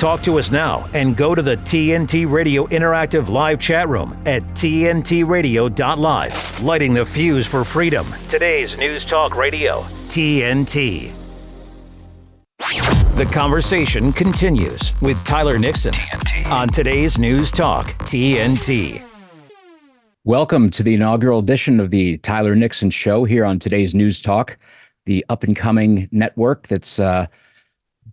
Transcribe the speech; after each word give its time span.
Talk 0.00 0.22
to 0.22 0.38
us 0.38 0.50
now 0.50 0.88
and 0.94 1.14
go 1.14 1.34
to 1.34 1.42
the 1.42 1.58
TNT 1.58 2.26
Radio 2.26 2.66
Interactive 2.68 3.28
Live 3.28 3.60
chat 3.60 3.86
room 3.86 4.18
at 4.24 4.42
TNTRadio.live. 4.54 6.62
Lighting 6.62 6.94
the 6.94 7.04
fuse 7.04 7.46
for 7.46 7.64
freedom. 7.64 8.06
Today's 8.26 8.78
News 8.78 9.04
Talk 9.04 9.36
Radio, 9.36 9.80
TNT. 10.08 11.12
The 13.16 13.30
conversation 13.30 14.10
continues 14.10 14.98
with 15.02 15.22
Tyler 15.26 15.58
Nixon 15.58 15.92
on 16.46 16.68
today's 16.68 17.18
News 17.18 17.50
Talk, 17.50 17.88
TNT. 18.04 19.02
Welcome 20.24 20.70
to 20.70 20.82
the 20.82 20.94
inaugural 20.94 21.40
edition 21.40 21.78
of 21.78 21.90
the 21.90 22.16
Tyler 22.16 22.56
Nixon 22.56 22.88
Show 22.88 23.24
here 23.24 23.44
on 23.44 23.58
today's 23.58 23.94
News 23.94 24.22
Talk, 24.22 24.56
the 25.04 25.26
up 25.28 25.44
and 25.44 25.54
coming 25.54 26.08
network 26.10 26.68
that's 26.68 26.98
uh, 26.98 27.26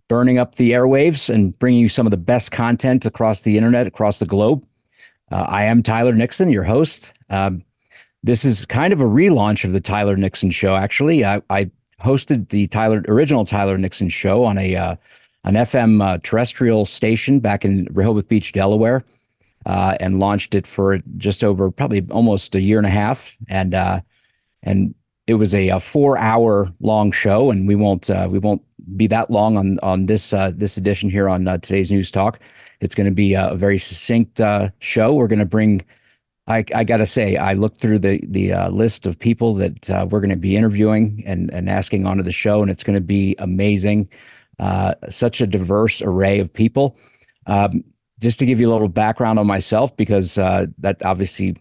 burning 0.08 0.38
up 0.38 0.56
the 0.56 0.72
airwaves 0.72 1.32
and 1.32 1.56
bringing 1.58 1.80
you 1.80 1.88
some 1.88 2.06
of 2.06 2.10
the 2.10 2.16
best 2.16 2.50
content 2.50 3.06
across 3.06 3.42
the 3.42 3.56
internet, 3.56 3.86
across 3.86 4.18
the 4.18 4.26
globe. 4.26 4.64
Uh, 5.30 5.44
I 5.46 5.64
am 5.64 5.82
Tyler 5.82 6.14
Nixon, 6.14 6.50
your 6.50 6.64
host. 6.64 7.12
Um, 7.30 7.62
this 8.22 8.44
is 8.44 8.64
kind 8.64 8.92
of 8.92 9.00
a 9.00 9.04
relaunch 9.04 9.64
of 9.64 9.72
the 9.72 9.80
Tyler 9.80 10.16
Nixon 10.16 10.50
show. 10.50 10.74
Actually, 10.74 11.24
I, 11.24 11.42
I 11.50 11.70
hosted 12.00 12.48
the 12.48 12.66
Tyler 12.68 13.04
original 13.08 13.44
Tyler 13.44 13.78
Nixon 13.78 14.08
show 14.08 14.44
on 14.44 14.58
a 14.58 14.74
uh, 14.74 14.96
an 15.44 15.54
FM 15.54 16.02
uh, 16.02 16.18
terrestrial 16.22 16.84
station 16.84 17.40
back 17.40 17.64
in 17.64 17.86
Rehoboth 17.92 18.28
Beach, 18.28 18.52
Delaware, 18.52 19.04
uh, 19.66 19.96
and 20.00 20.18
launched 20.18 20.54
it 20.54 20.66
for 20.66 20.98
just 21.16 21.44
over 21.44 21.70
probably 21.70 22.06
almost 22.10 22.54
a 22.54 22.60
year 22.60 22.78
and 22.78 22.86
a 22.86 22.90
half. 22.90 23.36
And 23.48 23.74
uh, 23.74 24.00
and 24.62 24.94
it 25.28 25.34
was 25.34 25.54
a, 25.54 25.68
a 25.68 25.78
four 25.78 26.18
hour 26.18 26.72
long 26.80 27.12
show, 27.12 27.50
and 27.50 27.68
we 27.68 27.76
won't 27.76 28.10
uh, 28.10 28.26
we 28.28 28.38
won't 28.38 28.62
be 28.96 29.06
that 29.08 29.30
long 29.30 29.56
on 29.58 29.78
on 29.82 30.06
this 30.06 30.32
uh, 30.32 30.50
this 30.54 30.76
edition 30.78 31.10
here 31.10 31.28
on 31.28 31.46
uh, 31.46 31.58
today's 31.58 31.90
news 31.90 32.10
talk. 32.10 32.40
It's 32.80 32.94
going 32.94 33.08
to 33.08 33.14
be 33.14 33.34
a 33.34 33.54
very 33.54 33.78
succinct 33.78 34.40
uh, 34.40 34.70
show. 34.80 35.14
We're 35.14 35.28
going 35.28 35.38
to 35.38 35.44
bring. 35.44 35.82
I, 36.46 36.64
I 36.74 36.82
got 36.82 36.96
to 36.96 37.04
say, 37.04 37.36
I 37.36 37.52
looked 37.52 37.78
through 37.78 37.98
the 37.98 38.20
the 38.26 38.54
uh, 38.54 38.70
list 38.70 39.04
of 39.04 39.18
people 39.18 39.52
that 39.56 39.90
uh, 39.90 40.06
we're 40.10 40.20
going 40.20 40.30
to 40.30 40.36
be 40.36 40.56
interviewing 40.56 41.22
and 41.26 41.52
and 41.52 41.68
asking 41.68 42.06
onto 42.06 42.22
the 42.22 42.32
show, 42.32 42.62
and 42.62 42.70
it's 42.70 42.82
going 42.82 42.98
to 42.98 43.04
be 43.04 43.36
amazing. 43.38 44.08
Such 45.10 45.42
a 45.42 45.46
diverse 45.46 46.00
array 46.00 46.40
of 46.40 46.52
people. 46.52 46.96
Um, 47.46 47.84
just 48.20 48.38
to 48.40 48.46
give 48.46 48.58
you 48.58 48.68
a 48.68 48.72
little 48.72 48.88
background 48.88 49.38
on 49.38 49.46
myself, 49.46 49.94
because 49.96 50.36
that 50.36 50.96
obviously 51.04 51.54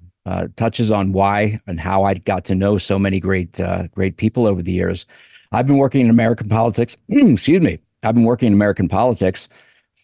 touches 0.56 0.92
on 0.92 1.14
why 1.14 1.60
and 1.68 1.80
how 1.80 2.04
I 2.04 2.16
got 2.16 2.46
to 2.46 2.56
know 2.56 2.78
so 2.78 3.00
many 3.00 3.20
great 3.20 3.60
great 3.94 4.18
people 4.18 4.46
over 4.48 4.62
the 4.62 4.72
years. 4.72 5.06
I've 5.52 5.68
been 5.68 5.78
working 5.78 6.02
in 6.02 6.10
American 6.10 6.50
politics. 6.50 6.98
excuse 7.10 7.62
me. 7.62 7.80
I've 8.04 8.16
been 8.16 8.26
working 8.26 8.48
in 8.48 8.54
American 8.54 8.88
politics 8.88 9.50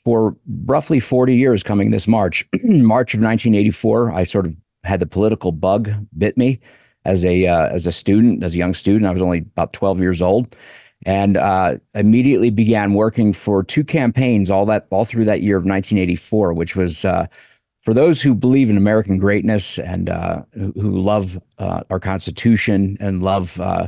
for 0.04 0.36
roughly 0.66 1.00
40 1.00 1.36
years 1.36 1.64
coming 1.64 1.92
this 1.92 2.08
March. 2.08 2.46
March 2.64 3.14
of 3.14 3.22
1984, 3.22 4.12
I 4.12 4.24
sort 4.24 4.46
of 4.46 4.56
had 4.84 5.00
the 5.00 5.06
political 5.06 5.52
bug 5.52 5.90
bit 6.18 6.38
me 6.38 6.60
as 7.06 7.24
a 7.26 7.48
uh, 7.48 7.68
as 7.68 7.88
a 7.88 7.92
student, 7.92 8.44
as 8.44 8.54
a 8.54 8.58
young 8.58 8.74
student. 8.74 9.06
I 9.06 9.14
was 9.14 9.22
only 9.22 9.40
about 9.40 9.74
12 9.74 10.00
years 10.00 10.22
old 10.22 10.56
and 11.06 11.38
uh, 11.38 11.78
immediately 11.96 12.50
began 12.50 12.94
working 12.94 13.34
for 13.34 13.64
two 13.64 13.84
campaigns 13.84 14.50
all 14.50 14.66
that 14.66 14.88
all 14.90 15.06
through 15.06 15.26
that 15.26 15.42
year 15.42 15.58
of 15.58 15.66
1984, 15.66 16.54
which 16.54 16.76
was 16.76 17.06
uh, 17.06 17.28
for 17.84 17.94
those 17.94 18.22
who 18.22 18.34
believe 18.34 18.70
in 18.70 18.78
American 18.78 19.18
greatness 19.18 19.78
and 19.78 20.10
uh, 20.10 20.44
who, 20.54 20.72
who, 20.72 21.02
love 21.02 21.40
uh, 21.60 21.84
our 21.90 22.00
Constitution 22.00 22.98
and 23.00 23.22
love 23.22 23.60
uh, 23.60 23.88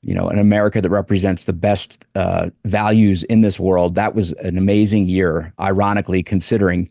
you 0.00 0.14
know, 0.14 0.28
an 0.28 0.38
America 0.38 0.80
that 0.80 0.90
represents 0.90 1.44
the 1.44 1.52
best 1.52 2.04
uh, 2.14 2.50
values 2.64 3.24
in 3.24 3.40
this 3.40 3.58
world. 3.58 3.96
That 3.96 4.14
was 4.14 4.32
an 4.34 4.56
amazing 4.56 5.08
year, 5.08 5.52
ironically, 5.60 6.22
considering 6.22 6.88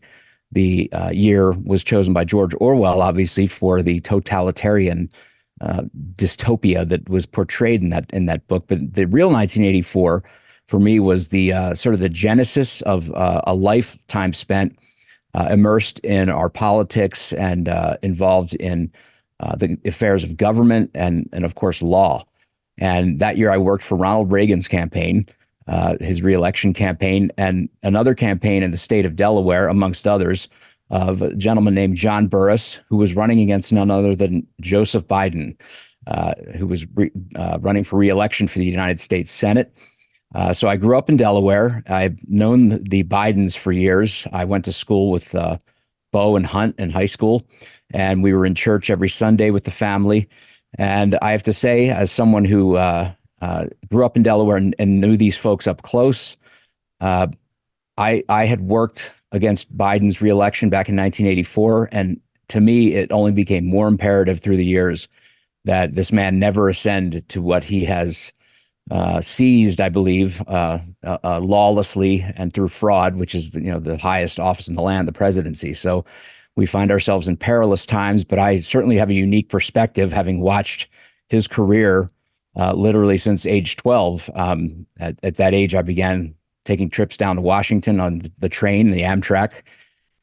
the 0.50 0.92
uh, 0.92 1.10
year 1.10 1.52
was 1.52 1.82
chosen 1.82 2.12
by 2.12 2.24
George 2.24 2.54
Orwell, 2.60 3.00
obviously, 3.00 3.46
for 3.46 3.82
the 3.82 4.00
totalitarian 4.00 5.10
uh, 5.62 5.82
dystopia 6.16 6.86
that 6.88 7.08
was 7.08 7.24
portrayed 7.24 7.82
in 7.82 7.90
that 7.90 8.10
in 8.12 8.26
that 8.26 8.46
book. 8.46 8.66
But 8.66 8.92
the 8.92 9.06
real 9.06 9.28
1984 9.28 10.22
for 10.66 10.80
me 10.80 11.00
was 11.00 11.28
the 11.28 11.74
sort 11.74 11.94
of 11.94 12.00
the 12.00 12.08
genesis 12.08 12.82
of 12.82 13.10
a 13.14 13.54
lifetime 13.54 14.32
spent 14.32 14.76
uh, 15.34 15.48
immersed 15.50 15.98
in 16.00 16.28
our 16.28 16.48
politics 16.48 17.32
and 17.32 17.68
involved 18.02 18.54
in 18.54 18.92
the 19.58 19.78
affairs 19.84 20.24
of 20.24 20.36
government 20.36 20.90
and 20.94 21.28
and 21.32 21.44
of 21.44 21.54
course 21.54 21.82
law. 21.82 22.24
And 22.78 23.18
that 23.18 23.36
year, 23.36 23.50
I 23.50 23.58
worked 23.58 23.84
for 23.84 23.96
Ronald 23.96 24.32
Reagan's 24.32 24.68
campaign, 24.68 25.26
uh, 25.66 25.96
his 26.00 26.22
reelection 26.22 26.72
campaign, 26.72 27.30
and 27.36 27.68
another 27.82 28.14
campaign 28.14 28.62
in 28.62 28.70
the 28.70 28.76
state 28.76 29.06
of 29.06 29.16
Delaware, 29.16 29.68
amongst 29.68 30.08
others, 30.08 30.48
of 30.90 31.22
a 31.22 31.34
gentleman 31.36 31.74
named 31.74 31.96
John 31.96 32.28
Burris, 32.28 32.80
who 32.88 32.96
was 32.96 33.16
running 33.16 33.40
against 33.40 33.72
none 33.72 33.90
other 33.90 34.14
than 34.14 34.46
Joseph 34.60 35.06
Biden, 35.06 35.56
uh, 36.06 36.34
who 36.56 36.66
was 36.66 36.86
re- 36.94 37.10
uh, 37.36 37.58
running 37.60 37.84
for 37.84 37.98
reelection 37.98 38.48
for 38.48 38.58
the 38.58 38.64
United 38.64 39.00
States 39.00 39.30
Senate. 39.30 39.72
Uh, 40.34 40.52
so 40.52 40.68
I 40.68 40.76
grew 40.76 40.96
up 40.96 41.10
in 41.10 41.16
Delaware. 41.16 41.82
I've 41.88 42.18
known 42.28 42.82
the 42.84 43.04
Bidens 43.04 43.56
for 43.56 43.72
years. 43.72 44.26
I 44.32 44.44
went 44.44 44.64
to 44.64 44.72
school 44.72 45.10
with 45.10 45.34
uh, 45.34 45.58
Beau 46.10 46.36
and 46.36 46.46
Hunt 46.46 46.76
in 46.78 46.90
high 46.90 47.06
school, 47.06 47.46
and 47.92 48.22
we 48.22 48.32
were 48.32 48.46
in 48.46 48.54
church 48.54 48.90
every 48.90 49.08
Sunday 49.08 49.50
with 49.50 49.64
the 49.64 49.70
family. 49.70 50.28
And 50.78 51.18
I 51.20 51.32
have 51.32 51.42
to 51.44 51.52
say, 51.52 51.90
as 51.90 52.10
someone 52.10 52.44
who 52.44 52.76
uh, 52.76 53.12
uh, 53.42 53.66
grew 53.90 54.06
up 54.06 54.16
in 54.16 54.22
Delaware 54.22 54.56
and, 54.56 54.74
and, 54.78 55.00
knew 55.00 55.16
these 55.16 55.36
folks 55.36 55.66
up 55.66 55.82
close, 55.82 56.38
uh, 57.00 57.26
I 57.98 58.24
I 58.28 58.46
had 58.46 58.60
worked 58.60 59.14
against 59.32 59.76
Biden's 59.76 60.22
reelection 60.22 60.70
back 60.70 60.88
in 60.88 60.96
1984, 60.96 61.90
and 61.92 62.20
to 62.48 62.60
me, 62.60 62.94
it 62.94 63.12
only 63.12 63.32
became 63.32 63.66
more 63.66 63.88
imperative 63.88 64.40
through 64.40 64.56
the 64.56 64.64
years 64.64 65.08
that 65.64 65.94
this 65.94 66.10
man 66.10 66.38
never 66.38 66.68
ascend 66.68 67.28
to 67.28 67.42
what 67.42 67.64
he 67.64 67.84
has 67.84 68.32
uh, 68.90 69.20
seized, 69.20 69.80
I 69.80 69.88
believe, 69.88 70.42
uh, 70.48 70.78
uh, 71.04 71.40
lawlessly 71.40 72.26
and 72.36 72.52
through 72.52 72.68
fraud, 72.68 73.16
which 73.16 73.34
is 73.34 73.54
you 73.54 73.70
know 73.70 73.78
the 73.78 73.96
highest 73.96 74.40
office 74.40 74.68
in 74.68 74.74
the 74.74 74.82
land, 74.82 75.08
the 75.08 75.12
presidency. 75.12 75.72
So 75.74 76.04
we 76.56 76.66
find 76.66 76.90
ourselves 76.90 77.28
in 77.28 77.36
perilous 77.36 77.86
times, 77.86 78.24
but 78.24 78.38
I 78.38 78.60
certainly 78.60 78.96
have 78.96 79.10
a 79.10 79.14
unique 79.14 79.48
perspective 79.48 80.12
having 80.12 80.40
watched 80.40 80.88
his 81.28 81.48
career 81.48 82.10
uh, 82.56 82.74
literally 82.74 83.16
since 83.16 83.46
age 83.46 83.76
12. 83.76 84.30
Um, 84.34 84.86
at, 84.98 85.18
at, 85.22 85.36
that 85.36 85.54
age, 85.54 85.74
I 85.74 85.82
began 85.82 86.34
taking 86.64 86.90
trips 86.90 87.16
down 87.16 87.36
to 87.36 87.42
Washington 87.42 88.00
on 88.00 88.22
the 88.38 88.48
train, 88.48 88.90
the 88.90 89.00
Amtrak, 89.00 89.62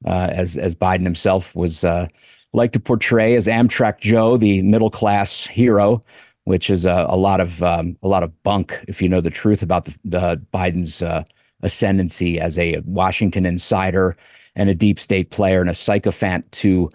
uh, 0.05 0.29
as, 0.31 0.57
as 0.57 0.75
Biden 0.75 1.03
himself 1.03 1.55
was 1.55 1.83
uh, 1.83 2.07
like 2.53 2.71
to 2.73 2.79
portray 2.79 3.35
as 3.35 3.47
Amtrak 3.47 3.99
Joe, 3.99 4.37
the 4.37 4.61
middle 4.61 4.89
class 4.89 5.45
hero, 5.45 6.03
which 6.49 6.71
is 6.71 6.87
a, 6.87 7.05
a 7.07 7.15
lot 7.15 7.39
of 7.39 7.61
um, 7.61 7.95
a 8.01 8.07
lot 8.07 8.23
of 8.23 8.41
bunk 8.41 8.83
if 8.87 9.03
you 9.03 9.07
know 9.07 9.21
the 9.21 9.29
truth 9.29 9.61
about 9.61 9.85
the, 9.85 9.95
the 10.03 10.41
Biden's 10.51 10.99
uh, 11.03 11.23
ascendancy 11.61 12.39
as 12.39 12.57
a 12.57 12.79
Washington 12.85 13.45
insider 13.45 14.17
and 14.55 14.67
a 14.67 14.73
deep 14.73 14.99
state 14.99 15.29
player 15.29 15.61
and 15.61 15.69
a 15.69 15.75
sycophant 15.75 16.51
to 16.53 16.89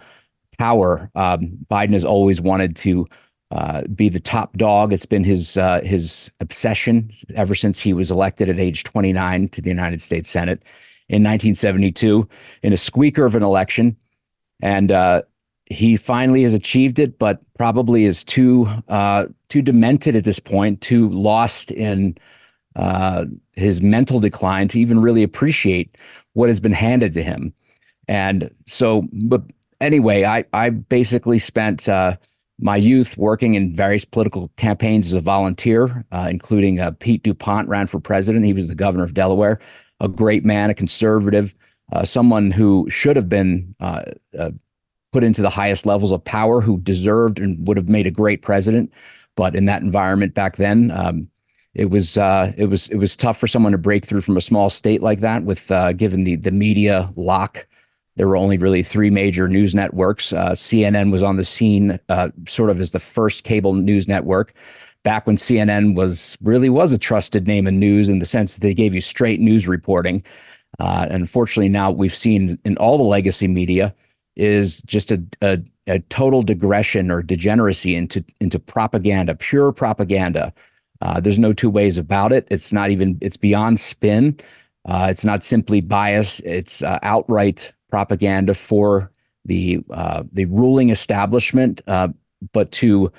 power. 0.59 1.09
Um, 1.15 1.57
Biden 1.71 1.93
has 1.93 2.03
always 2.03 2.41
wanted 2.41 2.75
to 2.75 3.07
uh, 3.51 3.83
be 3.83 4.09
the 4.09 4.19
top 4.19 4.57
dog. 4.57 4.91
It's 4.91 5.05
been 5.05 5.23
his 5.23 5.55
uh, 5.55 5.79
his 5.85 6.29
obsession 6.41 7.09
ever 7.33 7.55
since 7.55 7.79
he 7.79 7.93
was 7.93 8.11
elected 8.11 8.49
at 8.49 8.59
age 8.59 8.83
29 8.83 9.47
to 9.47 9.61
the 9.61 9.69
United 9.69 10.01
States 10.01 10.29
Senate 10.29 10.63
in 11.07 11.23
1972 11.23 12.27
in 12.61 12.73
a 12.73 12.77
squeaker 12.77 13.25
of 13.25 13.35
an 13.35 13.43
election, 13.43 13.95
and 14.61 14.91
uh, 14.91 15.21
he 15.65 15.95
finally 15.95 16.43
has 16.43 16.53
achieved 16.53 16.99
it, 16.99 17.17
but 17.17 17.41
probably 17.55 18.05
is 18.05 18.23
too 18.23 18.67
uh, 18.87 19.25
too 19.49 19.61
demented 19.61 20.15
at 20.15 20.23
this 20.23 20.39
point, 20.39 20.81
too 20.81 21.09
lost 21.09 21.71
in 21.71 22.17
uh, 22.75 23.25
his 23.53 23.81
mental 23.81 24.19
decline 24.19 24.67
to 24.67 24.79
even 24.79 24.99
really 24.99 25.23
appreciate 25.23 25.95
what 26.33 26.49
has 26.49 26.59
been 26.59 26.73
handed 26.73 27.13
to 27.13 27.23
him. 27.23 27.53
And 28.07 28.51
so, 28.67 29.07
but 29.11 29.41
anyway, 29.81 30.25
I, 30.25 30.43
I 30.53 30.69
basically 30.69 31.39
spent 31.39 31.89
uh, 31.89 32.17
my 32.59 32.75
youth 32.75 33.17
working 33.17 33.55
in 33.55 33.75
various 33.75 34.05
political 34.05 34.49
campaigns 34.57 35.07
as 35.07 35.13
a 35.13 35.19
volunteer, 35.19 36.05
uh, 36.11 36.27
including 36.29 36.79
uh, 36.79 36.91
Pete 36.99 37.23
DuPont 37.23 37.67
ran 37.67 37.87
for 37.87 37.99
president. 37.99 38.45
He 38.45 38.53
was 38.53 38.67
the 38.67 38.75
governor 38.75 39.03
of 39.03 39.13
Delaware, 39.13 39.59
a 39.99 40.07
great 40.07 40.45
man, 40.45 40.69
a 40.69 40.73
conservative, 40.73 41.55
uh, 41.91 42.03
someone 42.03 42.51
who 42.51 42.87
should 42.89 43.15
have 43.15 43.29
been 43.29 43.75
uh, 43.79 44.03
uh, 44.37 44.51
put 45.15 45.23
into 45.23 45.41
the 45.41 45.49
highest 45.49 45.85
levels 45.85 46.11
of 46.11 46.21
power, 46.25 46.59
who 46.59 46.77
deserved 46.81 47.39
and 47.39 47.65
would 47.65 47.77
have 47.77 47.87
made 47.87 48.05
a 48.05 48.11
great 48.11 48.41
president. 48.41 48.91
But 49.37 49.55
in 49.55 49.63
that 49.63 49.81
environment 49.81 50.33
back 50.33 50.57
then, 50.57 50.91
um, 50.91 51.29
it 51.73 51.89
was 51.89 52.17
uh, 52.17 52.51
it 52.57 52.65
was 52.65 52.89
it 52.89 52.97
was 52.97 53.15
tough 53.15 53.37
for 53.37 53.47
someone 53.47 53.71
to 53.71 53.77
break 53.77 54.03
through 54.03 54.19
from 54.19 54.35
a 54.35 54.41
small 54.41 54.69
state 54.69 55.01
like 55.01 55.21
that 55.21 55.45
with 55.45 55.71
uh, 55.71 55.93
given 55.93 56.25
the 56.25 56.35
the 56.35 56.51
media 56.51 57.09
lock. 57.15 57.65
There 58.17 58.27
were 58.27 58.35
only 58.35 58.57
really 58.57 58.83
three 58.83 59.09
major 59.09 59.47
news 59.47 59.73
networks. 59.73 60.33
Uh, 60.33 60.51
CNN 60.51 61.13
was 61.13 61.23
on 61.23 61.37
the 61.37 61.45
scene, 61.45 61.97
uh, 62.09 62.29
sort 62.45 62.69
of 62.69 62.81
as 62.81 62.91
the 62.91 62.99
first 62.99 63.45
cable 63.45 63.73
news 63.73 64.09
network, 64.09 64.53
back 65.03 65.27
when 65.27 65.37
CNN 65.37 65.95
was 65.95 66.37
really 66.41 66.69
was 66.69 66.91
a 66.91 66.97
trusted 66.97 67.47
name 67.47 67.67
in 67.67 67.79
news 67.79 68.09
in 68.09 68.19
the 68.19 68.25
sense 68.25 68.55
that 68.55 68.61
they 68.61 68.73
gave 68.73 68.93
you 68.93 68.99
straight 68.99 69.39
news 69.39 69.65
reporting. 69.65 70.25
Uh, 70.77 71.07
and 71.09 71.21
unfortunately, 71.21 71.69
now 71.69 71.89
we've 71.89 72.13
seen 72.13 72.59
in 72.65 72.75
all 72.79 72.97
the 72.97 73.03
legacy 73.05 73.47
media 73.47 73.95
is 74.35 74.81
just 74.83 75.11
a, 75.11 75.23
a, 75.41 75.59
a 75.87 75.99
total 76.09 76.43
digression 76.43 77.11
or 77.11 77.21
degeneracy 77.21 77.95
into 77.95 78.23
into 78.39 78.59
propaganda, 78.59 79.35
pure 79.35 79.71
propaganda. 79.71 80.53
Uh, 81.01 81.19
there's 81.19 81.39
no 81.39 81.53
two 81.53 81.69
ways 81.69 81.97
about 81.97 82.31
it. 82.31 82.47
It's 82.49 82.71
not 82.73 82.89
even. 82.89 83.17
It's 83.21 83.37
beyond 83.37 83.79
spin. 83.79 84.39
Uh, 84.85 85.07
it's 85.09 85.25
not 85.25 85.43
simply 85.43 85.81
bias. 85.81 86.39
It's 86.41 86.83
uh, 86.83 86.99
outright 87.01 87.71
propaganda 87.89 88.53
for 88.53 89.11
the 89.45 89.83
uh, 89.91 90.23
the 90.31 90.45
ruling 90.45 90.89
establishment, 90.89 91.81
uh, 91.87 92.09
but 92.51 92.71
to 92.73 93.11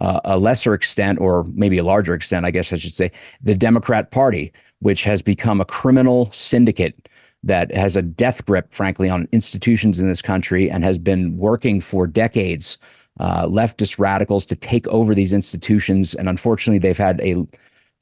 uh, 0.00 0.20
a 0.24 0.38
lesser 0.38 0.74
extent, 0.74 1.20
or 1.20 1.44
maybe 1.52 1.78
a 1.78 1.84
larger 1.84 2.14
extent, 2.14 2.46
I 2.46 2.50
guess 2.50 2.72
I 2.72 2.76
should 2.76 2.96
say, 2.96 3.12
the 3.42 3.54
Democrat 3.54 4.10
Party, 4.10 4.52
which 4.80 5.04
has 5.04 5.22
become 5.22 5.60
a 5.60 5.64
criminal 5.64 6.30
syndicate 6.32 7.08
that 7.44 7.74
has 7.74 7.96
a 7.96 8.02
death 8.02 8.44
grip, 8.46 8.72
frankly, 8.72 9.08
on 9.08 9.28
institutions 9.32 10.00
in 10.00 10.08
this 10.08 10.22
country 10.22 10.70
and 10.70 10.82
has 10.82 10.98
been 10.98 11.36
working 11.36 11.80
for 11.80 12.06
decades, 12.06 12.78
uh, 13.20 13.46
leftist 13.46 13.98
radicals 13.98 14.46
to 14.46 14.56
take 14.56 14.86
over 14.88 15.14
these 15.14 15.32
institutions. 15.32 16.14
And 16.14 16.28
unfortunately, 16.28 16.78
they've 16.78 16.96
had 16.96 17.20
a 17.20 17.46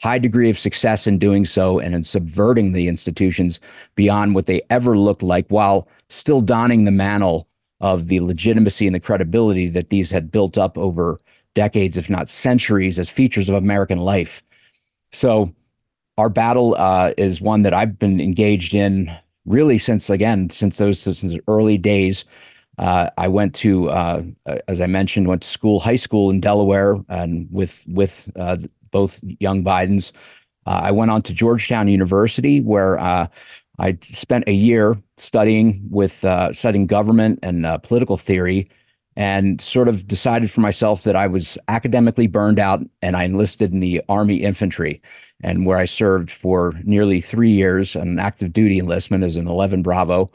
high 0.02 0.18
degree 0.18 0.48
of 0.48 0.58
success 0.58 1.06
in 1.06 1.18
doing 1.18 1.44
so 1.44 1.78
and 1.78 1.94
in 1.94 2.04
subverting 2.04 2.72
the 2.72 2.88
institutions 2.88 3.60
beyond 3.94 4.34
what 4.34 4.46
they 4.46 4.62
ever 4.70 4.96
looked 4.96 5.22
like 5.22 5.46
while 5.48 5.88
still 6.08 6.40
donning 6.40 6.84
the 6.84 6.90
mantle 6.90 7.48
of 7.80 8.06
the 8.06 8.20
legitimacy 8.20 8.86
and 8.86 8.94
the 8.94 9.00
credibility 9.00 9.68
that 9.68 9.90
these 9.90 10.10
had 10.10 10.30
built 10.30 10.56
up 10.56 10.78
over 10.78 11.18
decades, 11.54 11.96
if 11.96 12.08
not 12.08 12.30
centuries, 12.30 12.98
as 12.98 13.10
features 13.10 13.48
of 13.48 13.56
American 13.56 13.98
life. 13.98 14.42
So, 15.12 15.52
our 16.18 16.28
battle 16.28 16.74
uh, 16.78 17.12
is 17.16 17.40
one 17.40 17.62
that 17.62 17.72
I've 17.72 17.98
been 17.98 18.20
engaged 18.20 18.74
in 18.74 19.10
really 19.44 19.78
since 19.78 20.10
again 20.10 20.50
since 20.50 20.78
those 20.78 20.98
since 21.00 21.36
early 21.48 21.78
days. 21.78 22.24
Uh, 22.78 23.10
I 23.18 23.28
went 23.28 23.54
to, 23.56 23.90
uh, 23.90 24.22
as 24.66 24.80
I 24.80 24.86
mentioned, 24.86 25.28
went 25.28 25.42
to 25.42 25.48
school, 25.48 25.78
high 25.78 25.96
school 25.96 26.30
in 26.30 26.40
Delaware, 26.40 26.96
and 27.08 27.46
with 27.50 27.84
with 27.86 28.30
uh, 28.36 28.56
both 28.90 29.20
young 29.40 29.62
Bidens. 29.62 30.12
Uh, 30.66 30.80
I 30.84 30.90
went 30.90 31.10
on 31.10 31.22
to 31.22 31.34
Georgetown 31.34 31.88
University, 31.88 32.60
where 32.60 32.98
uh, 32.98 33.26
I 33.78 33.98
spent 34.00 34.44
a 34.46 34.52
year 34.52 34.96
studying 35.18 35.86
with 35.90 36.24
uh, 36.24 36.52
studying 36.52 36.86
government 36.86 37.40
and 37.42 37.66
political 37.82 38.16
theory, 38.16 38.70
and 39.16 39.60
sort 39.60 39.88
of 39.88 40.06
decided 40.08 40.50
for 40.50 40.62
myself 40.62 41.02
that 41.02 41.14
I 41.14 41.26
was 41.26 41.58
academically 41.68 42.26
burned 42.26 42.58
out, 42.58 42.80
and 43.02 43.16
I 43.16 43.24
enlisted 43.24 43.70
in 43.70 43.80
the 43.80 44.02
Army 44.08 44.36
infantry 44.36 45.02
and 45.42 45.66
where 45.66 45.78
I 45.78 45.84
served 45.84 46.30
for 46.30 46.74
nearly 46.84 47.20
three 47.20 47.50
years, 47.50 47.96
an 47.96 48.18
active 48.18 48.52
duty 48.52 48.78
enlistment 48.78 49.24
as 49.24 49.36
an 49.36 49.48
11 49.48 49.82
Bravo 49.82 50.30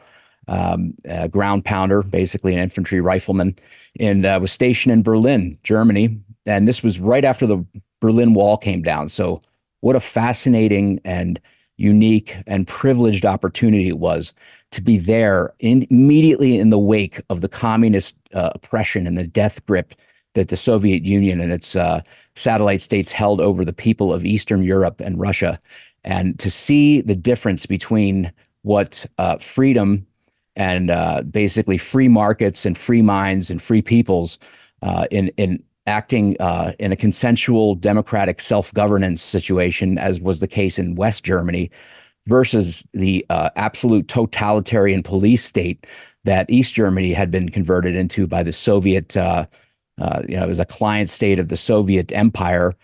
um, 0.47 0.93
ground 1.29 1.65
pounder, 1.65 2.03
basically 2.03 2.53
an 2.53 2.59
infantry 2.59 3.01
rifleman, 3.01 3.55
and 3.99 4.25
uh, 4.25 4.37
was 4.41 4.51
stationed 4.51 4.93
in 4.93 5.03
Berlin, 5.03 5.57
Germany. 5.63 6.19
And 6.45 6.67
this 6.67 6.83
was 6.83 6.99
right 6.99 7.25
after 7.25 7.45
the 7.45 7.65
Berlin 7.99 8.33
Wall 8.33 8.57
came 8.57 8.81
down. 8.81 9.09
So, 9.09 9.41
what 9.81 9.95
a 9.95 9.99
fascinating 9.99 10.99
and 11.05 11.39
unique 11.77 12.37
and 12.47 12.67
privileged 12.67 13.25
opportunity 13.25 13.87
it 13.87 13.99
was 13.99 14.33
to 14.71 14.81
be 14.81 14.97
there 14.97 15.53
in, 15.59 15.85
immediately 15.89 16.57
in 16.57 16.71
the 16.71 16.79
wake 16.79 17.21
of 17.29 17.41
the 17.41 17.47
communist 17.47 18.15
uh, 18.33 18.49
oppression 18.55 19.05
and 19.05 19.17
the 19.17 19.27
death 19.27 19.63
grip 19.65 19.93
that 20.33 20.49
the 20.49 20.55
Soviet 20.55 21.03
Union 21.03 21.39
and 21.39 21.51
its 21.51 21.75
uh, 21.75 22.01
satellite 22.37 22.81
states 22.81 23.11
held 23.11 23.41
over 23.41 23.65
the 23.65 23.73
people 23.73 24.13
of 24.13 24.25
Eastern 24.25 24.63
Europe 24.63 25.01
and 25.01 25.19
Russia, 25.19 25.59
and 26.03 26.37
to 26.39 26.49
see 26.49 27.01
the 27.01 27.15
difference 27.15 27.65
between 27.65 28.31
what 28.61 29.05
uh, 29.17 29.37
freedom 29.37 30.05
and 30.55 30.89
uh, 30.89 31.21
basically 31.21 31.77
free 31.77 32.07
markets 32.07 32.65
and 32.65 32.77
free 32.77 33.01
minds 33.01 33.51
and 33.51 33.61
free 33.61 33.81
peoples 33.81 34.39
uh, 34.81 35.05
in 35.11 35.29
in 35.37 35.63
acting 35.85 36.35
uh, 36.39 36.73
in 36.79 36.91
a 36.91 36.95
consensual 36.95 37.73
democratic 37.75 38.41
self 38.41 38.73
governance 38.73 39.21
situation, 39.21 39.97
as 39.97 40.19
was 40.19 40.39
the 40.39 40.47
case 40.47 40.77
in 40.77 40.95
West 40.95 41.23
Germany, 41.23 41.71
versus 42.25 42.87
the 42.93 43.25
uh, 43.29 43.49
absolute 43.55 44.07
totalitarian 44.07 45.01
police 45.01 45.43
state 45.43 45.87
that 46.25 46.49
East 46.49 46.73
Germany 46.73 47.13
had 47.13 47.31
been 47.31 47.49
converted 47.49 47.95
into 47.95 48.27
by 48.27 48.43
the 48.43 48.51
Soviet 48.51 49.15
uh, 49.99 50.21
you 50.27 50.37
know, 50.37 50.43
it 50.43 50.47
was 50.47 50.59
a 50.59 50.65
client 50.65 51.09
state 51.09 51.39
of 51.39 51.47
the 51.47 51.55
Soviet 51.55 52.11
Empire 52.11 52.75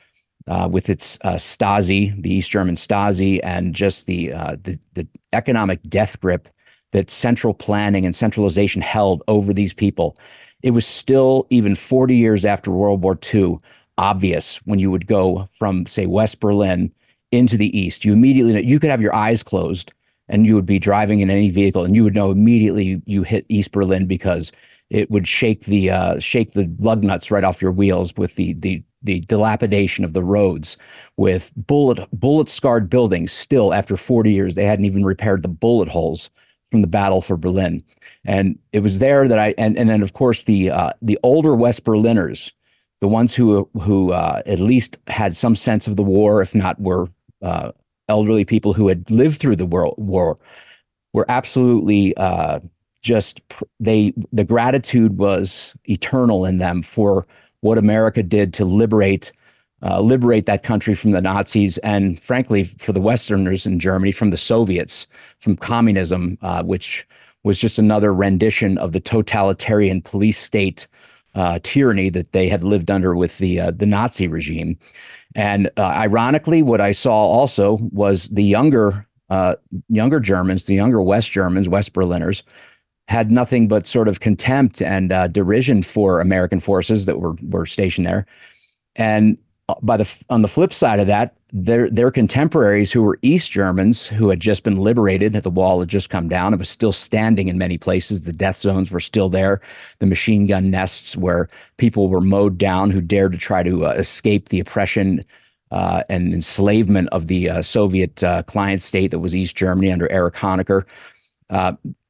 uh, 0.48 0.68
with 0.72 0.90
its 0.90 1.18
uh, 1.24 1.36
Stasi, 1.36 2.22
the 2.22 2.34
East 2.34 2.52
German 2.52 2.76
Stasi, 2.76 3.40
and 3.44 3.74
just 3.74 4.08
the, 4.08 4.34
uh, 4.34 4.58
the, 4.62 4.78
the 4.94 5.08
economic 5.32 5.82
death 5.90 6.20
grip 6.20 6.50
that 6.92 7.10
central 7.10 7.54
planning 7.54 8.06
and 8.06 8.16
centralization 8.16 8.82
held 8.82 9.24
over 9.28 9.54
these 9.54 9.74
people. 9.74 10.18
It 10.62 10.72
was 10.72 10.86
still 10.86 11.48
even 11.50 11.76
40 11.76 12.16
years 12.16 12.46
after 12.46 12.72
World 12.72 13.04
War 13.04 13.18
II 13.34 13.60
obvious 13.98 14.58
when 14.66 14.80
you 14.80 14.90
would 14.90 15.08
go 15.08 15.48
from 15.52 15.86
say 15.86 16.06
West 16.06 16.40
Berlin 16.40 16.92
into 17.32 17.58
the 17.58 17.78
east. 17.78 18.06
You 18.06 18.14
immediately 18.14 18.54
know, 18.54 18.60
you 18.60 18.80
could 18.80 18.90
have 18.90 19.02
your 19.02 19.14
eyes 19.14 19.44
closed 19.44 19.94
and 20.30 20.46
you 20.46 20.56
would 20.56 20.66
be 20.66 20.80
driving 20.80 21.20
in 21.20 21.30
any 21.30 21.50
vehicle 21.50 21.84
and 21.84 21.96
you 21.96 22.04
would 22.04 22.16
know 22.16 22.32
immediately 22.32 23.02
you 23.06 23.24
hit 23.24 23.46
East 23.50 23.72
Berlin 23.72 24.06
because 24.06 24.52
it 24.94 25.10
would 25.10 25.28
shake 25.28 25.66
the 25.66 25.90
uh, 25.90 26.20
shake 26.20 26.54
the 26.54 26.72
lug 26.78 27.04
nuts 27.04 27.32
right 27.32 27.44
off 27.44 27.62
your 27.62 27.72
wheels 27.72 28.16
with 28.16 28.36
the 28.36 28.54
the 28.54 28.82
the 29.02 29.20
dilapidation 29.22 30.06
of 30.06 30.14
the 30.14 30.24
roads, 30.24 30.78
with 31.18 31.52
bullet 31.58 32.00
bullet 32.14 32.48
scarred 32.48 32.90
buildings. 32.90 33.34
Still, 33.34 33.74
after 33.74 33.98
forty 33.98 34.32
years, 34.32 34.54
they 34.54 34.66
hadn't 34.66 34.86
even 34.86 35.04
repaired 35.04 35.42
the 35.42 35.50
bullet 35.50 35.90
holes 35.90 36.30
from 36.72 36.82
the 36.82 36.88
battle 36.88 37.22
for 37.22 37.36
Berlin, 37.36 37.82
and 38.24 38.58
it 38.72 38.82
was 38.82 39.00
there 39.00 39.28
that 39.28 39.40
I 39.40 39.56
and 39.58 39.78
and 39.78 39.90
then 39.90 40.04
of 40.04 40.14
course 40.14 40.44
the 40.44 40.70
uh, 40.70 40.92
the 41.02 41.20
older 41.24 41.56
West 41.56 41.84
Berliners, 41.84 42.54
the 43.02 43.08
ones 43.08 43.34
who 43.34 43.68
who 43.82 44.12
uh, 44.12 44.44
at 44.46 44.60
least 44.60 45.00
had 45.08 45.36
some 45.36 45.56
sense 45.56 45.88
of 45.88 45.96
the 45.96 46.04
war, 46.04 46.40
if 46.42 46.54
not 46.54 46.80
were 46.80 47.08
uh, 47.42 47.72
elderly 48.10 48.46
people 48.46 48.74
who 48.74 48.90
had 48.90 49.10
lived 49.10 49.40
through 49.40 49.56
the 49.56 49.66
world 49.66 49.96
war, 49.98 50.38
were 51.14 51.26
absolutely 51.30 52.16
uh, 52.18 52.60
just 53.04 53.42
they 53.80 54.14
the 54.32 54.44
gratitude 54.44 55.20
was 55.20 55.76
eternal 55.86 56.46
in 56.46 56.58
them 56.58 56.82
for 56.82 57.28
what 57.60 57.78
America 57.78 58.24
did 58.24 58.54
to 58.56 58.66
liberate 58.66 59.32
uh, 59.84 60.00
liberate 60.00 60.46
that 60.46 60.64
country 60.64 60.96
from 60.96 61.12
the 61.12 61.22
Nazis 61.22 61.78
and 61.80 62.20
frankly 62.20 62.64
for 62.64 62.94
the 62.94 63.02
Westerners 63.02 63.66
in 63.66 63.80
Germany 63.80 64.12
from 64.12 64.30
the 64.30 64.38
Soviets 64.38 65.08
from 65.40 65.58
communism, 65.58 66.38
uh, 66.42 66.64
which 66.64 67.06
was 67.44 67.60
just 67.60 67.78
another 67.78 68.14
rendition 68.14 68.78
of 68.78 68.94
the 68.94 69.02
totalitarian 69.02 70.02
police 70.02 70.40
state 70.40 70.88
uh, 71.36 71.60
tyranny 71.64 72.10
that 72.10 72.32
they 72.32 72.48
had 72.48 72.64
lived 72.64 72.90
under 72.90 73.16
with 73.16 73.38
the 73.38 73.60
uh, 73.60 73.72
the 73.72 73.86
Nazi 73.86 74.28
regime. 74.28 74.78
And 75.36 75.70
uh, 75.78 75.82
ironically, 75.84 76.64
what 76.64 76.80
I 76.80 76.92
saw 76.92 77.14
also 77.14 77.80
was 77.92 78.30
the 78.30 78.44
younger 78.44 79.06
uh, 79.30 79.56
younger 79.90 80.20
Germans, 80.20 80.66
the 80.66 80.76
younger 80.76 81.02
West 81.02 81.32
Germans, 81.32 81.68
West 81.68 81.94
Berliners, 81.94 82.44
had 83.08 83.32
nothing 83.32 83.68
but 83.68 83.86
sort 83.86 84.08
of 84.08 84.20
contempt 84.20 84.82
and 84.82 85.12
uh, 85.12 85.28
derision 85.28 85.84
for 85.84 86.22
American 86.22 86.60
forces 86.60 87.06
that 87.06 87.20
were 87.20 87.36
were 87.44 87.66
stationed 87.66 88.08
there. 88.08 88.26
And 88.96 89.38
uh, 89.70 89.76
by 89.82 89.98
the 89.98 90.24
on 90.30 90.42
the 90.42 90.48
flip 90.48 90.74
side 90.74 91.00
of 91.00 91.08
that, 91.08 91.36
their 91.52 91.90
their 91.90 92.12
contemporaries 92.12 92.92
who 92.92 93.04
were 93.04 93.20
East 93.22 93.52
Germans 93.52 94.06
who 94.06 94.30
had 94.30 94.40
just 94.40 94.64
been 94.64 94.78
liberated, 94.78 95.34
the 95.34 95.50
wall 95.50 95.80
had 95.80 95.90
just 95.90 96.10
come 96.10 96.28
down. 96.28 96.54
It 96.54 96.58
was 96.58 96.70
still 96.70 96.92
standing 96.92 97.48
in 97.48 97.58
many 97.58 97.78
places. 97.78 98.24
The 98.24 98.34
death 98.34 98.58
zones 98.58 98.90
were 98.90 99.00
still 99.00 99.30
there. 99.30 99.62
The 100.00 100.08
machine 100.08 100.48
gun 100.48 100.72
nests 100.72 101.16
where 101.16 101.48
people 101.78 102.10
were 102.10 102.22
mowed 102.22 102.58
down 102.58 102.90
who 102.90 103.02
dared 103.02 103.34
to 103.34 103.38
try 103.38 103.64
to 103.64 103.86
uh, 103.86 103.92
escape 103.92 104.50
the 104.50 104.60
oppression 104.60 105.22
uh, 105.72 106.04
and 106.10 106.34
enslavement 106.34 107.10
of 107.12 107.28
the 107.28 107.50
uh, 107.50 107.62
Soviet 107.62 108.24
uh, 108.24 108.44
client 108.44 108.82
state 108.82 109.12
that 109.12 109.20
was 109.20 109.36
East 109.36 109.56
Germany 109.56 109.92
under 109.92 110.12
Erich 110.12 110.36
Honecker. 110.36 110.86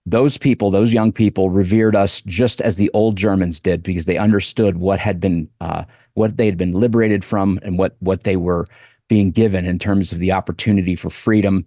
Those 0.05 0.37
people, 0.37 0.69
those 0.69 0.93
young 0.93 1.11
people, 1.11 1.49
revered 1.49 1.95
us 1.95 2.21
just 2.21 2.59
as 2.61 2.75
the 2.75 2.91
old 2.93 3.15
Germans 3.15 3.59
did 3.59 3.83
because 3.83 4.05
they 4.05 4.17
understood 4.17 4.77
what 4.77 4.99
had 4.99 5.19
been 5.19 5.49
uh, 5.61 5.85
what 6.15 6.37
they 6.37 6.45
had 6.45 6.57
been 6.57 6.73
liberated 6.73 7.23
from 7.23 7.59
and 7.63 7.77
what 7.77 7.95
what 7.99 8.23
they 8.23 8.35
were 8.35 8.67
being 9.07 9.31
given 9.31 9.65
in 9.65 9.79
terms 9.79 10.11
of 10.11 10.19
the 10.19 10.31
opportunity 10.31 10.95
for 10.95 11.09
freedom, 11.09 11.65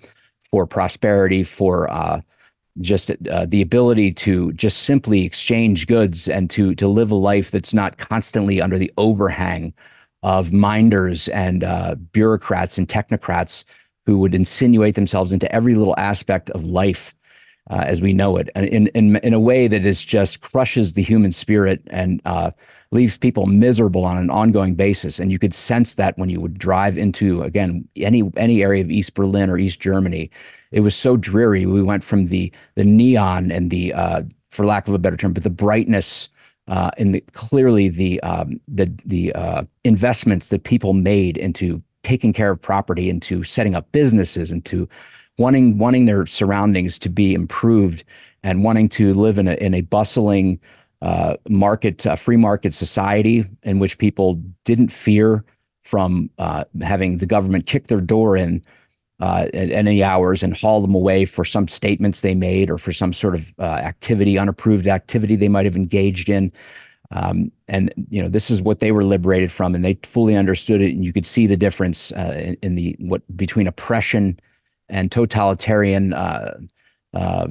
for 0.51 0.67
prosperity, 0.67 1.45
for 1.45 1.91
uh, 1.91 2.21
just 2.81 3.11
uh, 3.31 3.47
the 3.47 3.63
ability 3.63 4.13
to 4.13 4.53
just 4.53 4.83
simply 4.83 5.25
exchange 5.25 5.87
goods 5.87 6.29
and 6.29 6.51
to 6.51 6.75
to 6.75 6.89
live 6.89 7.11
a 7.11 7.15
life 7.15 7.51
that's 7.51 7.73
not 7.73 7.99
constantly 7.99 8.61
under 8.61 8.79
the 8.79 8.93
overhang 8.99 9.73
of 10.23 10.53
minders 10.53 11.29
and 11.29 11.65
uh, 11.65 11.95
bureaucrats 12.13 12.79
and 12.79 12.89
technocrats 12.89 13.65
who 14.05 14.19
would 14.19 14.35
insinuate 14.35 14.95
themselves 14.95 15.33
into 15.33 15.51
every 15.55 15.75
little 15.75 15.95
aspect 15.97 16.51
of 16.51 16.65
life 16.65 17.15
uh, 17.71 17.85
as 17.87 18.01
we 18.01 18.13
know 18.13 18.37
it, 18.37 18.49
and 18.55 18.67
in, 18.67 18.87
in, 18.89 19.17
in 19.17 19.35
a 19.35 19.41
way 19.41 19.69
that 19.69 19.85
is 19.85 20.05
just 20.05 20.41
crushes 20.41 20.93
the 20.93 21.03
human 21.03 21.33
spirit 21.33 21.83
and 21.89 22.21
uh, 22.25 22.51
leaves 22.93 23.19
people 23.19 23.47
miserable 23.47 24.05
on 24.05 24.17
an 24.17 24.31
ongoing 24.31 24.75
basis. 24.75 25.19
And 25.19 25.33
you 25.33 25.39
could 25.39 25.55
sense 25.55 25.97
that 25.97 26.17
when 26.19 26.29
you 26.29 26.41
would 26.41 26.59
drive 26.59 26.97
into, 26.97 27.43
again, 27.43 27.89
any, 27.97 28.23
any 28.37 28.63
area 28.63 28.83
of 28.83 28.91
East 28.91 29.15
Berlin 29.15 29.51
or 29.51 29.59
East 29.59 29.81
Germany. 29.81 30.31
It 30.71 30.81
was 30.81 30.95
so 30.95 31.17
dreary. 31.17 31.67
We 31.67 31.83
went 31.83 32.05
from 32.05 32.29
the, 32.29 32.53
the 32.75 32.85
neon 32.85 33.51
and 33.51 33.71
the, 33.71 33.93
uh, 33.93 34.23
for 34.51 34.65
lack 34.65 34.89
of 34.89 34.95
a 34.95 34.99
better 34.99 35.17
term, 35.17 35.33
but 35.33 35.43
the 35.43 35.51
brightness 35.51 36.29
uh, 36.69 36.91
and 36.99 37.15
the, 37.15 37.21
clearly 37.33 37.89
the 37.89 38.21
um, 38.23 38.61
the 38.67 38.93
the 39.05 39.33
uh, 39.35 39.63
investments 39.85 40.49
that 40.49 40.65
people 40.65 40.95
made 40.95 41.37
into 41.37 41.83
taking 42.03 42.33
care 42.33 42.51
of 42.51 42.61
property, 42.61 43.09
into 43.09 43.43
setting 43.45 43.75
up 43.75 43.91
businesses, 43.93 44.51
into 44.51 44.89
wanting 45.39 45.79
wanting 45.79 46.07
their 46.07 46.27
surroundings 46.27 46.99
to 46.99 47.09
be 47.09 47.35
improved 47.35 48.05
and 48.43 48.65
wanting 48.65 48.89
to 48.89 49.15
live 49.15 49.39
in 49.39 49.49
a 49.49 49.55
in 49.55 49.75
a 49.75 49.83
bustling 49.83 50.61
uh, 51.03 51.35
market 51.49 52.07
uh, 52.07 52.17
free 52.17 52.37
market 52.37 52.75
society 52.75 53.45
in 53.63 53.79
which 53.79 53.99
people 53.99 54.35
didn't 54.65 54.91
fear 54.91 55.45
from 55.83 56.31
uh, 56.39 56.65
having 56.83 57.19
the 57.19 57.27
government 57.27 57.67
kick 57.67 57.87
their 57.87 58.01
door 58.01 58.37
in 58.37 58.63
uh, 59.21 59.47
at 59.55 59.71
any 59.71 60.03
hours 60.03 60.43
and 60.43 60.57
haul 60.57 60.81
them 60.81 60.95
away 60.95 61.25
for 61.25 61.45
some 61.45 61.69
statements 61.69 62.21
they 62.21 62.35
made 62.35 62.71
or 62.71 62.77
for 62.77 62.93
some 62.93 63.13
sort 63.13 63.35
of 63.35 63.53
uh, 63.59 63.63
activity, 63.63 64.37
unapproved 64.37 64.87
activity 64.87 65.37
they 65.37 65.49
might 65.49 65.65
have 65.65 65.77
engaged 65.77 66.29
in. 66.29 66.53
Um, 67.13 67.53
and 67.69 67.93
you 68.11 68.21
know, 68.21 68.29
this 68.29 68.51
is 68.51 68.61
what 68.61 68.81
they 68.81 68.93
were 68.93 69.05
liberated 69.05 69.53
from, 69.53 69.75
and 69.75 69.85
they 69.85 69.95
fully 70.03 70.35
understood 70.35 70.83
it. 70.83 70.93
And 70.95 71.05
you 71.05 71.13
could 71.13 71.25
see 71.25 71.47
the 71.47 71.57
difference 71.57 72.13
uh, 72.13 72.35
in, 72.37 72.57
in, 72.63 72.75
the 72.75 72.97
what 72.99 73.23
between 73.37 73.69
oppression 73.69 74.39
and 74.89 75.11
totalitarian 75.11 76.13
uh, 76.13 76.59
uh, 77.15 77.49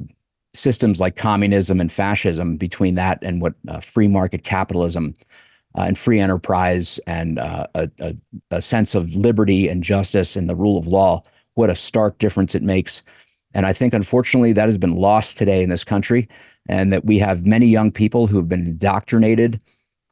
systems 0.54 1.00
like 1.00 1.16
communism 1.16 1.82
and 1.82 1.92
fascism 1.92 2.56
between 2.56 2.96
that 2.96 3.20
and 3.22 3.42
what 3.42 3.54
uh, 3.68 3.80
free 3.80 4.08
market 4.08 4.44
capitalism 4.44 5.14
uh, 5.78 5.82
and 5.82 5.98
free 5.98 6.20
enterprise 6.20 7.00
and 7.06 7.38
uh, 7.40 7.68
a, 7.76 7.90
a, 8.00 8.16
a, 8.52 8.62
sense 8.62 8.96
of 8.96 9.14
liberty 9.16 9.68
and 9.68 9.84
justice 9.84 10.36
and 10.36 10.50
the 10.50 10.56
rule 10.56 10.78
of 10.78 10.88
law. 10.88 11.22
What 11.56 11.70
a 11.70 11.76
stark 11.76 12.18
difference 12.18 12.56
it 12.56 12.64
makes. 12.64 13.04
And 13.54 13.66
I 13.66 13.74
think, 13.74 13.94
unfortunately, 13.94 14.54
that 14.54 14.66
has 14.66 14.78
been 14.78 14.96
lost 14.96 15.38
today 15.38 15.64
in 15.64 15.70
this 15.70 15.84
country, 15.84 16.28
and 16.68 16.92
that 16.92 17.06
we 17.06 17.20
have 17.20 17.46
many 17.46 17.68
young 17.68 17.92
people 17.92 18.28
who 18.28 18.38
have 18.38 18.50
been 18.50 18.68
indoctrinated 18.68 19.60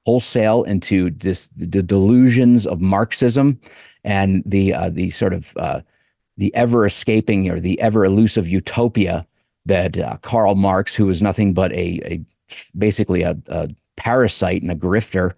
wholesale 0.05 0.63
into 0.63 1.09
this, 1.11 1.47
the 1.47 1.81
delusions 1.81 2.65
of 2.67 2.81
Marxism 2.81 3.59
and 4.03 4.43
the 4.45 4.73
uh, 4.73 4.89
the 4.89 5.09
sort 5.09 5.33
of 5.33 5.55
the 6.37 6.53
ever 6.55 6.85
escaping 6.85 7.49
or 7.49 7.59
the 7.59 7.79
ever 7.79 8.05
elusive 8.05 8.47
utopia 8.47 9.25
that 9.65 9.97
uh, 9.97 10.17
Karl 10.21 10.55
Marx, 10.55 10.95
who 10.95 11.05
was 11.05 11.21
nothing 11.21 11.53
but 11.53 11.71
a, 11.73 12.01
a 12.03 12.21
basically 12.77 13.23
a, 13.23 13.37
a, 13.47 13.69
parasite 13.95 14.61
and 14.61 14.71
a 14.71 14.75
grifter, 14.75 15.33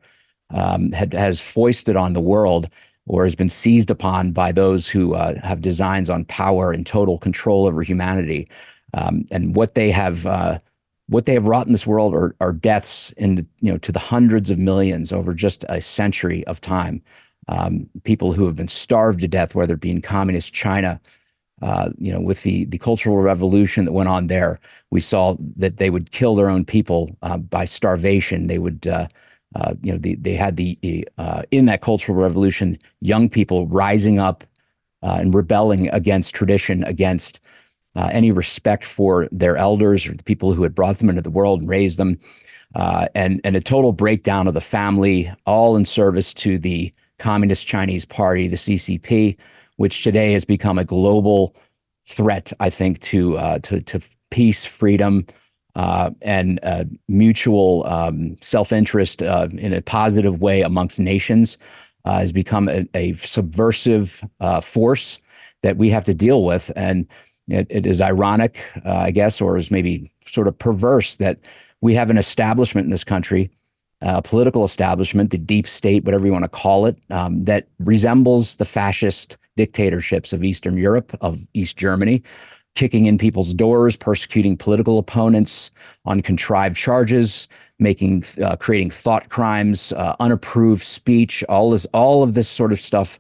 um, 0.50 0.92
had, 0.94 1.14
has 1.14 1.42
foisted 1.42 1.96
on 1.96 2.14
the 2.14 2.22
world 2.22 2.70
or 3.06 3.24
has 3.24 3.36
been 3.36 3.50
seized 3.50 3.92
upon 3.92 4.32
by 4.32 4.52
those 4.52 4.88
who 4.88 5.14
uh, 5.14 5.40
have 5.42 5.62
designs 5.62 6.10
on 6.10 6.26
power 6.26 6.72
and 6.72 6.86
total 6.86 7.18
control 7.18 7.68
over 7.68 7.84
humanity. 7.84 8.50
Um, 8.94 9.26
and 9.30 9.56
what 9.56 9.76
they 9.76 9.92
have 9.92 10.26
uh, 10.26 10.60
what 11.08 11.26
they 11.26 11.34
have 11.34 11.46
wrought 11.46 11.68
in 11.68 11.72
this 11.72 11.86
world 11.86 12.16
are, 12.16 12.36
are 12.40 12.54
deaths 12.54 13.12
in 13.18 13.48
you 13.60 13.72
know 13.72 13.78
to 13.80 13.92
the 13.92 14.00
hundreds 14.00 14.50
of 14.50 14.58
millions 14.58 15.12
over 15.12 15.34
just 15.34 15.66
a 15.70 15.82
century 15.82 16.46
of 16.48 16.62
time 16.62 17.02
um, 17.48 17.90
people 18.04 18.34
who 18.34 18.46
have 18.46 18.56
been 18.56 18.68
starved 18.68 19.22
to 19.22 19.28
death, 19.28 19.56
whether 19.56 19.76
it 19.76 19.82
be 19.82 19.92
in 19.92 20.02
communist 20.02 20.54
China. 20.54 21.00
Uh, 21.62 21.90
you 21.98 22.12
know, 22.12 22.20
with 22.20 22.44
the 22.44 22.66
the 22.66 22.78
cultural 22.78 23.18
revolution 23.18 23.86
that 23.86 23.94
went 23.94 24.10
on 24.10 24.28
there, 24.28 24.60
we 24.92 25.00
saw 25.00 25.38
that 25.56 25.78
they 25.78 25.90
would 25.90 26.12
kill 26.12 26.36
their 26.36 26.50
own 26.50 26.66
people 26.66 27.16
uh, 27.22 27.38
by 27.38 27.64
starvation. 27.64 28.48
They 28.48 28.58
would, 28.58 28.86
uh, 28.86 29.08
uh 29.56 29.74
you 29.82 29.94
know, 29.94 29.98
the, 29.98 30.16
they 30.16 30.36
had 30.36 30.58
the 30.58 31.08
uh, 31.18 31.44
in 31.52 31.66
that 31.68 31.82
cultural 31.82 32.18
revolution, 32.18 32.78
young 33.00 33.30
people 33.30 33.68
rising 33.68 34.20
up 34.20 34.44
uh, 35.02 35.18
and 35.22 35.34
rebelling 35.34 35.88
against 35.90 36.36
tradition, 36.36 36.84
against 36.84 37.40
any 37.96 38.34
respect 38.34 38.84
for 38.84 39.30
their 39.32 39.56
elders 39.56 40.06
or 40.06 40.14
the 40.14 40.24
people 40.24 40.52
who 40.52 40.64
had 40.64 40.76
brought 40.76 40.98
them 40.98 41.10
into 41.10 41.22
the 41.22 41.30
world 41.30 41.62
and 41.62 41.70
raised 41.70 41.98
them, 41.98 42.20
and 42.76 43.40
and 43.46 43.56
a 43.56 43.62
total 43.62 43.94
breakdown 43.94 44.46
of 44.46 44.54
the 44.54 44.60
family, 44.60 45.32
all 45.46 45.78
in 45.78 45.86
service 45.86 46.34
to 46.34 46.58
the 46.58 46.94
Communist 47.20 47.68
Chinese 47.68 48.06
Party, 48.06 48.48
the 48.48 48.56
CCP, 48.56 49.38
which 49.78 50.04
today 50.04 50.34
has 50.34 50.46
become 50.46 50.78
a 50.78 50.86
global 50.86 51.56
threat, 52.06 52.52
I 52.60 52.70
think, 52.70 53.00
to 53.02 53.38
uh, 53.38 53.60
to, 53.60 53.82
to 53.82 54.02
peace, 54.32 54.66
freedom, 54.66 55.26
uh, 55.76 56.12
and 56.22 56.60
uh, 56.64 56.86
mutual 57.08 57.86
um, 57.86 58.36
self 58.42 58.72
interest 58.72 59.22
uh, 59.22 59.48
in 59.54 59.74
a 59.74 59.82
positive 59.82 60.42
way 60.42 60.62
amongst 60.62 61.00
nations. 61.00 61.58
Uh, 62.06 62.20
has 62.20 62.32
become 62.32 62.70
a, 62.70 62.88
a 62.94 63.14
subversive 63.14 64.24
uh, 64.40 64.62
force 64.62 65.20
that 65.64 65.78
we 65.78 65.90
have 65.90 66.04
to 66.04 66.14
deal 66.14 66.44
with, 66.44 66.72
and 66.76 67.08
it, 67.48 67.66
it 67.72 67.88
is 67.88 68.00
ironic, 68.00 68.64
I 68.86 69.10
guess, 69.10 69.42
or 69.42 69.58
is 69.58 69.72
maybe 69.72 70.12
sort 70.22 70.48
of 70.48 70.56
perverse 70.60 71.16
that 71.16 71.40
we 71.82 71.96
have 71.96 72.12
an 72.12 72.20
establishment 72.20 72.86
in 72.86 72.92
this 72.92 73.04
country 73.04 73.50
uh, 74.06 74.22
political 74.22 74.64
establishment, 74.64 75.32
the 75.32 75.38
deep 75.38 75.68
state, 75.68 76.06
whatever 76.06 76.26
you 76.26 76.32
want 76.32 76.44
to 76.44 76.50
call 76.50 76.86
it, 76.86 76.98
um, 77.10 77.44
that 77.44 77.68
resembles 77.80 78.58
the 78.58 78.66
fascist 78.66 79.38
dictatorships 79.58 80.32
of 80.32 80.44
Eastern 80.44 80.78
Europe, 80.78 81.18
of 81.22 81.40
East 81.56 81.76
Germany, 81.76 82.22
kicking 82.76 83.08
in 83.08 83.18
people's 83.18 83.54
doors, 83.54 83.98
persecuting 83.98 84.56
political 84.56 85.00
opponents 85.00 85.72
on 86.06 86.22
contrived 86.22 86.78
charges, 86.78 87.48
making, 87.80 88.24
uh, 88.44 88.56
creating 88.58 88.92
thought 88.92 89.30
crimes, 89.30 89.92
uh, 89.94 90.16
unapproved 90.20 90.84
speech, 90.84 91.44
all 91.50 91.72
this, 91.72 91.86
all 91.94 92.22
of 92.22 92.36
this 92.36 92.48
sort 92.48 92.72
of 92.72 92.80
stuff. 92.80 93.20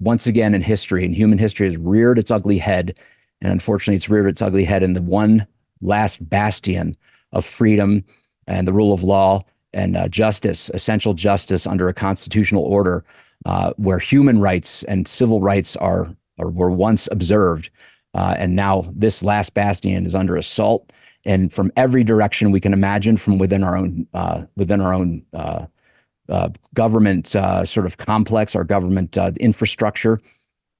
Once 0.00 0.26
again, 0.26 0.54
in 0.54 0.60
history, 0.60 1.04
and 1.04 1.14
human 1.14 1.38
history 1.38 1.66
has 1.66 1.78
reared 1.78 2.18
its 2.18 2.30
ugly 2.30 2.58
head, 2.58 2.94
and 3.40 3.52
unfortunately, 3.52 3.96
it's 3.96 4.10
reared 4.10 4.26
its 4.26 4.42
ugly 4.42 4.64
head 4.64 4.82
in 4.82 4.92
the 4.92 5.02
one 5.02 5.46
last 5.80 6.28
bastion 6.28 6.94
of 7.32 7.44
freedom 7.44 8.04
and 8.46 8.68
the 8.68 8.72
rule 8.72 8.92
of 8.92 9.02
law 9.02 9.42
and 9.72 9.96
uh, 9.96 10.08
justice, 10.08 10.70
essential 10.74 11.14
justice 11.14 11.66
under 11.66 11.88
a 11.88 11.94
constitutional 11.94 12.62
order 12.64 13.04
uh, 13.46 13.72
where 13.76 13.98
human 13.98 14.40
rights 14.40 14.82
and 14.84 15.06
civil 15.08 15.40
rights 15.40 15.76
are, 15.76 16.14
are 16.38 16.50
were 16.50 16.70
once 16.70 17.08
observed, 17.10 17.70
uh, 18.14 18.34
and 18.38 18.54
now 18.56 18.84
this 18.92 19.22
last 19.22 19.54
bastion 19.54 20.04
is 20.04 20.14
under 20.14 20.36
assault, 20.36 20.92
and 21.24 21.52
from 21.52 21.72
every 21.76 22.04
direction 22.04 22.50
we 22.50 22.60
can 22.60 22.72
imagine, 22.72 23.16
from 23.16 23.38
within 23.38 23.64
our 23.64 23.76
own 23.76 24.06
uh, 24.12 24.44
within 24.56 24.80
our 24.80 24.92
own 24.92 25.24
uh, 25.32 25.66
uh, 26.28 26.48
government 26.74 27.28
sort 27.28 27.86
of 27.86 27.96
complex, 27.96 28.54
our 28.54 28.64
government 28.64 29.16
infrastructure, 29.38 30.20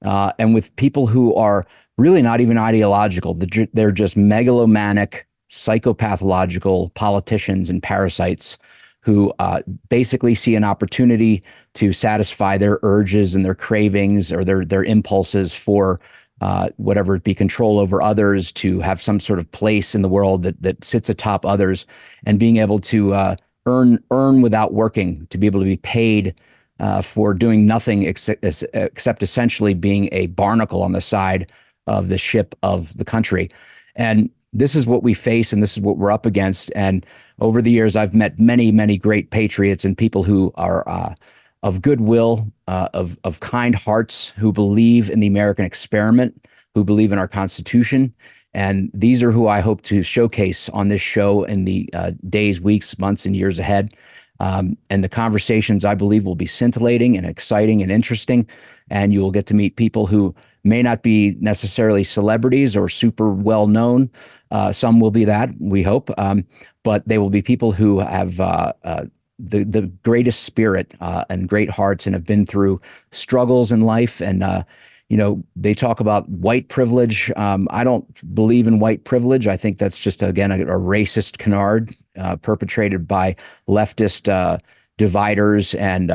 and 0.03 0.53
with 0.53 0.75
people 0.75 1.07
who 1.07 1.33
are 1.35 1.65
really 1.97 2.21
not 2.21 2.41
even 2.41 2.57
ideological; 2.57 3.33
they're 3.73 3.91
just 3.91 4.15
megalomaniac, 4.15 5.25
psychopathological 5.49 6.93
politicians 6.93 7.71
and 7.71 7.81
parasites 7.81 8.59
who 9.01 9.33
uh, 9.39 9.61
basically 9.89 10.35
see 10.35 10.55
an 10.55 10.63
opportunity 10.63 11.43
to 11.73 11.91
satisfy 11.91 12.57
their 12.57 12.79
urges 12.83 13.33
and 13.35 13.43
their 13.43 13.55
cravings 13.55 14.31
or 14.31 14.43
their 14.43 14.63
their 14.63 14.83
impulses 14.83 15.53
for 15.53 15.99
uh, 16.41 16.69
whatever 16.77 17.15
it 17.15 17.23
be 17.23 17.35
control 17.35 17.79
over 17.79 18.01
others, 18.01 18.51
to 18.51 18.79
have 18.79 19.01
some 19.01 19.19
sort 19.19 19.39
of 19.39 19.51
place 19.51 19.93
in 19.93 20.01
the 20.01 20.09
world 20.09 20.43
that 20.43 20.61
that 20.61 20.83
sits 20.83 21.09
atop 21.09 21.45
others, 21.45 21.85
and 22.25 22.39
being 22.39 22.57
able 22.57 22.79
to 22.79 23.13
uh, 23.13 23.35
earn 23.65 24.03
earn 24.11 24.41
without 24.41 24.73
working, 24.73 25.27
to 25.29 25.37
be 25.37 25.47
able 25.47 25.59
to 25.59 25.65
be 25.65 25.77
paid. 25.77 26.35
Uh, 26.79 26.99
for 26.99 27.35
doing 27.35 27.67
nothing 27.67 28.07
except, 28.07 28.43
except 28.73 29.21
essentially 29.21 29.75
being 29.75 30.09
a 30.11 30.25
barnacle 30.27 30.81
on 30.81 30.93
the 30.93 31.01
side 31.01 31.51
of 31.85 32.07
the 32.07 32.17
ship 32.17 32.55
of 32.63 32.97
the 32.97 33.05
country. 33.05 33.51
And 33.95 34.31
this 34.53 34.75
is 34.75 34.85
what 34.85 35.03
we 35.03 35.13
face 35.13 35.53
and 35.53 35.61
this 35.61 35.77
is 35.77 35.81
what 35.81 35.97
we're 35.97 36.11
up 36.11 36.25
against. 36.25 36.71
And 36.75 37.05
over 37.39 37.61
the 37.61 37.71
years, 37.71 37.95
I've 37.95 38.13
met 38.13 38.39
many, 38.39 38.71
many 38.71 38.97
great 38.97 39.31
patriots 39.31 39.85
and 39.85 39.97
people 39.97 40.23
who 40.23 40.51
are 40.55 40.87
uh, 40.87 41.15
of 41.63 41.81
goodwill, 41.81 42.51
uh, 42.67 42.89
of 42.93 43.17
of 43.23 43.39
kind 43.39 43.75
hearts, 43.75 44.29
who 44.29 44.51
believe 44.51 45.09
in 45.09 45.19
the 45.19 45.27
American 45.27 45.65
experiment, 45.65 46.45
who 46.73 46.83
believe 46.83 47.11
in 47.11 47.17
our 47.17 47.27
Constitution, 47.27 48.13
and 48.53 48.89
these 48.93 49.23
are 49.23 49.31
who 49.31 49.47
I 49.47 49.61
hope 49.61 49.81
to 49.83 50.03
showcase 50.03 50.69
on 50.69 50.89
this 50.89 51.01
show 51.01 51.43
in 51.43 51.65
the 51.65 51.89
uh, 51.93 52.11
days, 52.29 52.59
weeks, 52.59 52.97
months, 52.99 53.25
and 53.25 53.35
years 53.35 53.59
ahead. 53.59 53.93
Um, 54.39 54.75
and 54.89 55.03
the 55.03 55.09
conversations 55.09 55.85
I 55.85 55.93
believe 55.93 56.25
will 56.25 56.35
be 56.35 56.47
scintillating 56.47 57.15
and 57.15 57.27
exciting 57.27 57.81
and 57.81 57.91
interesting, 57.91 58.47
and 58.89 59.13
you 59.13 59.21
will 59.21 59.31
get 59.31 59.45
to 59.47 59.53
meet 59.53 59.75
people 59.75 60.07
who 60.07 60.35
may 60.63 60.81
not 60.81 61.03
be 61.03 61.35
necessarily 61.39 62.03
celebrities 62.03 62.75
or 62.75 62.89
super 62.89 63.31
well 63.31 63.67
known, 63.67 64.09
uh, 64.51 64.71
some 64.71 64.99
will 64.99 65.11
be 65.11 65.25
that, 65.25 65.49
we 65.59 65.81
hope, 65.81 66.11
um, 66.17 66.45
but 66.83 67.07
they 67.07 67.17
will 67.17 67.29
be 67.29 67.41
people 67.41 67.71
who 67.71 67.99
have 67.99 68.39
uh, 68.39 68.73
uh, 68.83 69.05
the 69.39 69.63
the 69.63 69.83
greatest 70.03 70.43
spirit 70.43 70.93
uh, 70.99 71.23
and 71.29 71.49
great 71.49 71.69
hearts 71.69 72.05
and 72.05 72.13
have 72.13 72.25
been 72.25 72.45
through 72.45 72.79
struggles 73.11 73.71
in 73.71 73.81
life 73.81 74.21
and 74.21 74.43
uh, 74.43 74.63
you 75.09 75.17
know, 75.17 75.43
they 75.57 75.73
talk 75.73 75.99
about 75.99 76.29
white 76.29 76.69
privilege. 76.69 77.29
Um, 77.35 77.67
I 77.69 77.83
don't 77.83 78.05
believe 78.33 78.65
in 78.65 78.79
white 78.79 79.03
privilege. 79.03 79.45
I 79.45 79.57
think 79.57 79.77
that's 79.77 79.99
just 79.99 80.23
again 80.23 80.51
a, 80.51 80.61
a 80.61 80.79
racist 80.79 81.37
canard 81.37 81.91
uh, 82.17 82.37
perpetrated 82.37 83.07
by 83.07 83.35
leftist 83.67 84.59
dividers 84.97 85.75
and 85.75 86.11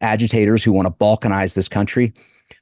agitators 0.00 0.62
who 0.62 0.72
want 0.72 0.86
to 0.86 0.92
balkanize 0.92 1.54
this 1.54 1.68
country. 1.68 2.12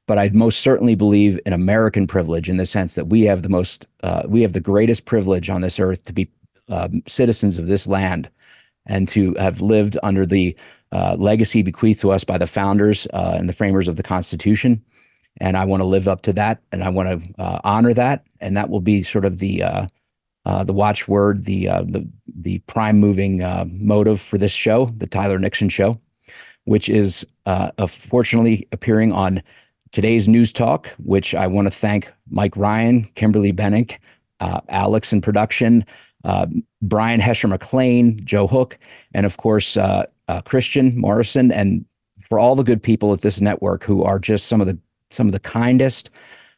But 0.06 0.18
I 0.18 0.30
most 0.30 0.60
certainly 0.60 0.94
believe 0.94 1.38
in 1.46 1.52
American 1.52 2.06
privilege 2.06 2.48
in 2.48 2.56
the 2.56 2.66
sense 2.66 2.94
that 2.94 3.08
we 3.08 3.22
have 3.22 3.42
the 3.42 3.48
most, 3.48 3.86
uh, 4.02 4.22
we 4.26 4.42
have 4.42 4.52
the 4.52 4.60
greatest 4.60 5.04
privilege 5.04 5.50
on 5.50 5.60
this 5.60 5.78
earth 5.78 6.04
to 6.04 6.12
be 6.12 6.30
um, 6.68 7.02
citizens 7.06 7.58
of 7.58 7.66
this 7.66 7.86
land 7.86 8.30
and 8.86 9.08
to 9.08 9.34
have 9.34 9.60
lived 9.60 9.98
under 10.02 10.24
the 10.24 10.56
uh, 10.92 11.16
legacy 11.18 11.62
bequeathed 11.62 12.00
to 12.00 12.10
us 12.10 12.24
by 12.24 12.38
the 12.38 12.46
founders 12.46 13.06
and 13.12 13.48
the 13.48 13.52
framers 13.52 13.88
of 13.88 13.96
the 13.96 14.02
Constitution. 14.02 14.82
And 15.40 15.56
I 15.56 15.64
want 15.64 15.80
to 15.80 15.86
live 15.86 16.08
up 16.08 16.22
to 16.22 16.32
that, 16.34 16.60
and 16.72 16.82
I 16.82 16.88
want 16.88 17.08
to 17.08 17.42
uh, 17.42 17.60
honor 17.62 17.94
that, 17.94 18.24
and 18.40 18.56
that 18.56 18.68
will 18.68 18.80
be 18.80 19.02
sort 19.02 19.24
of 19.24 19.38
the 19.38 19.62
uh, 19.62 19.86
uh, 20.46 20.64
the 20.64 20.72
watchword, 20.72 21.44
the 21.44 21.68
uh, 21.68 21.82
the 21.82 22.06
the 22.26 22.58
prime 22.60 22.98
moving 22.98 23.42
uh, 23.42 23.64
motive 23.68 24.20
for 24.20 24.38
this 24.38 24.52
show, 24.52 24.86
the 24.96 25.06
Tyler 25.06 25.38
Nixon 25.38 25.68
Show, 25.68 26.00
which 26.64 26.88
is 26.88 27.26
uh, 27.46 27.70
fortunately 27.86 28.66
appearing 28.72 29.12
on 29.12 29.42
today's 29.92 30.28
News 30.28 30.52
Talk, 30.52 30.88
which 30.98 31.34
I 31.34 31.46
want 31.46 31.66
to 31.66 31.70
thank 31.70 32.12
Mike 32.28 32.56
Ryan, 32.56 33.04
Kimberly 33.14 33.52
Bennick, 33.52 33.98
Alex 34.68 35.12
in 35.12 35.20
production, 35.20 35.84
Brian 36.82 37.20
Hesher 37.20 37.48
McLean, 37.48 38.24
Joe 38.24 38.46
Hook, 38.46 38.78
and 39.14 39.26
of 39.26 39.36
course 39.36 39.76
Christian 40.44 40.98
Morrison, 40.98 41.52
and 41.52 41.84
for 42.20 42.38
all 42.38 42.54
the 42.54 42.62
good 42.62 42.82
people 42.82 43.12
at 43.12 43.22
this 43.22 43.40
network 43.40 43.82
who 43.82 44.04
are 44.04 44.18
just 44.18 44.46
some 44.46 44.60
of 44.60 44.66
the 44.66 44.78
some 45.10 45.26
of 45.26 45.32
the 45.32 45.40
kindest, 45.40 46.10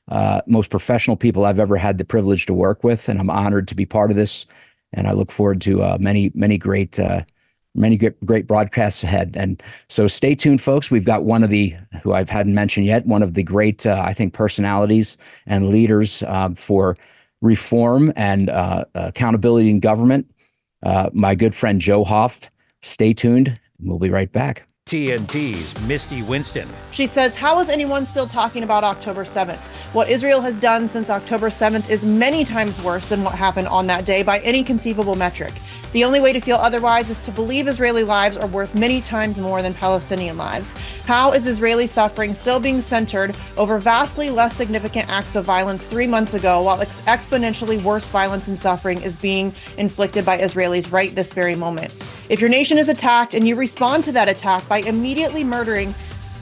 uh, 0.08 0.42
most 0.46 0.70
professional 0.70 1.16
people 1.16 1.44
I've 1.44 1.58
ever 1.58 1.76
had 1.76 1.96
the 1.96 2.04
privilege 2.04 2.44
to 2.46 2.54
work 2.54 2.84
with, 2.84 3.08
and 3.08 3.18
I'm 3.18 3.30
honored 3.30 3.68
to 3.68 3.74
be 3.74 3.86
part 3.86 4.10
of 4.10 4.16
this. 4.16 4.44
And 4.92 5.06
I 5.06 5.12
look 5.12 5.32
forward 5.32 5.62
to 5.62 5.82
uh, 5.82 5.96
many, 5.98 6.30
many 6.34 6.58
great, 6.58 7.00
uh, 7.00 7.22
many 7.74 7.96
great, 7.96 8.24
great 8.24 8.46
broadcasts 8.46 9.02
ahead. 9.02 9.34
And 9.36 9.62
so, 9.88 10.06
stay 10.06 10.34
tuned, 10.34 10.60
folks. 10.60 10.90
We've 10.90 11.04
got 11.04 11.24
one 11.24 11.42
of 11.42 11.50
the 11.50 11.74
who 12.02 12.12
I've 12.12 12.30
hadn't 12.30 12.54
mentioned 12.54 12.86
yet, 12.86 13.06
one 13.06 13.22
of 13.22 13.34
the 13.34 13.42
great, 13.42 13.86
uh, 13.86 14.02
I 14.04 14.12
think, 14.12 14.34
personalities 14.34 15.16
and 15.46 15.68
leaders 15.68 16.22
uh, 16.24 16.50
for 16.56 16.96
reform 17.40 18.12
and 18.16 18.50
uh, 18.50 18.84
accountability 18.94 19.70
in 19.70 19.80
government. 19.80 20.30
my 21.12 21.34
good 21.34 21.54
friend 21.54 21.80
Joe 21.80 22.04
Hoft. 22.04 22.48
Stay 22.82 23.12
tuned. 23.12 23.58
We'll 23.80 23.98
be 23.98 24.10
right 24.10 24.30
back. 24.30 24.66
TNT's 24.86 25.80
Misty 25.86 26.22
Winston. 26.22 26.68
She 26.90 27.06
says, 27.06 27.36
How 27.36 27.60
is 27.60 27.68
anyone 27.68 28.04
still 28.04 28.26
talking 28.26 28.64
about 28.64 28.82
October 28.82 29.24
7th? 29.24 29.60
What 29.94 30.10
Israel 30.10 30.40
has 30.40 30.58
done 30.58 30.88
since 30.88 31.08
October 31.08 31.50
7th 31.50 31.88
is 31.88 32.04
many 32.04 32.44
times 32.44 32.82
worse 32.82 33.08
than 33.08 33.22
what 33.22 33.34
happened 33.34 33.68
on 33.68 33.86
that 33.86 34.04
day 34.04 34.22
by 34.22 34.40
any 34.40 34.64
conceivable 34.64 35.14
metric. 35.14 35.54
The 35.92 36.04
only 36.04 36.20
way 36.20 36.32
to 36.32 36.40
feel 36.40 36.56
otherwise 36.56 37.10
is 37.10 37.18
to 37.20 37.30
believe 37.30 37.68
Israeli 37.68 38.02
lives 38.02 38.38
are 38.38 38.46
worth 38.46 38.74
many 38.74 39.02
times 39.02 39.38
more 39.38 39.60
than 39.60 39.74
Palestinian 39.74 40.38
lives. 40.38 40.72
How 41.04 41.32
is 41.32 41.46
Israeli 41.46 41.86
suffering 41.86 42.32
still 42.32 42.60
being 42.60 42.80
centered 42.80 43.36
over 43.58 43.78
vastly 43.78 44.30
less 44.30 44.56
significant 44.56 45.10
acts 45.10 45.36
of 45.36 45.44
violence 45.44 45.86
three 45.86 46.06
months 46.06 46.32
ago, 46.32 46.62
while 46.62 46.80
ex- 46.80 47.02
exponentially 47.02 47.82
worse 47.82 48.08
violence 48.08 48.48
and 48.48 48.58
suffering 48.58 49.02
is 49.02 49.16
being 49.16 49.54
inflicted 49.76 50.24
by 50.24 50.38
Israelis 50.38 50.90
right 50.90 51.14
this 51.14 51.34
very 51.34 51.54
moment? 51.54 51.94
If 52.30 52.40
your 52.40 52.48
nation 52.48 52.78
is 52.78 52.88
attacked 52.88 53.34
and 53.34 53.46
you 53.46 53.54
respond 53.54 54.02
to 54.04 54.12
that 54.12 54.28
attack 54.30 54.66
by 54.68 54.78
immediately 54.78 55.44
murdering 55.44 55.92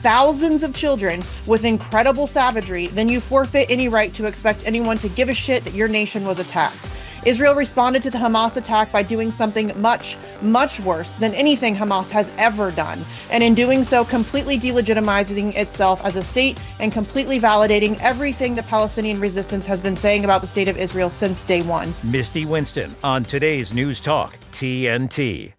thousands 0.01 0.63
of 0.63 0.77
children 0.77 1.25
with 1.47 1.65
incredible 1.65 2.29
savagery, 2.29 2.87
then 2.89 3.09
you 3.09 3.21
forfeit 3.21 3.69
any 3.69 3.89
right 3.89 4.15
to 4.15 4.27
expect 4.27 4.65
anyone 4.65 4.99
to 4.99 5.09
give 5.09 5.29
a 5.29 5.35
shit 5.35 5.65
that 5.65 5.75
your 5.75 5.89
nation 5.89 6.25
was 6.25 6.39
attacked. 6.39 6.89
Israel 7.27 7.55
responded 7.55 8.03
to 8.03 8.11
the 8.11 8.19
Hamas 8.19 8.57
attack 8.57 8.91
by 8.91 9.03
doing 9.03 9.31
something 9.31 9.73
much, 9.81 10.17
much 10.41 10.81
worse 10.81 11.17
than 11.17 11.35
anything 11.35 11.77
Hamas 11.77 12.09
has 12.11 12.31
ever 12.39 12.71
done, 12.71 13.05
and 13.31 13.43
in 13.43 13.55
doing 13.55 13.85
so, 13.85 14.05
completely 14.05 14.59
delegitimizing 14.59 15.55
itself 15.55 16.03
as 16.05 16.17
a 16.17 16.25
state 16.25 16.59
and 16.79 16.93
completely 16.93 17.39
validating 17.39 17.99
everything 18.01 18.55
the 18.55 18.63
Palestinian 18.63 19.21
resistance 19.21 19.67
has 19.67 19.81
been 19.81 19.97
saying 19.97 20.25
about 20.25 20.41
the 20.41 20.49
state 20.49 20.69
of 20.69 20.79
Israel 20.79 21.11
since 21.11 21.45
day 21.45 21.63
one. 21.63 21.93
Misty 22.03 22.47
Winston 22.47 22.95
on 23.05 23.25
today's 23.25 23.75
News 23.75 24.01
Talk, 24.01 24.39
TNT. 24.53 25.53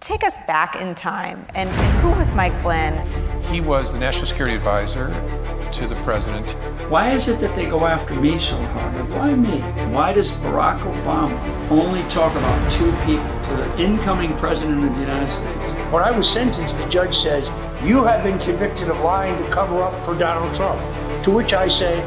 Take 0.00 0.24
us 0.24 0.36
back 0.46 0.76
in 0.76 0.94
time. 0.94 1.46
And, 1.54 1.68
and, 1.68 1.98
who 1.98 2.10
was 2.10 2.32
Mike 2.32 2.54
Flynn? 2.54 3.06
He 3.42 3.60
was 3.60 3.92
the 3.92 3.98
national 3.98 4.26
security 4.26 4.56
advisor 4.56 5.08
to 5.72 5.86
the 5.86 5.94
president. 5.96 6.52
Why 6.90 7.10
is 7.12 7.28
it 7.28 7.38
that 7.40 7.54
they 7.54 7.66
go 7.66 7.86
after 7.86 8.14
me 8.14 8.38
so 8.38 8.56
hard? 8.56 9.10
Why 9.10 9.34
me? 9.34 9.60
Why 9.92 10.12
does 10.12 10.30
Barack 10.32 10.80
Obama 10.80 11.70
only 11.70 12.02
talk 12.10 12.32
about 12.32 12.72
two 12.72 12.90
people 13.04 13.24
to 13.44 13.56
the 13.56 13.82
incoming 13.82 14.36
president 14.38 14.84
of 14.84 14.94
the 14.94 15.00
United 15.00 15.30
States? 15.32 15.92
When 15.92 16.02
I 16.02 16.10
was 16.10 16.28
sentenced, 16.28 16.78
the 16.78 16.88
judge 16.88 17.16
says, 17.16 17.48
You 17.84 18.04
have 18.04 18.24
been 18.24 18.38
convicted 18.38 18.88
of 18.88 18.98
lying 19.00 19.36
to 19.42 19.50
cover 19.50 19.82
up 19.82 20.04
for 20.04 20.14
Donald 20.14 20.54
Trump. 20.54 20.80
To 21.24 21.30
which 21.30 21.52
I 21.52 21.68
say, 21.68 22.00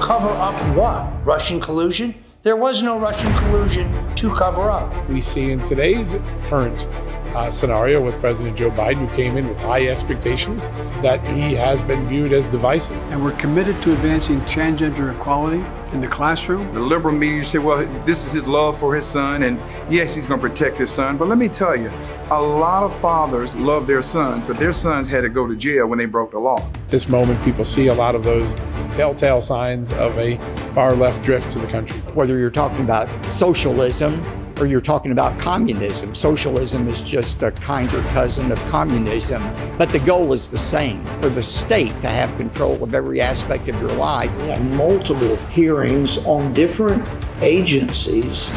Cover 0.00 0.30
up 0.30 0.54
what? 0.74 1.26
Russian 1.26 1.60
collusion? 1.60 2.14
There 2.42 2.56
was 2.56 2.82
no 2.82 2.98
Russian 2.98 3.30
collusion 3.34 4.09
to 4.20 4.34
cover 4.34 4.70
up. 4.70 5.08
We 5.08 5.22
see 5.22 5.50
in 5.50 5.64
today's 5.64 6.14
current 6.42 6.86
uh, 7.34 7.50
scenario 7.50 8.04
with 8.04 8.20
President 8.20 8.54
Joe 8.54 8.70
Biden, 8.70 9.08
who 9.08 9.16
came 9.16 9.38
in 9.38 9.48
with 9.48 9.56
high 9.60 9.86
expectations, 9.86 10.68
that 11.00 11.26
he 11.26 11.54
has 11.54 11.80
been 11.80 12.06
viewed 12.06 12.34
as 12.34 12.46
divisive. 12.46 12.98
And 13.12 13.24
we're 13.24 13.36
committed 13.36 13.80
to 13.82 13.94
advancing 13.94 14.38
transgender 14.42 15.14
equality 15.14 15.64
in 15.94 16.02
the 16.02 16.06
classroom. 16.06 16.70
The 16.74 16.80
liberal 16.80 17.14
media 17.14 17.42
say, 17.42 17.58
well, 17.58 17.86
this 18.04 18.26
is 18.26 18.32
his 18.32 18.46
love 18.46 18.78
for 18.78 18.94
his 18.94 19.06
son, 19.06 19.44
and 19.44 19.58
yes, 19.90 20.14
he's 20.14 20.26
going 20.26 20.38
to 20.38 20.46
protect 20.46 20.78
his 20.78 20.90
son. 20.90 21.16
But 21.16 21.28
let 21.28 21.38
me 21.38 21.48
tell 21.48 21.74
you, 21.74 21.90
a 22.30 22.40
lot 22.40 22.82
of 22.82 22.94
fathers 23.00 23.54
love 23.54 23.86
their 23.86 24.02
sons, 24.02 24.44
but 24.46 24.58
their 24.58 24.72
sons 24.72 25.08
had 25.08 25.22
to 25.22 25.30
go 25.30 25.46
to 25.46 25.56
jail 25.56 25.86
when 25.86 25.98
they 25.98 26.04
broke 26.04 26.32
the 26.32 26.38
law. 26.38 26.62
This 26.88 27.08
moment, 27.08 27.42
people 27.42 27.64
see 27.64 27.86
a 27.86 27.94
lot 27.94 28.14
of 28.14 28.22
those 28.22 28.54
telltale 29.00 29.40
signs 29.40 29.92
of 29.94 30.18
a 30.18 30.36
far 30.74 30.94
left 30.94 31.22
drift 31.22 31.50
to 31.50 31.58
the 31.58 31.66
country. 31.68 31.98
Whether 32.12 32.38
you're 32.38 32.50
talking 32.50 32.84
about 32.84 33.08
socialism 33.24 34.22
or 34.60 34.66
you're 34.66 34.82
talking 34.82 35.10
about 35.10 35.40
communism. 35.40 36.14
Socialism 36.14 36.86
is 36.86 37.00
just 37.00 37.42
a 37.42 37.50
kinder 37.50 38.02
cousin 38.12 38.52
of 38.52 38.58
communism, 38.68 39.42
but 39.78 39.88
the 39.88 40.00
goal 40.00 40.34
is 40.34 40.48
the 40.48 40.58
same 40.58 41.02
for 41.22 41.30
the 41.30 41.42
state 41.42 41.98
to 42.02 42.10
have 42.10 42.28
control 42.36 42.84
of 42.84 42.94
every 42.94 43.22
aspect 43.22 43.70
of 43.70 43.80
your 43.80 43.90
life. 43.92 44.30
We 44.36 44.48
have 44.48 44.76
multiple 44.76 45.36
hearings 45.46 46.18
on 46.26 46.52
different 46.52 47.08
agencies 47.40 48.50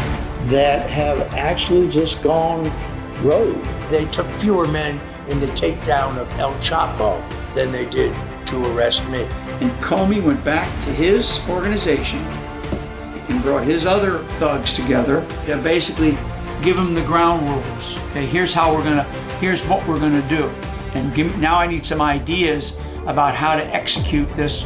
that 0.48 0.90
have 0.90 1.22
actually 1.36 1.88
just 1.88 2.22
gone 2.22 2.70
rogue. 3.22 3.64
They 3.90 4.04
took 4.08 4.28
fewer 4.42 4.68
men 4.68 5.00
in 5.30 5.40
the 5.40 5.48
takedown 5.56 6.18
of 6.18 6.30
El 6.38 6.54
Chapo 6.56 7.18
than 7.56 7.72
they 7.72 7.86
did 7.86 8.14
to 8.48 8.76
arrest 8.76 9.08
me. 9.08 9.26
And 9.62 9.72
Comey 9.84 10.22
went 10.22 10.44
back 10.44 10.68
to 10.86 10.94
his 10.94 11.40
organization 11.50 12.20
and 12.20 13.42
brought 13.42 13.64
his 13.64 13.86
other 13.86 14.20
thugs 14.40 14.74
together 14.74 15.26
to 15.46 15.58
basically 15.58 16.18
give 16.62 16.76
them 16.76 16.94
the 16.94 17.04
ground 17.04 17.48
rules. 17.48 17.98
Okay, 18.12 18.26
here's 18.26 18.54
how 18.54 18.74
we're 18.74 18.84
gonna, 18.84 19.04
here's 19.40 19.62
what 19.64 19.86
we're 19.88 20.00
gonna 20.00 20.28
do. 20.28 20.46
And 20.96 21.14
give, 21.14 21.38
now 21.38 21.58
I 21.58 21.68
need 21.68 21.86
some 21.86 22.02
ideas 22.02 22.76
about 23.06 23.36
how 23.36 23.56
to 23.56 23.66
execute 23.66 24.28
this 24.36 24.66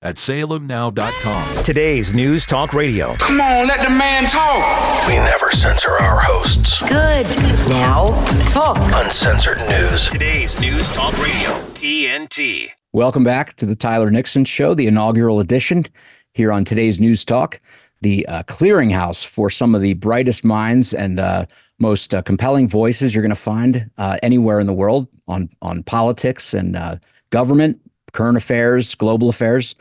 at 0.00 0.14
salemnow.com. 0.14 1.64
Today's 1.64 2.14
News 2.14 2.46
Talk 2.46 2.72
Radio. 2.72 3.14
Come 3.16 3.40
on, 3.40 3.66
let 3.66 3.82
the 3.82 3.90
man 3.90 4.28
talk. 4.28 5.08
We 5.08 5.14
never 5.14 5.50
censor 5.50 5.90
our 5.90 6.20
hosts. 6.20 6.80
Good. 6.82 7.26
Now, 7.68 8.10
talk. 8.48 8.78
Uncensored 9.04 9.58
news. 9.68 10.06
Today's 10.06 10.60
News 10.60 10.94
Talk 10.94 11.18
Radio, 11.18 11.50
TNT. 11.72 12.68
Welcome 12.92 13.24
back 13.24 13.56
to 13.56 13.66
the 13.66 13.74
Tyler 13.74 14.10
Nixon 14.10 14.44
Show, 14.44 14.74
the 14.74 14.86
inaugural 14.86 15.40
edition 15.40 15.84
here 16.32 16.52
on 16.52 16.64
today's 16.64 17.00
News 17.00 17.24
Talk, 17.24 17.60
the 18.00 18.24
uh, 18.28 18.44
clearinghouse 18.44 19.26
for 19.26 19.50
some 19.50 19.74
of 19.74 19.80
the 19.80 19.94
brightest 19.94 20.44
minds 20.44 20.94
and 20.94 21.18
uh, 21.18 21.46
most 21.80 22.14
uh, 22.14 22.22
compelling 22.22 22.68
voices 22.68 23.14
you're 23.14 23.22
going 23.22 23.30
to 23.30 23.34
find 23.34 23.90
uh, 23.98 24.16
anywhere 24.22 24.60
in 24.60 24.68
the 24.68 24.72
world 24.72 25.08
on 25.26 25.48
on 25.60 25.82
politics 25.82 26.54
and 26.54 26.76
uh, 26.76 26.96
government, 27.30 27.80
current 28.12 28.36
affairs, 28.36 28.94
global 28.94 29.28
affairs, 29.28 29.74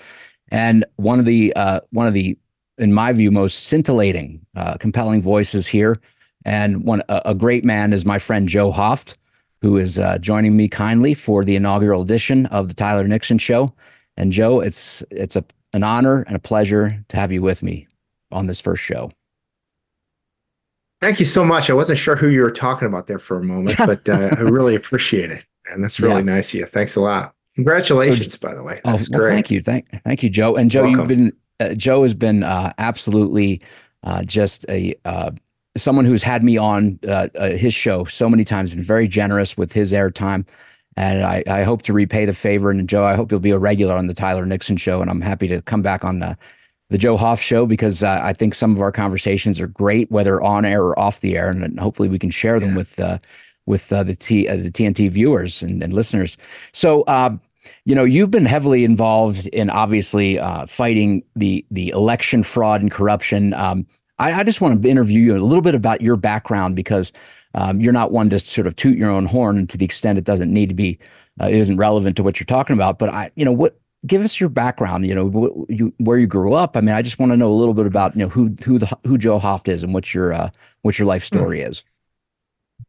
and 0.50 0.86
one 0.96 1.20
of 1.20 1.26
the 1.26 1.54
uh, 1.56 1.82
one 1.92 2.08
of 2.08 2.14
the, 2.14 2.38
in 2.78 2.94
my 2.94 3.12
view, 3.12 3.32
most 3.32 3.66
scintillating, 3.66 4.46
compelling 4.80 5.22
voices 5.22 5.68
here, 5.68 6.00
and 6.46 6.84
one 6.84 7.02
a, 7.10 7.22
a, 7.26 7.36
great 7.36 7.66
man 7.66 7.94
is 7.94 8.06
my 8.06 8.20
friend 8.20 8.48
Joe 8.48 8.72
Hoft, 8.72 9.16
who 9.62 9.78
is 9.78 10.00
joining 10.22 10.56
me 10.56 10.70
kindly 10.70 11.14
for 11.14 11.44
the 11.44 11.56
inaugural 11.56 12.02
edition 12.02 12.46
of 12.48 12.68
the 12.68 12.74
Tyler 12.74 13.08
Nixon 13.08 13.38
Show. 13.38 13.74
And 14.16 14.32
Joe, 14.32 14.62
it's 14.62 15.04
it's 15.12 15.36
a 15.36 15.44
an 15.74 15.84
honor 15.84 16.24
and 16.28 16.36
a 16.36 16.40
pleasure 16.40 17.04
to 17.10 17.18
have 17.18 17.32
you 17.32 17.42
with 17.42 17.64
me 17.64 17.88
on 18.32 18.48
this 18.48 18.60
first 18.60 18.84
show. 18.84 19.12
Thank 21.00 21.20
you 21.20 21.26
so 21.26 21.46
much. 21.46 21.70
I 21.70 21.74
wasn't 21.74 22.00
sure 22.00 22.16
who 22.16 22.28
you 22.28 22.42
were 22.42 22.52
talking 22.52 22.88
about 22.88 23.08
there 23.08 23.20
for 23.20 23.38
a 23.38 23.44
moment, 23.44 23.78
but 23.86 24.08
uh, 24.10 24.36
I 24.38 24.42
really 24.42 24.76
appreciate 24.76 25.32
it, 25.32 25.46
and 25.72 25.84
that's 25.84 26.00
really 26.00 26.16
yeah. 26.16 26.36
nice 26.36 26.54
of 26.54 26.60
you. 26.60 26.66
Thanks 26.66 26.96
a 26.96 27.02
lot. 27.02 27.36
Congratulations, 27.58 28.34
so, 28.34 28.40
by 28.40 28.54
the 28.54 28.64
way. 28.64 28.80
This 28.86 29.10
oh, 29.12 29.18
well, 29.18 29.30
Thank 29.30 29.50
you, 29.50 29.64
thank, 29.64 29.90
thank 30.04 30.22
you, 30.22 30.30
Joe. 30.30 30.56
And 30.56 30.70
Joe, 30.70 30.84
Welcome. 30.84 31.00
you've 31.00 31.08
been 31.08 31.34
uh, 31.60 31.74
Joe 31.74 32.04
has 32.04 32.14
been 32.14 32.44
uh, 32.44 32.72
absolutely 32.78 33.62
uh, 34.04 34.24
just 34.24 34.64
a 34.70 34.96
uh, 35.06 35.32
someone 35.76 36.06
who's 36.06 36.22
had 36.22 36.44
me 36.44 36.56
on 36.58 37.00
uh, 37.08 37.30
his 37.50 37.74
show 37.74 38.06
so 38.06 38.30
many 38.30 38.44
times. 38.44 38.70
Been 38.70 38.84
very 38.84 39.08
generous 39.08 39.58
with 39.58 39.74
his 39.74 39.92
airtime, 39.92 40.48
and 40.98 41.24
I, 41.24 41.44
I 41.48 41.64
hope 41.64 41.82
to 41.84 41.94
repay 41.94 42.26
the 42.26 42.34
favor. 42.34 42.70
And 42.70 42.88
Joe, 42.88 43.06
I 43.06 43.16
hope 43.16 43.32
you'll 43.32 43.40
be 43.40 43.52
a 43.52 43.58
regular 43.58 43.96
on 43.96 44.06
the 44.06 44.14
Tyler 44.14 44.46
Nixon 44.46 44.78
show, 44.78 45.02
and 45.02 45.10
I'm 45.10 45.22
happy 45.22 45.48
to 45.48 45.62
come 45.64 45.82
back 45.82 46.06
on 46.06 46.20
the 46.20 46.38
the 46.90 46.98
Joe 46.98 47.18
Hoft 47.18 47.42
show 47.42 47.66
because 47.66 48.04
uh, 48.04 48.22
I 48.24 48.34
think 48.34 48.54
some 48.54 48.76
of 48.76 48.82
our 48.82 48.92
conversations 48.92 49.60
are 49.60 49.68
great, 49.68 50.10
whether 50.12 50.42
on 50.42 50.64
air 50.64 50.84
or 50.84 50.98
off 50.98 51.22
the 51.22 51.38
air, 51.38 51.50
and 51.50 51.80
hopefully 51.80 52.08
we 52.08 52.20
can 52.20 52.30
share 52.30 52.60
them 52.60 52.70
yeah. 52.72 52.76
with 52.76 53.00
uh, 53.00 53.18
with 53.66 53.92
uh, 53.92 54.04
the 54.04 54.16
T 54.16 54.48
uh, 54.48 54.58
the 54.58 54.70
TNT 54.70 55.10
viewers 55.10 55.64
and, 55.64 55.82
and 55.82 55.92
listeners. 55.92 56.38
So. 56.72 57.04
Um, 57.08 57.42
you 57.86 57.96
know, 57.96 58.04
you've 58.04 58.32
been 58.32 58.46
heavily 58.46 58.84
involved 58.84 59.48
in 59.48 59.70
obviously 59.70 60.40
uh, 60.40 60.66
fighting 60.66 61.24
the 61.36 61.66
the 61.72 61.90
election 61.90 62.44
fraud 62.44 62.82
and 62.82 62.92
corruption. 62.92 63.54
Um, 63.54 63.86
I, 64.20 64.34
I, 64.34 64.44
just 64.44 64.62
want 64.62 64.82
to 64.82 64.90
interview 64.90 65.22
you 65.22 65.38
a 65.38 65.40
little 65.40 65.62
bit 65.62 65.76
about 65.76 66.02
your 66.02 66.16
background 66.16 66.76
because 66.76 67.14
um, 67.54 67.80
you're 67.80 67.94
not 67.94 68.12
one 68.12 68.30
to 68.30 68.40
sort 68.40 68.68
of 68.68 68.76
toot 68.76 68.98
your 68.98 69.12
own 69.12 69.26
horn 69.26 69.68
to 69.68 69.78
the 69.78 69.86
extent 69.86 70.18
it 70.18 70.24
doesn't 70.24 70.52
need 70.52 70.70
to 70.70 70.76
be. 70.76 71.00
Uh, 71.40 71.48
it 71.48 71.56
isn't 71.56 71.78
relevant 71.78 72.16
to 72.18 72.24
what 72.24 72.40
you're 72.40 72.46
talking 72.46 72.74
about. 72.74 72.98
But 72.98 73.10
I, 73.10 73.30
you 73.36 73.46
know, 73.46 73.52
what 73.52 73.80
give 74.06 74.22
us 74.22 74.40
your 74.40 74.50
background. 74.50 75.08
You 75.08 75.16
know, 75.16 75.30
wh- 75.30 75.72
you, 75.72 75.94
where 75.98 76.18
you 76.18 76.28
grew 76.28 76.54
up. 76.54 76.78
I 76.78 76.82
mean, 76.82 76.96
I 76.96 77.02
just 77.02 77.20
want 77.20 77.32
to 77.32 77.38
know 77.38 77.52
a 77.52 77.54
little 77.54 77.74
bit 77.74 77.86
about 77.86 78.16
you 78.16 78.24
know 78.24 78.30
who 78.30 78.56
who 78.64 78.80
the 78.80 78.98
who 79.04 79.18
Joe 79.18 79.40
Hoft 79.40 79.68
is 79.68 79.84
and 79.84 79.94
what 79.94 80.14
your 80.14 80.34
uh, 80.34 80.50
what 80.82 81.00
your 81.00 81.08
life 81.08 81.24
hmm. 81.24 81.36
story 81.36 81.60
mm. 81.60 81.70
is. 81.70 81.84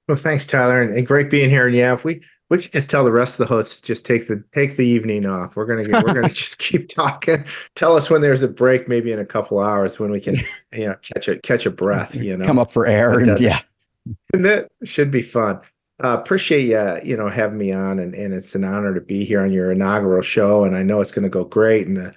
Well, 0.06 0.16
thanks, 0.16 0.46
Tyler, 0.46 0.82
and, 0.82 0.94
and, 0.94 1.06
great 1.06 1.30
being 1.30 1.50
here. 1.50 1.66
And 1.66 1.76
yeah, 1.76 1.92
if 1.92 2.04
we 2.04 2.22
we 2.48 2.58
can 2.58 2.70
just 2.70 2.88
tell 2.88 3.04
the 3.04 3.12
rest 3.12 3.38
of 3.38 3.46
the 3.46 3.54
hosts 3.54 3.80
just 3.80 4.06
take 4.06 4.28
the 4.28 4.42
take 4.52 4.76
the 4.76 4.86
evening 4.86 5.26
off. 5.26 5.56
We're 5.56 5.66
gonna 5.66 5.84
get, 5.84 6.04
we're 6.04 6.14
gonna 6.14 6.28
just 6.32 6.58
keep 6.58 6.88
talking. 6.88 7.44
Tell 7.74 7.96
us 7.96 8.10
when 8.10 8.22
there's 8.22 8.42
a 8.42 8.48
break, 8.48 8.88
maybe 8.88 9.12
in 9.12 9.18
a 9.18 9.26
couple 9.26 9.60
hours 9.60 9.98
when 9.98 10.10
we 10.10 10.20
can 10.20 10.36
you 10.72 10.86
know 10.86 10.96
catch 11.02 11.28
a 11.28 11.38
catch 11.38 11.66
a 11.66 11.70
breath. 11.70 12.14
You 12.14 12.36
know, 12.36 12.46
come 12.46 12.58
up 12.58 12.70
for 12.70 12.86
air 12.86 13.18
and, 13.18 13.30
and 13.30 13.40
yeah, 13.40 13.60
and 14.32 14.44
that 14.44 14.68
should 14.84 15.10
be 15.10 15.22
fun. 15.22 15.60
Uh, 16.02 16.16
appreciate 16.16 16.64
you, 16.64 17.00
you 17.02 17.16
know, 17.16 17.28
having 17.28 17.58
me 17.58 17.72
on, 17.72 17.98
and, 17.98 18.14
and 18.14 18.32
it's 18.32 18.54
an 18.54 18.62
honor 18.62 18.94
to 18.94 19.00
be 19.00 19.24
here 19.24 19.40
on 19.40 19.52
your 19.52 19.72
inaugural 19.72 20.22
show. 20.22 20.62
And 20.62 20.76
I 20.76 20.82
know 20.84 21.00
it's 21.00 21.10
going 21.10 21.24
to 21.24 21.28
go 21.28 21.42
great. 21.42 21.88
And 21.88 21.96
the 21.96 22.14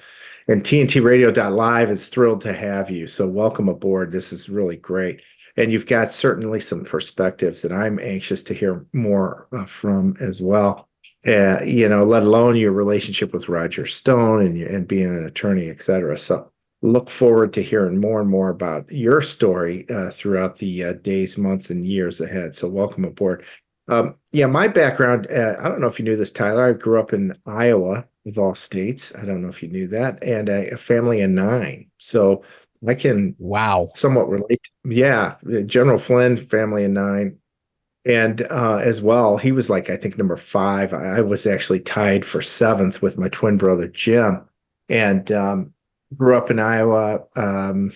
and 0.48 0.64
TNT 0.64 1.04
Radio.live 1.04 1.90
is 1.90 2.08
thrilled 2.08 2.42
to 2.42 2.54
have 2.54 2.92
you. 2.92 3.08
So 3.08 3.28
welcome 3.28 3.70
aboard. 3.70 4.12
This 4.12 4.34
is 4.34 4.50
really 4.50 4.76
great. 4.76 5.22
And 5.58 5.72
you've 5.72 5.88
got 5.88 6.14
certainly 6.14 6.60
some 6.60 6.84
perspectives 6.86 7.62
that 7.62 7.72
I'm 7.72 8.00
anxious 8.00 8.44
to 8.44 8.54
hear 8.54 8.86
more 8.94 9.48
uh, 9.52 9.66
from 9.66 10.16
as 10.20 10.42
well. 10.42 10.88
Uh, 11.26 11.62
you 11.64 11.88
know, 11.88 12.04
let 12.04 12.24
alone 12.24 12.56
your 12.56 12.72
relationship 12.72 13.32
with 13.34 13.50
Roger 13.50 13.86
Stone 13.86 14.42
and 14.42 14.62
and 14.62 14.88
being 14.88 15.16
an 15.16 15.26
attorney, 15.26 15.70
et 15.70 15.82
cetera. 15.84 16.18
So 16.18 16.52
look 16.82 17.12
forward 17.12 17.54
to 17.54 17.62
hearing 17.62 18.00
more 18.00 18.22
and 18.22 18.30
more 18.30 18.50
about 18.50 18.92
your 18.92 19.22
story 19.22 19.86
uh, 19.90 20.10
throughout 20.10 20.58
the 20.58 20.84
uh, 20.84 20.94
days, 20.94 21.38
months, 21.38 21.70
and 21.70 21.86
years 21.86 22.22
ahead. 22.22 22.56
So 22.56 22.68
welcome 22.68 23.06
aboard. 23.06 23.46
Um, 23.88 24.16
yeah, 24.32 24.48
my 24.48 24.68
background, 24.68 25.28
uh, 25.30 25.58
I 25.60 25.68
don't 25.68 25.82
know 25.82 25.88
if 25.88 26.00
you 26.00 26.06
knew 26.06 26.16
this, 26.16 26.32
Tyler. 26.32 26.70
I 26.70 26.74
grew 26.74 27.00
up 27.00 27.14
in 27.14 27.38
Iowa, 27.46 28.08
of 28.26 28.40
all 28.40 28.56
states. 28.56 29.14
I 29.16 29.26
don't 29.26 29.42
know 29.42 29.50
if 29.50 29.62
you 29.62 29.70
knew 29.70 29.88
that, 29.90 30.24
and 30.24 30.50
a, 30.50 30.72
a 30.72 30.78
family 30.78 31.22
of 31.22 31.30
nine. 31.30 31.92
So 31.98 32.44
I 32.88 32.96
can 32.96 33.36
wow 33.38 33.90
somewhat 33.94 34.30
relate. 34.30 34.70
Yeah, 34.84 35.36
General 35.66 35.98
Flynn, 35.98 36.38
family 36.38 36.86
of 36.86 36.92
nine, 36.92 37.38
and 38.06 38.42
uh, 38.50 38.78
as 38.78 39.02
well, 39.02 39.38
he 39.38 39.52
was 39.52 39.70
like 39.70 39.90
I 39.90 39.98
think 39.98 40.18
number 40.18 40.38
five. 40.38 40.94
I 40.94 41.22
was 41.22 41.46
actually 41.46 41.82
tied 41.82 42.26
for 42.26 42.42
seventh 42.42 43.02
with 43.02 43.18
my 43.18 43.30
twin 43.30 43.58
brother 43.58 43.88
Jim, 43.88 44.42
and 44.90 45.32
um, 45.32 45.74
grew 46.16 46.36
up 46.36 46.50
in 46.50 46.60
Iowa. 46.60 47.22
Um, 47.36 47.92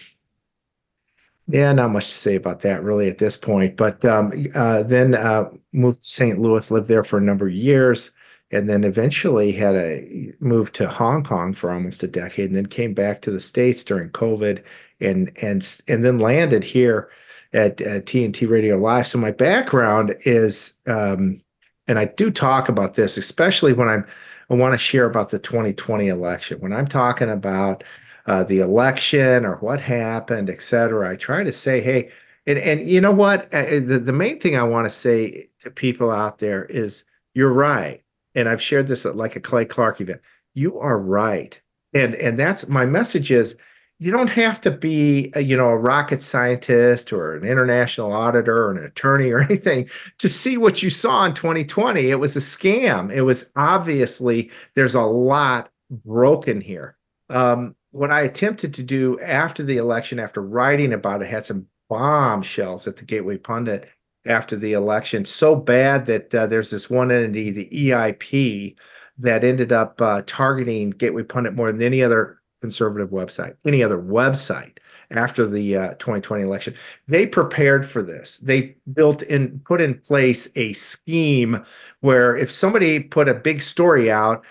yeah, 1.47 1.71
not 1.73 1.91
much 1.91 2.09
to 2.09 2.15
say 2.15 2.35
about 2.35 2.61
that 2.61 2.83
really 2.83 3.07
at 3.09 3.17
this 3.19 3.37
point. 3.37 3.77
But 3.77 4.03
um, 4.05 4.47
uh, 4.55 4.83
then 4.83 5.13
uh, 5.13 5.49
moved 5.73 6.01
to 6.01 6.07
St. 6.07 6.39
Louis, 6.39 6.71
lived 6.71 6.87
there 6.87 7.03
for 7.03 7.17
a 7.17 7.21
number 7.21 7.47
of 7.47 7.53
years, 7.53 8.11
and 8.55 8.69
then 8.69 8.83
eventually 8.83 9.51
had 9.51 9.75
a 9.75 10.33
moved 10.39 10.73
to 10.75 10.87
Hong 10.87 11.23
Kong 11.23 11.53
for 11.53 11.71
almost 11.71 12.03
a 12.03 12.07
decade, 12.07 12.47
and 12.47 12.55
then 12.55 12.67
came 12.67 12.93
back 12.93 13.21
to 13.21 13.31
the 13.31 13.39
states 13.39 13.83
during 13.83 14.09
COVID, 14.09 14.63
and 15.01 15.31
and 15.41 15.81
and 15.87 16.05
then 16.05 16.19
landed 16.19 16.63
here 16.63 17.09
at, 17.53 17.81
at 17.81 18.05
TNT 18.05 18.49
Radio 18.49 18.77
Live. 18.77 19.07
So 19.07 19.17
my 19.17 19.31
background 19.31 20.15
is, 20.21 20.73
um, 20.87 21.39
and 21.87 21.99
I 21.99 22.05
do 22.05 22.31
talk 22.31 22.69
about 22.69 22.95
this, 22.95 23.17
especially 23.17 23.73
when 23.73 23.89
I'm 23.89 24.05
I 24.49 24.53
want 24.53 24.73
to 24.73 24.77
share 24.77 25.05
about 25.05 25.29
the 25.29 25.39
2020 25.39 26.07
election. 26.07 26.59
When 26.59 26.71
I'm 26.71 26.87
talking 26.87 27.29
about 27.29 27.83
uh, 28.27 28.43
the 28.43 28.59
election 28.59 29.45
or 29.45 29.57
what 29.57 29.81
happened, 29.81 30.49
et 30.49 30.61
cetera. 30.61 31.11
I 31.11 31.15
try 31.15 31.43
to 31.43 31.51
say, 31.51 31.81
hey, 31.81 32.09
and, 32.47 32.57
and 32.59 32.89
you 32.89 33.01
know 33.01 33.11
what? 33.11 33.53
Uh, 33.53 33.57
uh, 33.57 33.79
the, 33.79 33.99
the 33.99 34.13
main 34.13 34.39
thing 34.39 34.55
I 34.55 34.63
want 34.63 34.87
to 34.87 34.91
say 34.91 35.49
to 35.59 35.69
people 35.69 36.09
out 36.09 36.39
there 36.39 36.65
is 36.65 37.03
you're 37.33 37.53
right. 37.53 38.01
And 38.35 38.49
I've 38.49 38.61
shared 38.61 38.87
this 38.87 39.05
at 39.05 39.15
like 39.15 39.35
a 39.35 39.39
Clay 39.39 39.65
Clark 39.65 40.01
event. 40.01 40.21
You 40.53 40.79
are 40.79 40.99
right. 40.99 41.59
And 41.93 42.15
and 42.15 42.37
that's 42.37 42.67
my 42.67 42.85
message 42.85 43.31
is 43.31 43.55
you 43.97 44.11
don't 44.11 44.29
have 44.29 44.59
to 44.61 44.71
be 44.71 45.31
a, 45.35 45.41
you 45.41 45.55
know 45.55 45.69
a 45.69 45.77
rocket 45.77 46.21
scientist 46.21 47.13
or 47.13 47.35
an 47.35 47.45
international 47.45 48.11
auditor 48.11 48.65
or 48.65 48.71
an 48.71 48.83
attorney 48.83 49.31
or 49.31 49.39
anything 49.43 49.89
to 50.19 50.27
see 50.27 50.57
what 50.57 50.83
you 50.83 50.89
saw 50.89 51.23
in 51.23 51.33
2020 51.33 52.09
it 52.09 52.19
was 52.19 52.35
a 52.35 52.41
scam 52.41 53.09
it 53.09 53.21
was 53.21 53.49
obviously 53.55 54.51
there's 54.73 54.95
a 54.95 55.01
lot 55.01 55.69
broken 55.89 56.59
here 56.59 56.97
um, 57.29 57.75
what 57.91 58.11
I 58.11 58.21
attempted 58.21 58.73
to 58.73 58.83
do 58.83 59.19
after 59.21 59.63
the 59.63 59.77
election, 59.77 60.19
after 60.19 60.41
writing 60.41 60.91
about 60.91 61.21
it, 61.21 61.29
had 61.29 61.45
some 61.45 61.67
bombshells 61.89 62.87
at 62.87 62.97
the 62.97 63.05
Gateway 63.05 63.37
Pundit 63.37 63.87
after 64.25 64.55
the 64.55 64.73
election, 64.73 65.25
so 65.25 65.55
bad 65.55 66.05
that 66.07 66.33
uh, 66.33 66.47
there's 66.47 66.69
this 66.69 66.89
one 66.89 67.11
entity, 67.11 67.51
the 67.51 67.69
EIP, 67.69 68.75
that 69.17 69.43
ended 69.43 69.71
up 69.71 70.01
uh, 70.01 70.21
targeting 70.25 70.91
Gateway 70.91 71.23
Pundit 71.23 71.53
more 71.53 71.71
than 71.71 71.81
any 71.81 72.01
other 72.03 72.41
conservative 72.61 73.09
website, 73.09 73.55
any 73.65 73.83
other 73.83 73.97
website 73.97 74.77
after 75.11 75.47
the 75.47 75.77
uh, 75.77 75.89
2020 75.95 76.43
election. 76.43 76.75
They 77.07 77.27
prepared 77.27 77.89
for 77.89 78.01
this. 78.01 78.37
They 78.39 78.75
built 78.93 79.21
in, 79.21 79.61
put 79.65 79.81
in 79.81 79.99
place 79.99 80.49
a 80.55 80.73
scheme 80.73 81.63
where 82.01 82.35
if 82.35 82.51
somebody 82.51 82.99
put 82.99 83.29
a 83.29 83.33
big 83.33 83.61
story 83.61 84.11
out, 84.11 84.43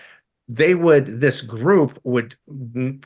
they 0.47 0.75
would 0.75 1.19
this 1.19 1.41
group 1.41 1.99
would 2.03 2.35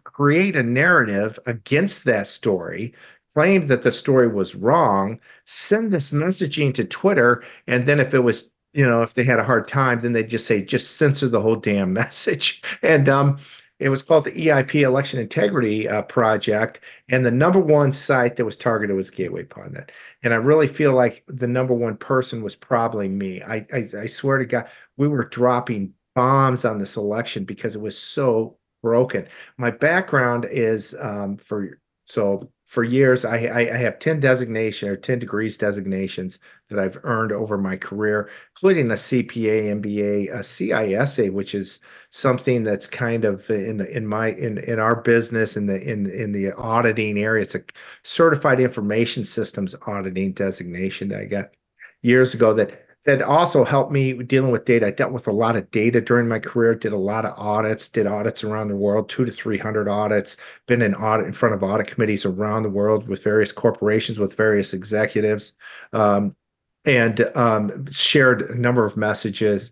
create 0.03 0.57
a 0.57 0.63
narrative 0.63 1.39
against 1.45 2.03
that 2.03 2.27
story 2.27 2.93
claim 3.33 3.67
that 3.67 3.83
the 3.83 3.91
story 3.91 4.27
was 4.27 4.55
wrong 4.55 5.19
send 5.45 5.91
this 5.91 6.11
messaging 6.11 6.73
to 6.73 6.83
twitter 6.83 7.43
and 7.67 7.85
then 7.85 7.99
if 7.99 8.13
it 8.13 8.19
was 8.19 8.51
you 8.73 8.85
know 8.85 9.01
if 9.01 9.13
they 9.13 9.23
had 9.23 9.39
a 9.39 9.43
hard 9.43 9.67
time 9.67 9.99
then 9.99 10.13
they'd 10.13 10.29
just 10.29 10.45
say 10.45 10.63
just 10.63 10.97
censor 10.97 11.27
the 11.27 11.41
whole 11.41 11.55
damn 11.55 11.93
message. 12.01 12.61
And 12.83 13.09
um 13.09 13.39
it 13.79 13.87
was 13.87 14.01
called 14.01 14.25
the 14.25 14.31
eip 14.31 14.75
election 14.75 15.21
integrity 15.21 15.87
uh, 15.87 16.01
project 16.01 16.81
and 17.07 17.25
the 17.25 17.31
number 17.31 17.59
one 17.59 17.93
site 17.93 18.35
that 18.35 18.43
was 18.43 18.57
targeted 18.57 18.95
was 18.95 19.09
gateway 19.09 19.43
pundit. 19.43 19.91
And 20.23 20.33
i 20.33 20.37
really 20.37 20.67
feel 20.67 20.93
like 20.93 21.23
the 21.27 21.47
number 21.47 21.73
one 21.73 21.97
person 21.97 22.43
was 22.43 22.55
probably 22.55 23.07
me. 23.07 23.41
I 23.41 23.65
i, 23.73 23.89
I 24.01 24.07
swear 24.07 24.37
to 24.37 24.45
god 24.45 24.69
we 24.97 25.07
were 25.07 25.25
dropping 25.25 25.93
bombs 26.15 26.65
on 26.65 26.79
this 26.79 26.97
election 26.97 27.45
because 27.45 27.75
it 27.75 27.81
was 27.81 27.97
so 27.97 28.57
broken. 28.81 29.27
My 29.57 29.71
background 29.71 30.45
is 30.49 30.95
um, 30.99 31.37
for 31.37 31.79
so 32.05 32.51
for 32.69 32.83
years 32.83 33.25
I, 33.25 33.37
I, 33.45 33.59
I 33.73 33.77
have 33.77 33.97
10 33.97 34.19
designation 34.19 34.89
or 34.89 34.95
10 34.95 35.17
degrees 35.17 35.57
designations 35.57 36.37
that 36.69 36.77
I've 36.77 36.99
earned 37.03 37.31
over 37.31 37.57
my 37.57 37.75
career, 37.75 38.29
including 38.55 38.91
a 38.91 38.93
CPA, 38.93 39.81
MBA, 39.81 40.31
a 40.31 40.41
CISA, 40.41 41.33
which 41.33 41.55
is 41.55 41.79
something 42.11 42.63
that's 42.63 42.85
kind 42.85 43.25
of 43.25 43.49
in 43.49 43.77
the 43.77 43.89
in 43.89 44.05
my 44.05 44.27
in 44.33 44.59
in 44.59 44.77
our 44.77 45.01
business 45.01 45.57
in 45.57 45.65
the 45.65 45.81
in 45.81 46.11
in 46.11 46.31
the 46.31 46.53
auditing 46.57 47.17
area. 47.17 47.41
It's 47.41 47.55
a 47.55 47.63
certified 48.03 48.59
information 48.59 49.25
systems 49.25 49.73
auditing 49.87 50.33
designation 50.33 51.09
that 51.09 51.21
I 51.21 51.25
got 51.25 51.49
years 52.03 52.35
ago 52.35 52.53
that 52.53 52.85
that 53.09 53.23
also 53.23 53.65
helped 53.65 53.91
me 53.91 54.13
dealing 54.13 54.51
with 54.51 54.65
data. 54.65 54.85
I 54.85 54.91
dealt 54.91 55.11
with 55.11 55.27
a 55.27 55.31
lot 55.31 55.55
of 55.55 55.71
data 55.71 55.99
during 55.99 56.27
my 56.27 56.37
career, 56.37 56.75
did 56.75 56.93
a 56.93 56.97
lot 56.97 57.25
of 57.25 57.33
audits, 57.39 57.89
did 57.89 58.05
audits 58.05 58.43
around 58.43 58.67
the 58.67 58.75
world, 58.75 59.09
two 59.09 59.25
to 59.25 59.31
300 59.31 59.89
audits, 59.89 60.37
been 60.67 60.83
in 60.83 60.93
audit 60.93 61.25
in 61.25 61.33
front 61.33 61.55
of 61.55 61.63
audit 61.63 61.87
committees 61.87 62.23
around 62.23 62.61
the 62.61 62.69
world 62.69 63.07
with 63.07 63.23
various 63.23 63.51
corporations, 63.51 64.19
with 64.19 64.35
various 64.35 64.75
executives, 64.75 65.53
um, 65.91 66.35
and 66.85 67.21
um, 67.35 67.91
shared 67.91 68.43
a 68.43 68.55
number 68.55 68.85
of 68.85 68.95
messages. 68.95 69.71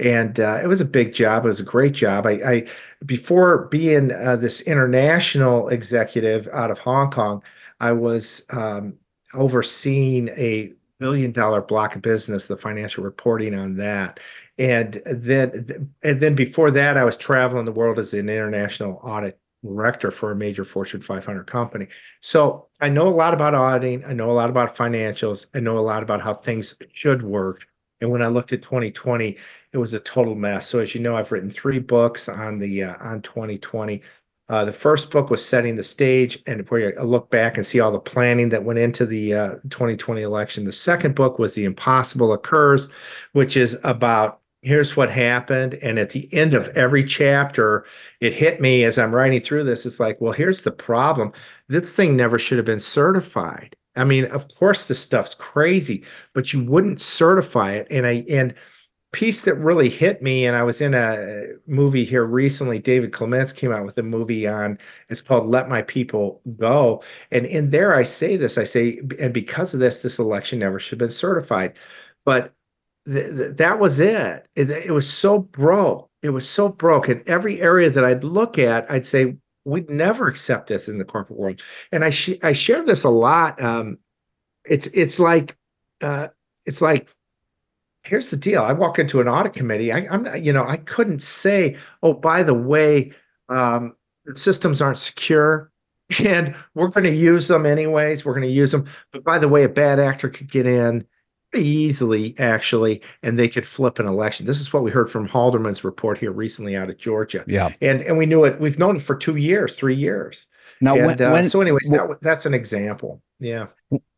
And 0.00 0.40
uh, 0.40 0.60
it 0.62 0.66
was 0.66 0.80
a 0.80 0.86
big 0.86 1.12
job. 1.12 1.44
It 1.44 1.48
was 1.48 1.60
a 1.60 1.64
great 1.64 1.92
job. 1.92 2.26
I, 2.26 2.30
I 2.30 2.68
before 3.04 3.66
being 3.66 4.12
uh, 4.12 4.36
this 4.36 4.62
international 4.62 5.68
executive 5.68 6.48
out 6.54 6.70
of 6.70 6.78
Hong 6.78 7.10
Kong, 7.10 7.42
I 7.80 7.92
was 7.92 8.46
um, 8.50 8.94
overseeing 9.34 10.28
a 10.28 10.72
billion 10.98 11.32
dollar 11.32 11.60
block 11.60 11.96
of 11.96 12.02
business, 12.02 12.46
the 12.46 12.56
financial 12.56 13.04
reporting 13.04 13.54
on 13.54 13.76
that. 13.76 14.20
And 14.58 15.00
then 15.06 15.92
and 16.02 16.20
then 16.20 16.34
before 16.34 16.70
that, 16.72 16.96
I 16.96 17.04
was 17.04 17.16
traveling 17.16 17.64
the 17.64 17.72
world 17.72 17.98
as 17.98 18.12
an 18.12 18.28
international 18.28 19.00
audit 19.02 19.38
director 19.64 20.10
for 20.10 20.30
a 20.30 20.36
major 20.36 20.64
Fortune 20.64 21.00
500 21.00 21.46
company. 21.46 21.88
So 22.20 22.68
I 22.80 22.88
know 22.88 23.08
a 23.08 23.10
lot 23.10 23.34
about 23.34 23.54
auditing. 23.54 24.04
I 24.04 24.12
know 24.12 24.30
a 24.30 24.32
lot 24.32 24.50
about 24.50 24.76
financials. 24.76 25.46
I 25.54 25.60
know 25.60 25.78
a 25.78 25.80
lot 25.80 26.02
about 26.02 26.20
how 26.20 26.32
things 26.32 26.74
should 26.92 27.22
work. 27.22 27.66
And 28.00 28.10
when 28.10 28.22
I 28.22 28.28
looked 28.28 28.52
at 28.52 28.62
2020, 28.62 29.36
it 29.72 29.78
was 29.78 29.94
a 29.94 30.00
total 30.00 30.34
mess. 30.34 30.68
So 30.68 30.78
as 30.78 30.94
you 30.94 31.00
know, 31.00 31.16
I've 31.16 31.32
written 31.32 31.50
three 31.50 31.78
books 31.78 32.28
on 32.28 32.58
the 32.58 32.84
uh, 32.84 32.96
on 33.00 33.22
2020. 33.22 34.02
Uh, 34.48 34.64
the 34.64 34.72
first 34.72 35.10
book 35.10 35.28
was 35.28 35.44
setting 35.44 35.76
the 35.76 35.84
stage, 35.84 36.42
and 36.46 36.68
where 36.70 36.92
you 36.94 37.02
look 37.02 37.30
back 37.30 37.56
and 37.56 37.66
see 37.66 37.80
all 37.80 37.92
the 37.92 37.98
planning 37.98 38.48
that 38.48 38.64
went 38.64 38.78
into 38.78 39.04
the 39.04 39.34
uh, 39.34 39.48
2020 39.70 40.22
election. 40.22 40.64
The 40.64 40.72
second 40.72 41.14
book 41.14 41.38
was 41.38 41.54
The 41.54 41.64
Impossible 41.64 42.32
Occurs, 42.32 42.88
which 43.32 43.56
is 43.56 43.78
about 43.84 44.40
here's 44.62 44.96
what 44.96 45.10
happened. 45.10 45.74
And 45.74 45.98
at 45.98 46.10
the 46.10 46.32
end 46.34 46.54
of 46.54 46.68
every 46.68 47.04
chapter, 47.04 47.84
it 48.20 48.34
hit 48.34 48.60
me 48.60 48.84
as 48.84 48.98
I'm 48.98 49.14
writing 49.14 49.40
through 49.40 49.64
this. 49.64 49.86
It's 49.86 50.00
like, 50.00 50.20
well, 50.20 50.32
here's 50.32 50.62
the 50.62 50.72
problem. 50.72 51.32
This 51.68 51.94
thing 51.94 52.16
never 52.16 52.38
should 52.38 52.58
have 52.58 52.64
been 52.66 52.80
certified. 52.80 53.76
I 53.96 54.04
mean, 54.04 54.26
of 54.26 54.48
course, 54.54 54.86
this 54.86 55.00
stuff's 55.00 55.34
crazy, 55.34 56.04
but 56.32 56.52
you 56.52 56.64
wouldn't 56.64 57.00
certify 57.00 57.72
it. 57.72 57.86
And 57.90 58.06
I 58.06 58.24
and 58.30 58.54
piece 59.12 59.42
that 59.42 59.54
really 59.54 59.88
hit 59.88 60.22
me, 60.22 60.46
and 60.46 60.56
I 60.56 60.62
was 60.62 60.80
in 60.80 60.94
a 60.94 61.54
movie 61.66 62.04
here 62.04 62.24
recently. 62.24 62.78
David 62.78 63.12
Clements 63.12 63.52
came 63.52 63.72
out 63.72 63.84
with 63.84 63.96
a 63.98 64.02
movie 64.02 64.46
on 64.46 64.78
it's 65.08 65.22
called 65.22 65.48
Let 65.48 65.68
My 65.68 65.82
People 65.82 66.42
Go. 66.56 67.02
And 67.30 67.46
in 67.46 67.70
there, 67.70 67.94
I 67.94 68.02
say 68.02 68.36
this 68.36 68.58
I 68.58 68.64
say, 68.64 69.00
and 69.18 69.32
because 69.32 69.72
of 69.72 69.80
this, 69.80 70.00
this 70.00 70.18
election 70.18 70.58
never 70.58 70.78
should 70.78 71.00
have 71.00 71.08
been 71.08 71.10
certified. 71.10 71.74
But 72.24 72.52
th- 73.06 73.34
th- 73.36 73.56
that 73.56 73.78
was 73.78 73.98
it. 74.00 74.46
it. 74.54 74.70
It 74.70 74.92
was 74.92 75.08
so 75.10 75.38
broke. 75.40 76.10
It 76.22 76.30
was 76.30 76.48
so 76.48 76.68
broke. 76.68 77.08
In 77.08 77.22
every 77.26 77.60
area 77.60 77.88
that 77.90 78.04
I'd 78.04 78.24
look 78.24 78.58
at, 78.58 78.90
I'd 78.90 79.06
say, 79.06 79.36
we'd 79.64 79.88
never 79.88 80.28
accept 80.28 80.68
this 80.68 80.88
in 80.88 80.98
the 80.98 81.04
corporate 81.04 81.38
world. 81.38 81.62
And 81.92 82.04
I, 82.04 82.10
sh- 82.10 82.38
I 82.42 82.52
share 82.52 82.84
this 82.84 83.04
a 83.04 83.10
lot. 83.10 83.62
Um, 83.62 83.98
it's, 84.64 84.86
it's 84.88 85.18
like, 85.18 85.56
uh, 86.02 86.28
it's 86.66 86.82
like 86.82 87.08
here's 88.08 88.30
the 88.30 88.36
deal. 88.36 88.62
I 88.62 88.72
walk 88.72 88.98
into 88.98 89.20
an 89.20 89.28
audit 89.28 89.52
committee. 89.52 89.92
I, 89.92 90.06
am 90.12 90.26
you 90.36 90.52
know, 90.52 90.66
I 90.66 90.78
couldn't 90.78 91.22
say, 91.22 91.76
oh, 92.02 92.14
by 92.14 92.42
the 92.42 92.54
way, 92.54 93.12
um, 93.48 93.94
systems 94.34 94.82
aren't 94.82 94.98
secure 94.98 95.70
and 96.24 96.54
we're 96.74 96.88
going 96.88 97.04
to 97.04 97.14
use 97.14 97.48
them 97.48 97.66
anyways. 97.66 98.24
We're 98.24 98.34
going 98.34 98.46
to 98.46 98.52
use 98.52 98.72
them. 98.72 98.86
But 99.12 99.24
by 99.24 99.38
the 99.38 99.48
way, 99.48 99.64
a 99.64 99.68
bad 99.68 100.00
actor 100.00 100.28
could 100.28 100.50
get 100.50 100.66
in 100.66 101.06
pretty 101.52 101.68
easily, 101.68 102.34
actually, 102.38 103.02
and 103.22 103.38
they 103.38 103.48
could 103.48 103.66
flip 103.66 103.98
an 103.98 104.06
election. 104.06 104.46
This 104.46 104.60
is 104.60 104.72
what 104.72 104.82
we 104.82 104.90
heard 104.90 105.10
from 105.10 105.28
Halderman's 105.28 105.84
report 105.84 106.18
here 106.18 106.32
recently 106.32 106.76
out 106.76 106.90
of 106.90 106.98
Georgia. 106.98 107.44
Yeah. 107.46 107.72
And 107.80 108.00
and 108.02 108.16
we 108.16 108.26
knew 108.26 108.44
it. 108.44 108.58
We've 108.60 108.78
known 108.78 108.96
it 108.96 109.02
for 109.02 109.16
two 109.16 109.36
years, 109.36 109.74
three 109.74 109.94
years. 109.94 110.46
Now, 110.80 110.94
and, 110.94 111.06
when, 111.06 111.22
uh, 111.22 111.30
when, 111.32 111.48
so 111.48 111.60
anyways, 111.60 111.90
that, 111.90 112.18
that's 112.22 112.46
an 112.46 112.54
example. 112.54 113.20
Yeah. 113.40 113.66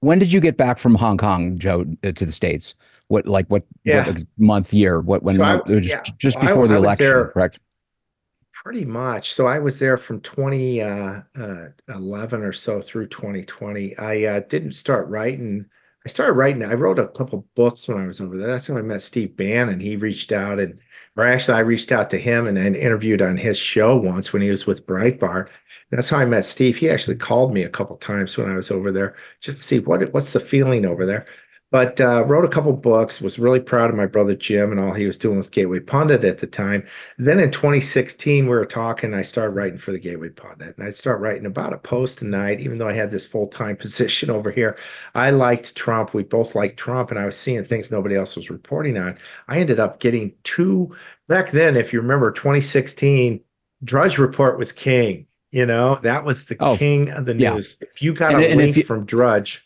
When 0.00 0.18
did 0.18 0.32
you 0.32 0.40
get 0.40 0.56
back 0.56 0.78
from 0.78 0.94
Hong 0.94 1.16
Kong, 1.16 1.58
Joe, 1.58 1.84
to 2.02 2.12
the 2.12 2.32
States? 2.32 2.74
What 3.10 3.26
like 3.26 3.46
what, 3.48 3.64
Yeah. 3.82 4.06
what 4.06 4.22
month 4.38 4.72
year? 4.72 5.00
What 5.00 5.24
when 5.24 5.34
So 5.34 5.42
I- 5.42 5.56
it 5.56 5.66
was 5.66 5.88
yeah. 5.88 6.00
just 6.16 6.36
Well, 6.36 6.44
I- 6.44 6.48
before 6.48 6.68
the 6.68 6.74
I 6.74 6.78
election, 6.78 7.06
there- 7.06 7.24
correct? 7.26 7.58
Pretty 8.64 8.84
much. 8.84 9.32
So 9.34 9.46
I 9.48 9.58
was 9.58 9.80
there 9.80 9.96
from 9.96 10.20
2011 10.20 12.42
or 12.42 12.52
so 12.52 12.80
through 12.80 13.08
2020. 13.08 13.98
I 13.98 14.24
uh, 14.24 14.40
didn't 14.48 14.72
start 14.72 15.08
writing. 15.08 15.66
I 16.06 16.08
started 16.08 16.34
writing. 16.34 16.64
I 16.64 16.74
wrote 16.74 17.00
a 17.00 17.08
couple 17.08 17.44
books 17.56 17.88
when 17.88 17.98
I 17.98 18.06
was 18.06 18.20
over 18.20 18.36
there. 18.36 18.46
That's 18.46 18.68
when 18.68 18.78
I 18.78 18.82
met 18.82 19.02
Steve 19.02 19.36
Bannon. 19.36 19.80
He 19.80 19.96
reached 19.96 20.30
out 20.30 20.60
and, 20.60 20.78
or 21.16 21.26
actually, 21.26 21.56
I 21.56 21.60
reached 21.60 21.90
out 21.90 22.10
to 22.10 22.18
him 22.18 22.46
and, 22.46 22.56
and 22.56 22.76
interviewed 22.76 23.22
on 23.22 23.36
his 23.36 23.58
show 23.58 23.96
once 23.96 24.32
when 24.32 24.42
he 24.42 24.50
was 24.50 24.66
with 24.66 24.86
Breitbart. 24.86 25.48
That's 25.90 26.10
how 26.10 26.18
I 26.18 26.24
met 26.26 26.44
Steve. 26.44 26.76
He 26.76 26.88
actually 26.88 27.16
called 27.16 27.52
me 27.52 27.64
a 27.64 27.68
couple 27.68 27.96
times 27.96 28.38
when 28.38 28.48
I 28.48 28.54
was 28.54 28.70
over 28.70 28.92
there 28.92 29.16
just 29.40 29.58
to 29.58 29.64
see 29.64 29.80
what 29.80 30.12
what's 30.14 30.32
the 30.32 30.38
feeling 30.38 30.86
over 30.86 31.04
there. 31.04 31.26
But 31.72 32.00
uh, 32.00 32.24
wrote 32.24 32.44
a 32.44 32.48
couple 32.48 32.72
books. 32.72 33.20
Was 33.20 33.38
really 33.38 33.60
proud 33.60 33.90
of 33.90 33.96
my 33.96 34.06
brother 34.06 34.34
Jim 34.34 34.72
and 34.72 34.80
all 34.80 34.92
he 34.92 35.06
was 35.06 35.16
doing 35.16 35.38
with 35.38 35.52
Gateway 35.52 35.78
Pundit 35.78 36.24
at 36.24 36.38
the 36.40 36.48
time. 36.48 36.84
Then 37.16 37.38
in 37.38 37.52
2016, 37.52 38.44
we 38.44 38.50
were 38.50 38.66
talking. 38.66 39.14
I 39.14 39.22
started 39.22 39.54
writing 39.54 39.78
for 39.78 39.92
the 39.92 40.00
Gateway 40.00 40.30
Pundit, 40.30 40.76
and 40.76 40.84
I'd 40.86 40.96
start 40.96 41.20
writing 41.20 41.46
about 41.46 41.72
a 41.72 41.78
post 41.78 42.22
a 42.22 42.24
night. 42.24 42.58
Even 42.58 42.78
though 42.78 42.88
I 42.88 42.92
had 42.94 43.12
this 43.12 43.24
full 43.24 43.46
time 43.46 43.76
position 43.84 44.30
over 44.30 44.50
here, 44.50 44.76
I 45.14 45.30
liked 45.30 45.76
Trump. 45.76 46.12
We 46.12 46.24
both 46.24 46.56
liked 46.56 46.76
Trump, 46.76 47.10
and 47.12 47.20
I 47.20 47.24
was 47.26 47.36
seeing 47.36 47.62
things 47.64 47.92
nobody 47.92 48.16
else 48.16 48.34
was 48.34 48.50
reporting 48.50 48.98
on. 48.98 49.16
I 49.46 49.58
ended 49.60 49.78
up 49.78 50.00
getting 50.00 50.32
two 50.42 50.96
back 51.28 51.52
then. 51.52 51.76
If 51.76 51.92
you 51.92 52.00
remember, 52.00 52.32
2016, 52.32 53.40
Drudge 53.84 54.18
Report 54.18 54.58
was 54.58 54.72
king. 54.72 55.26
You 55.52 55.66
know 55.66 55.96
that 56.02 56.24
was 56.24 56.46
the 56.46 56.56
Oh, 56.60 56.76
king 56.76 57.10
of 57.10 57.26
the 57.26 57.36
yeah. 57.36 57.54
news. 57.54 57.76
If 57.80 58.02
you 58.02 58.12
got 58.12 58.32
And- 58.34 58.42
a 58.42 58.48
and 58.50 58.58
link 58.60 58.76
you- 58.76 58.82
from 58.84 59.04
Drudge, 59.04 59.64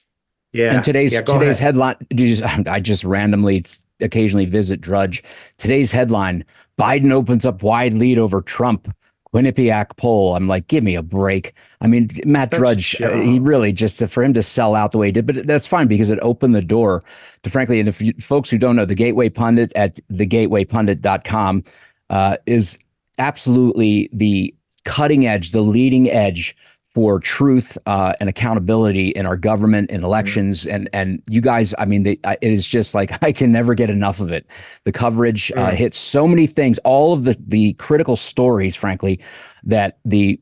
yeah. 0.54 0.76
And 0.76 0.84
today's 0.84 1.12
yeah, 1.12 1.22
today's 1.22 1.60
ahead. 1.60 1.74
headline. 1.74 1.96
Just, 2.14 2.42
I 2.68 2.80
just 2.80 3.04
randomly 3.04 3.66
occasionally 4.00 4.46
visit 4.46 4.80
Drudge. 4.80 5.22
Today's 5.58 5.92
headline: 5.92 6.44
Biden 6.78 7.10
opens 7.10 7.44
up 7.44 7.62
wide 7.62 7.92
lead 7.92 8.18
over 8.18 8.40
Trump. 8.40 8.94
Quinnipiac 9.34 9.96
poll. 9.96 10.36
I'm 10.36 10.46
like, 10.46 10.68
give 10.68 10.84
me 10.84 10.94
a 10.94 11.02
break. 11.02 11.54
I 11.80 11.88
mean, 11.88 12.08
Matt 12.24 12.52
That's 12.52 12.60
Drudge, 12.60 13.02
uh, 13.02 13.16
he 13.16 13.40
really 13.40 13.72
just 13.72 13.98
for 14.06 14.22
him 14.22 14.32
to 14.32 14.44
sell 14.44 14.76
out 14.76 14.92
the 14.92 14.98
way 14.98 15.08
he 15.08 15.12
did, 15.12 15.26
but 15.26 15.44
that's 15.44 15.66
fine 15.66 15.88
because 15.88 16.08
it 16.08 16.20
opened 16.22 16.54
the 16.54 16.62
door 16.62 17.02
to 17.42 17.50
frankly. 17.50 17.80
And 17.80 17.88
if 17.88 18.00
you 18.00 18.14
folks 18.20 18.48
who 18.48 18.58
don't 18.58 18.76
know, 18.76 18.84
the 18.84 18.94
Gateway 18.94 19.28
Pundit 19.28 19.72
at 19.74 19.98
thegatewaypundit.com 20.12 21.64
uh, 22.10 22.36
is 22.46 22.78
absolutely 23.18 24.08
the 24.12 24.54
cutting 24.84 25.26
edge, 25.26 25.50
the 25.50 25.62
leading 25.62 26.08
edge 26.08 26.56
for 26.94 27.18
truth 27.18 27.76
uh, 27.86 28.12
and 28.20 28.28
accountability 28.28 29.08
in 29.08 29.26
our 29.26 29.36
government 29.36 29.90
and 29.90 30.04
elections. 30.04 30.64
And 30.64 30.88
and 30.92 31.20
you 31.28 31.40
guys, 31.40 31.74
I 31.78 31.84
mean, 31.86 32.04
they, 32.04 32.18
I- 32.24 32.38
it 32.40 32.52
is 32.52 32.66
just 32.68 32.94
like 32.94 33.22
I 33.22 33.32
can 33.32 33.50
never 33.50 33.74
get 33.74 33.90
enough 33.90 34.20
of 34.20 34.30
it. 34.30 34.46
The 34.84 34.92
coverage 34.92 35.50
uh, 35.52 35.70
Mm. 35.70 35.74
hits 35.74 35.98
so 35.98 36.28
many 36.28 36.46
things, 36.46 36.78
all 36.84 37.12
of 37.12 37.24
the 37.24 37.36
the 37.46 37.72
critical 37.74 38.16
stories, 38.16 38.76
frankly, 38.76 39.20
that 39.64 39.98
the 40.04 40.40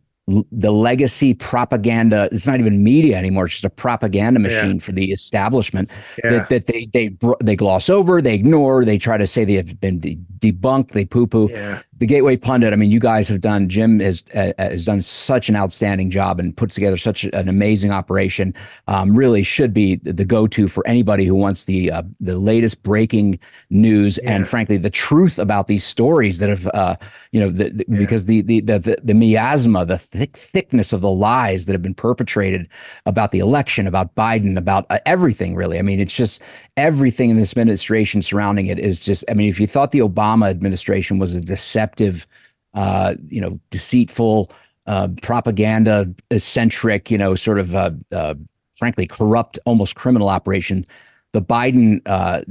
the 0.52 0.70
legacy 0.70 1.34
propaganda 1.34 2.28
it's 2.30 2.46
not 2.46 2.60
even 2.60 2.84
media 2.84 3.16
anymore 3.18 3.46
it's 3.46 3.54
just 3.54 3.64
a 3.64 3.68
propaganda 3.70 4.38
Yeah. 4.40 4.46
machine 4.62 4.78
for 4.78 4.92
the 4.92 5.10
establishment 5.10 5.90
Yeah. 6.22 6.30
that, 6.30 6.48
that 6.48 6.66
they 6.66 6.86
they 6.92 7.16
they 7.42 7.56
gloss 7.56 7.90
over 7.90 8.22
they 8.22 8.32
ignore 8.32 8.84
they 8.84 8.98
try 8.98 9.16
to 9.18 9.26
say 9.26 9.44
they 9.44 9.54
have 9.54 9.80
been 9.80 9.98
de- 9.98 10.16
debunked 10.38 10.92
they 10.92 11.04
poo 11.04 11.26
poo 11.26 11.48
Yeah. 11.50 11.80
The 11.98 12.06
Gateway 12.06 12.36
Pundit. 12.36 12.72
I 12.72 12.76
mean, 12.76 12.90
you 12.90 12.98
guys 12.98 13.28
have 13.28 13.40
done. 13.40 13.68
Jim 13.68 14.00
has 14.00 14.24
uh, 14.34 14.52
has 14.58 14.84
done 14.84 15.02
such 15.02 15.48
an 15.48 15.56
outstanding 15.56 16.10
job 16.10 16.40
and 16.40 16.56
put 16.56 16.70
together 16.70 16.96
such 16.96 17.24
an 17.24 17.48
amazing 17.48 17.90
operation. 17.90 18.54
Um, 18.88 19.14
really 19.14 19.42
should 19.42 19.72
be 19.74 19.96
the 19.96 20.24
go 20.24 20.46
to 20.48 20.68
for 20.68 20.86
anybody 20.86 21.24
who 21.26 21.34
wants 21.34 21.64
the 21.64 21.90
uh, 21.92 22.02
the 22.18 22.38
latest 22.38 22.82
breaking 22.82 23.38
news 23.70 24.18
and 24.18 24.48
frankly 24.48 24.76
the 24.78 24.90
truth 24.90 25.38
about 25.38 25.66
these 25.66 25.84
stories 25.84 26.38
that 26.38 26.48
have 26.48 26.66
uh, 26.68 26.96
you 27.30 27.40
know 27.40 27.50
the, 27.50 27.70
the- 27.70 27.84
because 27.88 28.24
the 28.24 28.40
the 28.42 28.60
the 28.60 28.78
the, 28.78 28.96
the 29.04 29.14
miasma, 29.14 29.84
the 29.84 29.98
thick 29.98 30.36
thickness 30.36 30.92
of 30.92 31.02
the 31.02 31.10
lies 31.10 31.66
that 31.66 31.72
have 31.72 31.82
been 31.82 31.94
perpetrated 31.94 32.68
about 33.06 33.30
the 33.32 33.38
election, 33.38 33.86
about 33.86 34.14
Biden, 34.14 34.56
about 34.56 34.86
uh, 34.90 34.98
everything. 35.06 35.54
Really, 35.54 35.78
I 35.78 35.82
mean, 35.82 36.00
it's 36.00 36.16
just 36.16 36.42
everything 36.76 37.30
in 37.30 37.36
this 37.36 37.52
administration 37.52 38.22
surrounding 38.22 38.66
it 38.66 38.78
is 38.78 39.04
just. 39.04 39.24
I 39.28 39.34
mean, 39.34 39.48
if 39.48 39.60
you 39.60 39.66
thought 39.66 39.92
the 39.92 40.00
Obama 40.00 40.48
administration 40.48 41.18
was 41.18 41.34
a 41.34 41.40
deceptive 41.40 42.26
uh, 42.74 43.14
you 43.28 43.40
know, 43.40 43.58
deceitful, 43.70 44.50
uh, 44.86 45.08
propaganda 45.22 46.12
centric, 46.38 47.10
you 47.10 47.18
know, 47.18 47.34
sort 47.34 47.58
of, 47.58 47.74
uh, 47.74 47.90
uh, 48.10 48.34
frankly, 48.72 49.06
corrupt, 49.06 49.58
almost 49.64 49.94
criminal 49.94 50.28
operation. 50.28 50.84
The 51.32 51.42
Biden 51.42 52.00
uh, 52.06 52.42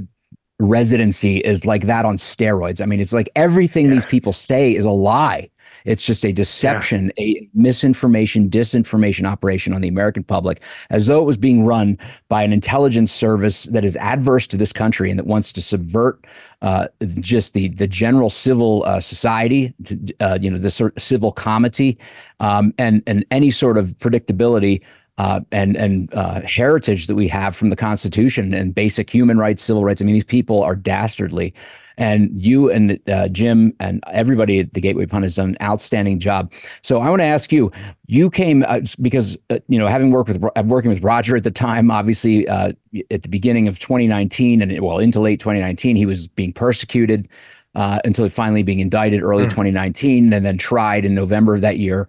residency 0.60 1.38
is 1.38 1.66
like 1.66 1.84
that 1.88 2.06
on 2.06 2.18
steroids. 2.18 2.82
I 2.82 2.86
mean, 2.86 3.00
it's 3.00 3.14
like 3.14 3.30
everything 3.36 3.86
yeah. 3.86 3.94
these 3.94 4.06
people 4.06 4.34
say 4.34 4.76
is 4.76 4.86
a 4.86 4.92
lie. 4.92 5.50
It's 5.86 6.06
just 6.06 6.26
a 6.26 6.32
deception, 6.32 7.12
yeah. 7.18 7.26
a 7.26 7.50
misinformation, 7.54 8.50
disinformation 8.50 9.26
operation 9.26 9.74
on 9.74 9.82
the 9.82 9.88
American 9.88 10.24
public, 10.24 10.62
as 10.90 11.08
though 11.08 11.22
it 11.22 11.26
was 11.26 11.38
being 11.38 11.66
run 11.66 11.98
by 12.30 12.44
an 12.44 12.54
intelligence 12.54 13.12
service 13.12 13.64
that 13.66 13.86
is 13.86 13.96
adverse 13.98 14.48
to 14.48 14.58
this 14.58 14.74
country 14.74 15.10
and 15.10 15.20
that 15.20 15.26
wants 15.26 15.52
to 15.54 15.62
subvert 15.62 16.26
uh, 16.62 16.88
just 17.20 17.54
the 17.54 17.70
the 17.70 17.88
general 17.88 18.30
civil 18.30 18.84
uh, 18.86 19.00
society, 19.00 19.74
uh, 20.20 20.38
you 20.40 20.50
know, 20.50 20.58
the 20.58 20.70
sort 20.70 20.96
of 20.96 21.02
civil 21.02 21.32
comity, 21.32 21.98
um, 22.40 22.74
and 22.78 23.02
and 23.08 23.26
any 23.32 23.50
sort 23.50 23.78
of 23.78 23.98
predictability 23.98 24.82
uh, 25.18 25.42
and 25.52 25.76
and 25.76 26.14
uh, 26.14 26.42
heritage 26.42 27.08
that 27.08 27.16
we 27.16 27.28
have 27.28 27.56
from 27.56 27.70
the 27.70 27.76
Constitution 27.76 28.54
and 28.54 28.74
basic 28.74 29.10
human 29.10 29.38
rights, 29.38 29.64
civil 29.64 29.84
rights. 29.84 30.02
I 30.02 30.06
mean, 30.06 30.14
these 30.14 30.24
people 30.24 30.64
are 30.64 30.76
dastardly. 30.76 31.54
And 32.02 32.32
you 32.34 32.70
and 32.72 33.00
uh, 33.08 33.28
Jim 33.28 33.74
and 33.80 34.04
everybody 34.12 34.60
at 34.60 34.74
the 34.74 34.82
Gateway 34.82 35.06
Pundit 35.06 35.28
has 35.28 35.36
done 35.36 35.50
an 35.50 35.58
outstanding 35.62 36.20
job. 36.20 36.52
So 36.82 37.00
I 37.00 37.10
want 37.10 37.22
to 37.22 37.26
ask 37.26 37.52
you: 37.52 37.72
You 38.08 38.32
came 38.32 38.66
uh, 38.68 38.82
because 39.00 39.38
uh, 39.52 39.60
you 39.68 39.78
know, 39.78 39.88
having 39.88 40.10
worked 40.10 40.30
with 40.30 40.44
uh, 40.44 40.64
working 40.66 40.90
with 40.90 41.04
Roger 41.04 41.38
at 41.38 41.44
the 41.44 41.52
time, 41.52 41.92
obviously 41.92 42.48
uh, 42.48 42.74
at 43.12 43.22
the 43.22 43.30
beginning 43.30 43.68
of 43.68 43.78
2019 43.78 44.64
and 44.64 44.82
well 44.82 44.98
into 44.98 45.20
late 45.20 45.40
2019, 45.40 45.96
he 45.96 46.08
was 46.08 46.28
being 46.28 46.52
persecuted 46.52 47.30
uh, 47.76 48.00
until 48.04 48.28
finally 48.30 48.64
being 48.64 48.80
indicted 48.80 49.22
early 49.22 49.46
mm. 49.46 49.50
2019 49.50 50.34
and 50.34 50.46
then 50.46 50.58
tried 50.58 51.06
in 51.06 51.16
November 51.16 51.54
of 51.54 51.62
that 51.62 51.78
year. 51.78 52.08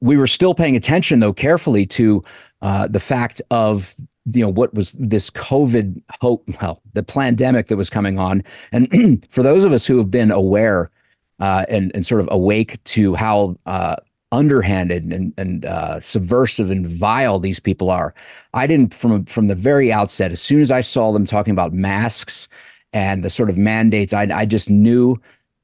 We 0.00 0.16
were 0.16 0.26
still 0.26 0.54
paying 0.54 0.76
attention, 0.76 1.20
though, 1.20 1.32
carefully 1.32 1.86
to 1.86 2.22
uh, 2.60 2.88
the 2.88 3.00
fact 3.00 3.40
of 3.50 3.94
you 4.26 4.42
know 4.44 4.48
what 4.48 4.72
was 4.74 4.92
this 4.92 5.30
COVID 5.30 6.00
hope, 6.20 6.48
well, 6.60 6.80
the 6.92 7.02
pandemic 7.02 7.66
that 7.68 7.76
was 7.76 7.90
coming 7.90 8.18
on, 8.18 8.42
and 8.70 9.26
for 9.30 9.42
those 9.42 9.64
of 9.64 9.72
us 9.72 9.86
who 9.86 9.98
have 9.98 10.10
been 10.10 10.30
aware 10.30 10.90
uh, 11.40 11.64
and 11.68 11.90
and 11.94 12.06
sort 12.06 12.20
of 12.20 12.28
awake 12.30 12.82
to 12.84 13.14
how 13.14 13.56
uh, 13.66 13.96
underhanded 14.30 15.04
and 15.04 15.34
and 15.36 15.64
uh, 15.64 15.98
subversive 15.98 16.70
and 16.70 16.86
vile 16.86 17.38
these 17.38 17.58
people 17.58 17.90
are, 17.90 18.14
I 18.54 18.66
didn't 18.66 18.94
from 18.94 19.24
from 19.24 19.48
the 19.48 19.54
very 19.54 19.92
outset. 19.92 20.30
As 20.30 20.40
soon 20.40 20.60
as 20.60 20.70
I 20.70 20.82
saw 20.82 21.12
them 21.12 21.26
talking 21.26 21.52
about 21.52 21.72
masks 21.72 22.48
and 22.92 23.24
the 23.24 23.30
sort 23.30 23.50
of 23.50 23.58
mandates, 23.58 24.12
I 24.12 24.28
I 24.32 24.44
just 24.44 24.70
knew 24.70 25.20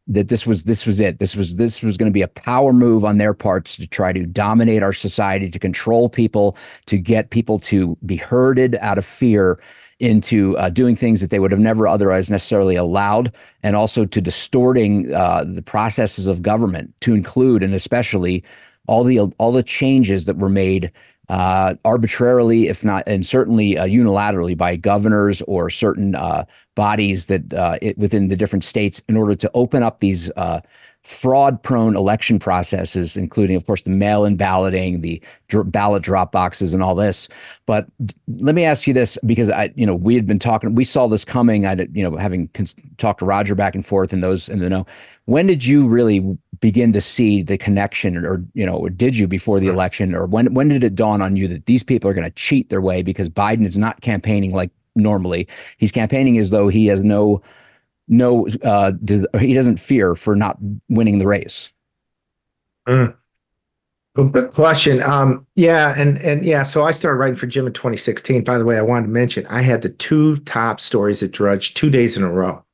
that 0.08 0.28
this 0.28 0.46
was 0.46 0.64
this 0.64 0.86
was 0.86 1.00
it. 1.00 1.18
This 1.18 1.36
was 1.36 1.56
this 1.56 1.82
was 1.82 1.96
going 1.96 2.10
to 2.10 2.14
be 2.14 2.22
a 2.22 2.28
power 2.28 2.72
move 2.72 3.04
on 3.04 3.18
their 3.18 3.34
parts 3.34 3.76
to 3.76 3.86
try 3.86 4.12
to 4.12 4.24
dominate 4.26 4.82
our 4.82 4.92
society, 4.92 5.50
to 5.50 5.58
control 5.58 6.08
people, 6.08 6.56
to 6.86 6.98
get 6.98 7.30
people 7.30 7.58
to 7.60 7.96
be 8.04 8.16
herded 8.16 8.76
out 8.80 8.98
of 8.98 9.04
fear 9.04 9.60
into 10.00 10.56
uh, 10.58 10.70
doing 10.70 10.94
things 10.94 11.20
that 11.20 11.30
they 11.30 11.40
would 11.40 11.50
have 11.50 11.60
never 11.60 11.86
otherwise 11.86 12.30
necessarily 12.30 12.76
allowed, 12.76 13.32
and 13.62 13.76
also 13.76 14.04
to 14.04 14.20
distorting 14.20 15.12
uh, 15.12 15.44
the 15.44 15.62
processes 15.62 16.26
of 16.26 16.40
government 16.40 16.94
to 17.00 17.14
include 17.14 17.62
and 17.62 17.74
especially 17.74 18.42
all 18.86 19.04
the 19.04 19.20
all 19.20 19.52
the 19.52 19.62
changes 19.62 20.24
that 20.24 20.38
were 20.38 20.48
made 20.48 20.90
uh, 21.28 21.74
arbitrarily, 21.84 22.68
if 22.68 22.84
not, 22.84 23.04
and 23.06 23.26
certainly 23.26 23.76
uh, 23.76 23.86
unilaterally 23.86 24.56
by 24.56 24.76
governors 24.76 25.42
or 25.42 25.68
certain 25.68 26.14
uh, 26.14 26.44
bodies 26.74 27.26
that 27.26 27.52
uh, 27.52 27.78
it, 27.82 27.98
within 27.98 28.28
the 28.28 28.36
different 28.36 28.64
states 28.64 29.00
in 29.08 29.16
order 29.16 29.34
to 29.34 29.50
open 29.54 29.82
up 29.82 30.00
these 30.00 30.30
uh, 30.36 30.60
fraud 31.04 31.62
prone 31.62 31.96
election 31.96 32.38
processes, 32.38 33.16
including, 33.16 33.56
of 33.56 33.66
course, 33.66 33.82
the 33.82 33.90
mail 33.90 34.24
in 34.24 34.36
balloting, 34.36 35.00
the 35.00 35.22
dr- 35.48 35.70
ballot 35.70 36.02
drop 36.02 36.32
boxes, 36.32 36.74
and 36.74 36.82
all 36.82 36.94
this. 36.94 37.28
But 37.66 37.86
let 38.26 38.54
me 38.54 38.64
ask 38.64 38.86
you 38.86 38.94
this 38.94 39.18
because 39.26 39.48
I, 39.48 39.72
you 39.74 39.86
know, 39.86 39.94
we 39.94 40.14
had 40.14 40.26
been 40.26 40.38
talking, 40.38 40.74
we 40.74 40.84
saw 40.84 41.08
this 41.08 41.24
coming. 41.24 41.66
I, 41.66 41.74
you 41.92 42.02
know, 42.02 42.16
having 42.16 42.48
cons- 42.48 42.74
talked 42.96 43.20
to 43.20 43.24
Roger 43.24 43.54
back 43.54 43.74
and 43.74 43.84
forth 43.84 44.12
and 44.12 44.22
those 44.22 44.48
in 44.48 44.58
the 44.58 44.68
know. 44.68 44.86
When 45.26 45.46
did 45.46 45.64
you 45.64 45.86
really 45.88 46.38
begin 46.60 46.92
to 46.92 47.00
see 47.00 47.42
the 47.42 47.58
connection, 47.58 48.16
or 48.24 48.44
you 48.54 48.66
know, 48.66 48.76
or 48.76 48.90
did 48.90 49.16
you 49.16 49.26
before 49.26 49.60
the 49.60 49.68
election, 49.68 50.14
or 50.14 50.26
when 50.26 50.52
when 50.54 50.68
did 50.68 50.84
it 50.84 50.94
dawn 50.94 51.22
on 51.22 51.36
you 51.36 51.48
that 51.48 51.66
these 51.66 51.82
people 51.82 52.10
are 52.10 52.14
going 52.14 52.24
to 52.24 52.34
cheat 52.34 52.70
their 52.70 52.80
way 52.80 53.02
because 53.02 53.28
Biden 53.28 53.64
is 53.64 53.76
not 53.76 54.00
campaigning 54.00 54.54
like 54.54 54.70
normally? 54.94 55.48
He's 55.76 55.92
campaigning 55.92 56.38
as 56.38 56.50
though 56.50 56.68
he 56.68 56.86
has 56.86 57.00
no 57.00 57.42
no 58.08 58.48
uh, 58.64 58.92
he 59.38 59.54
doesn't 59.54 59.78
fear 59.78 60.14
for 60.14 60.34
not 60.34 60.58
winning 60.88 61.18
the 61.18 61.26
race. 61.26 61.72
Mm. 62.86 63.14
Good 64.16 64.50
question. 64.52 65.00
Um, 65.02 65.46
yeah, 65.54 65.94
and 65.96 66.18
and 66.18 66.44
yeah, 66.44 66.64
so 66.64 66.84
I 66.84 66.90
started 66.90 67.18
writing 67.18 67.36
for 67.36 67.46
Jim 67.46 67.68
in 67.68 67.72
2016. 67.72 68.42
By 68.42 68.58
the 68.58 68.64
way, 68.64 68.76
I 68.76 68.82
wanted 68.82 69.06
to 69.06 69.12
mention 69.12 69.46
I 69.46 69.60
had 69.60 69.82
the 69.82 69.90
two 69.90 70.38
top 70.38 70.80
stories 70.80 71.22
at 71.22 71.30
Drudge 71.30 71.74
two 71.74 71.88
days 71.88 72.16
in 72.16 72.24
a 72.24 72.30
row. 72.30 72.64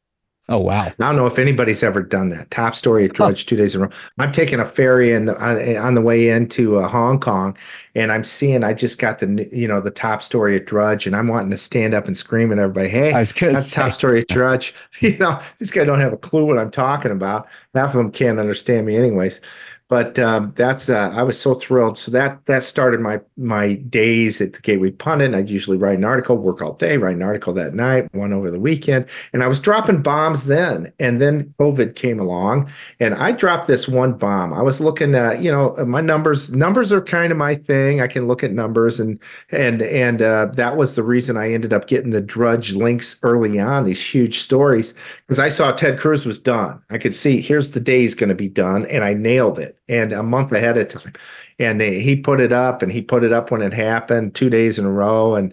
Oh 0.51 0.61
wow! 0.61 0.83
I 0.83 0.93
don't 0.99 1.17
know 1.17 1.27
if 1.27 1.39
anybody's 1.39 1.83
ever 1.83 2.03
done 2.03 2.29
that. 2.29 2.51
Top 2.51 2.75
story 2.75 3.07
at 3.07 3.15
Drudge 3.15 3.45
oh. 3.45 3.49
two 3.49 3.57
days 3.57 3.75
in 3.75 3.81
a 3.81 3.85
row. 3.87 3.91
I'm 4.19 4.31
taking 4.31 4.61
a 4.61 4.67
ferry 4.67 5.13
in 5.13 5.25
the, 5.25 5.37
on, 5.43 5.77
on 5.79 5.95
the 5.95 6.03
way 6.03 6.29
into 6.29 6.77
uh, 6.77 6.87
Hong 6.87 7.19
Kong, 7.19 7.57
and 7.95 8.13
I'm 8.13 8.25
seeing. 8.25 8.63
I 8.63 8.75
just 8.75 8.99
got 8.99 9.21
the 9.21 9.49
you 9.51 9.67
know 9.67 9.81
the 9.81 9.91
top 9.91 10.23
story 10.23 10.57
at 10.57 10.67
Drudge, 10.67 11.07
and 11.07 11.17
I'm 11.17 11.29
wanting 11.29 11.51
to 11.51 11.57
stand 11.57 11.95
up 11.95 12.07
and 12.07 12.15
scream 12.15 12.53
at 12.53 12.59
everybody. 12.59 12.91
Hey, 12.91 13.13
that's 13.13 13.33
say. 13.33 13.75
top 13.75 13.95
story 13.95 14.21
at 14.21 14.29
Drudge. 14.29 14.75
You 15.01 15.19
know, 15.19 15.41
this 15.59 15.71
guy 15.71 15.85
don't 15.85 16.01
have 16.01 16.13
a 16.13 16.17
clue 16.17 16.47
what 16.47 16.59
I'm 16.59 16.71
talking 16.71 17.11
about. 17.11 17.47
Half 17.75 17.91
of 17.91 17.99
them 17.99 18.11
can't 18.11 18.39
understand 18.39 18.87
me, 18.87 18.97
anyways 18.97 19.41
but 19.89 20.19
um, 20.19 20.53
that's 20.57 20.89
uh, 20.89 21.13
I 21.15 21.23
was 21.23 21.39
so 21.39 21.55
thrilled. 21.55 21.99
So 21.99 22.11
that 22.11 22.47
that 22.47 22.63
started 22.63 23.01
my 23.01 23.21
my 23.37 23.75
days 23.75 24.41
at 24.41 24.55
the 24.55 24.61
Gateway 24.61 24.91
Pundit. 24.91 25.35
I'd 25.35 25.51
usually 25.51 25.77
write 25.77 25.99
an 25.99 26.05
article, 26.05 26.39
work 26.39 26.63
all 26.63 26.73
day, 26.73 26.97
write 26.97 27.17
an 27.17 27.23
article 27.23 27.53
that 27.55 27.75
night, 27.75 28.13
one 28.15 28.33
over 28.33 28.51
the 28.51 28.59
weekend, 28.59 29.07
and 29.33 29.43
I 29.43 29.47
was 29.47 29.61
dropping 29.61 30.03
bombs 30.03 30.47
then. 30.47 30.91
And 30.99 31.21
then 31.21 31.55
COVID 31.61 31.97
came 31.97 32.19
along, 32.19 32.73
and 32.99 33.15
I 33.15 33.33
dropped 33.33 33.67
this 33.67 33.87
one 33.87 34.15
bomb. 34.15 34.55
I 34.55 34.63
was 34.63 34.81
looking 34.81 35.15
at 35.15 35.43
you 35.43 35.51
know 35.51 35.77
my 35.87 36.01
numbers. 36.01 36.51
Numbers 36.51 36.91
are 36.91 37.03
kind 37.03 37.31
of 37.31 37.37
my 37.37 37.55
thing. 37.55 38.01
I 38.01 38.07
can 38.07 38.27
look 38.27 38.43
at 38.43 38.53
numbers, 38.53 38.99
and 38.99 39.21
and 39.51 39.83
and 39.83 40.23
uh, 40.23 40.47
that 40.55 40.79
was 40.79 40.95
the 40.95 41.03
reason 41.03 41.37
I 41.37 41.53
ended 41.53 41.75
up 41.75 41.89
getting 41.89 42.11
the 42.11 42.23
Drudge 42.23 42.73
links 42.73 43.19
early 43.23 43.61
on. 43.61 43.85
These 43.85 44.05
huge 44.05 44.39
stories 44.39 44.95
because 45.27 45.39
I 45.39 45.51
saw 45.51 45.73
Ted 45.73 46.01
Cruz 46.01 46.25
was 46.25 46.39
done. 46.39 46.81
I 46.89 46.97
could 46.97 47.15
see 47.15 47.43
here's 47.43 47.73
the 47.73 47.81
day 47.81 48.01
he's 48.01 48.15
going 48.15 48.31
to 48.31 48.35
be 48.35 48.49
done, 48.49 48.87
and 48.87 49.05
I 49.05 49.13
nailed 49.13 49.59
it 49.59 49.74
and 49.89 50.13
a 50.13 50.23
month 50.23 50.53
ahead 50.53 50.77
of 50.77 50.89
time. 50.89 51.13
And 51.59 51.81
they, 51.81 52.01
he 52.01 52.17
put 52.17 52.41
it 52.41 52.53
up, 52.53 52.83
and 52.83 52.91
he 52.91 53.03
put 53.03 53.25
it 53.25 53.33
up 53.33 53.51
when 53.51 53.63
it 53.63 53.73
happened, 53.73 54.35
two 54.35 54.51
days 54.51 54.79
in 54.79 54.85
a 54.85 54.91
row, 54.91 55.35
and 55.35 55.53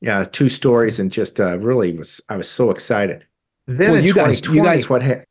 yeah, 0.00 0.24
two 0.24 0.48
stories, 0.48 0.98
and 0.98 1.10
just 1.10 1.40
uh, 1.40 1.58
really 1.58 1.96
was 1.96 2.20
I 2.28 2.36
was 2.36 2.50
so 2.50 2.70
excited. 2.70 3.26
Then 3.66 3.92
well, 3.92 4.04
you 4.04 4.14
guys, 4.14 4.44
you 4.46 4.62
guys, 4.62 4.88
what? 4.88 5.02
Ha- 5.02 5.24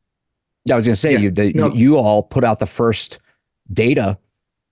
I 0.69 0.75
was 0.75 0.85
going 0.85 0.95
to 0.95 0.99
say 0.99 1.13
yeah, 1.13 1.19
you, 1.19 1.31
the, 1.31 1.53
no, 1.53 1.71
you 1.73 1.97
all 1.97 2.23
put 2.23 2.43
out 2.43 2.59
the 2.59 2.65
first 2.65 3.19
data 3.71 4.17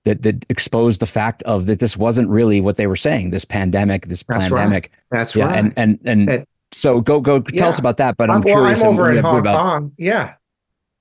that 0.06 0.22
that 0.24 0.46
exposed 0.50 1.00
the 1.00 1.06
fact 1.06 1.44
of 1.44 1.66
that 1.68 1.80
this 1.80 1.96
wasn't 1.96 2.30
really 2.30 2.62
what 2.62 2.78
they 2.78 2.88
were 2.88 2.96
saying. 2.96 3.30
This 3.30 3.46
pandemic, 3.46 4.08
this 4.08 4.24
that's 4.24 4.46
pandemic. 4.46 4.92
Right. 5.12 5.20
That's 5.20 5.36
yeah, 5.36 5.46
right. 5.46 5.56
And 5.56 5.74
and 5.76 6.00
and, 6.06 6.46
so 6.72 7.02
go 7.02 7.22
go 7.22 7.40
tell 7.40 7.56
yeah. 7.56 7.70
us 7.70 7.80
about 7.80 7.98
that. 7.98 8.18
But 8.18 8.30
I'm, 8.30 8.38
I'm 8.38 8.44
curious. 8.44 8.82
Well, 8.82 8.92
I'm 8.92 9.00
over 9.00 9.12
in 9.12 9.20
Hong 9.20 9.40
about, 9.40 9.58
Kong. 9.58 9.92
Yeah, 9.98 10.34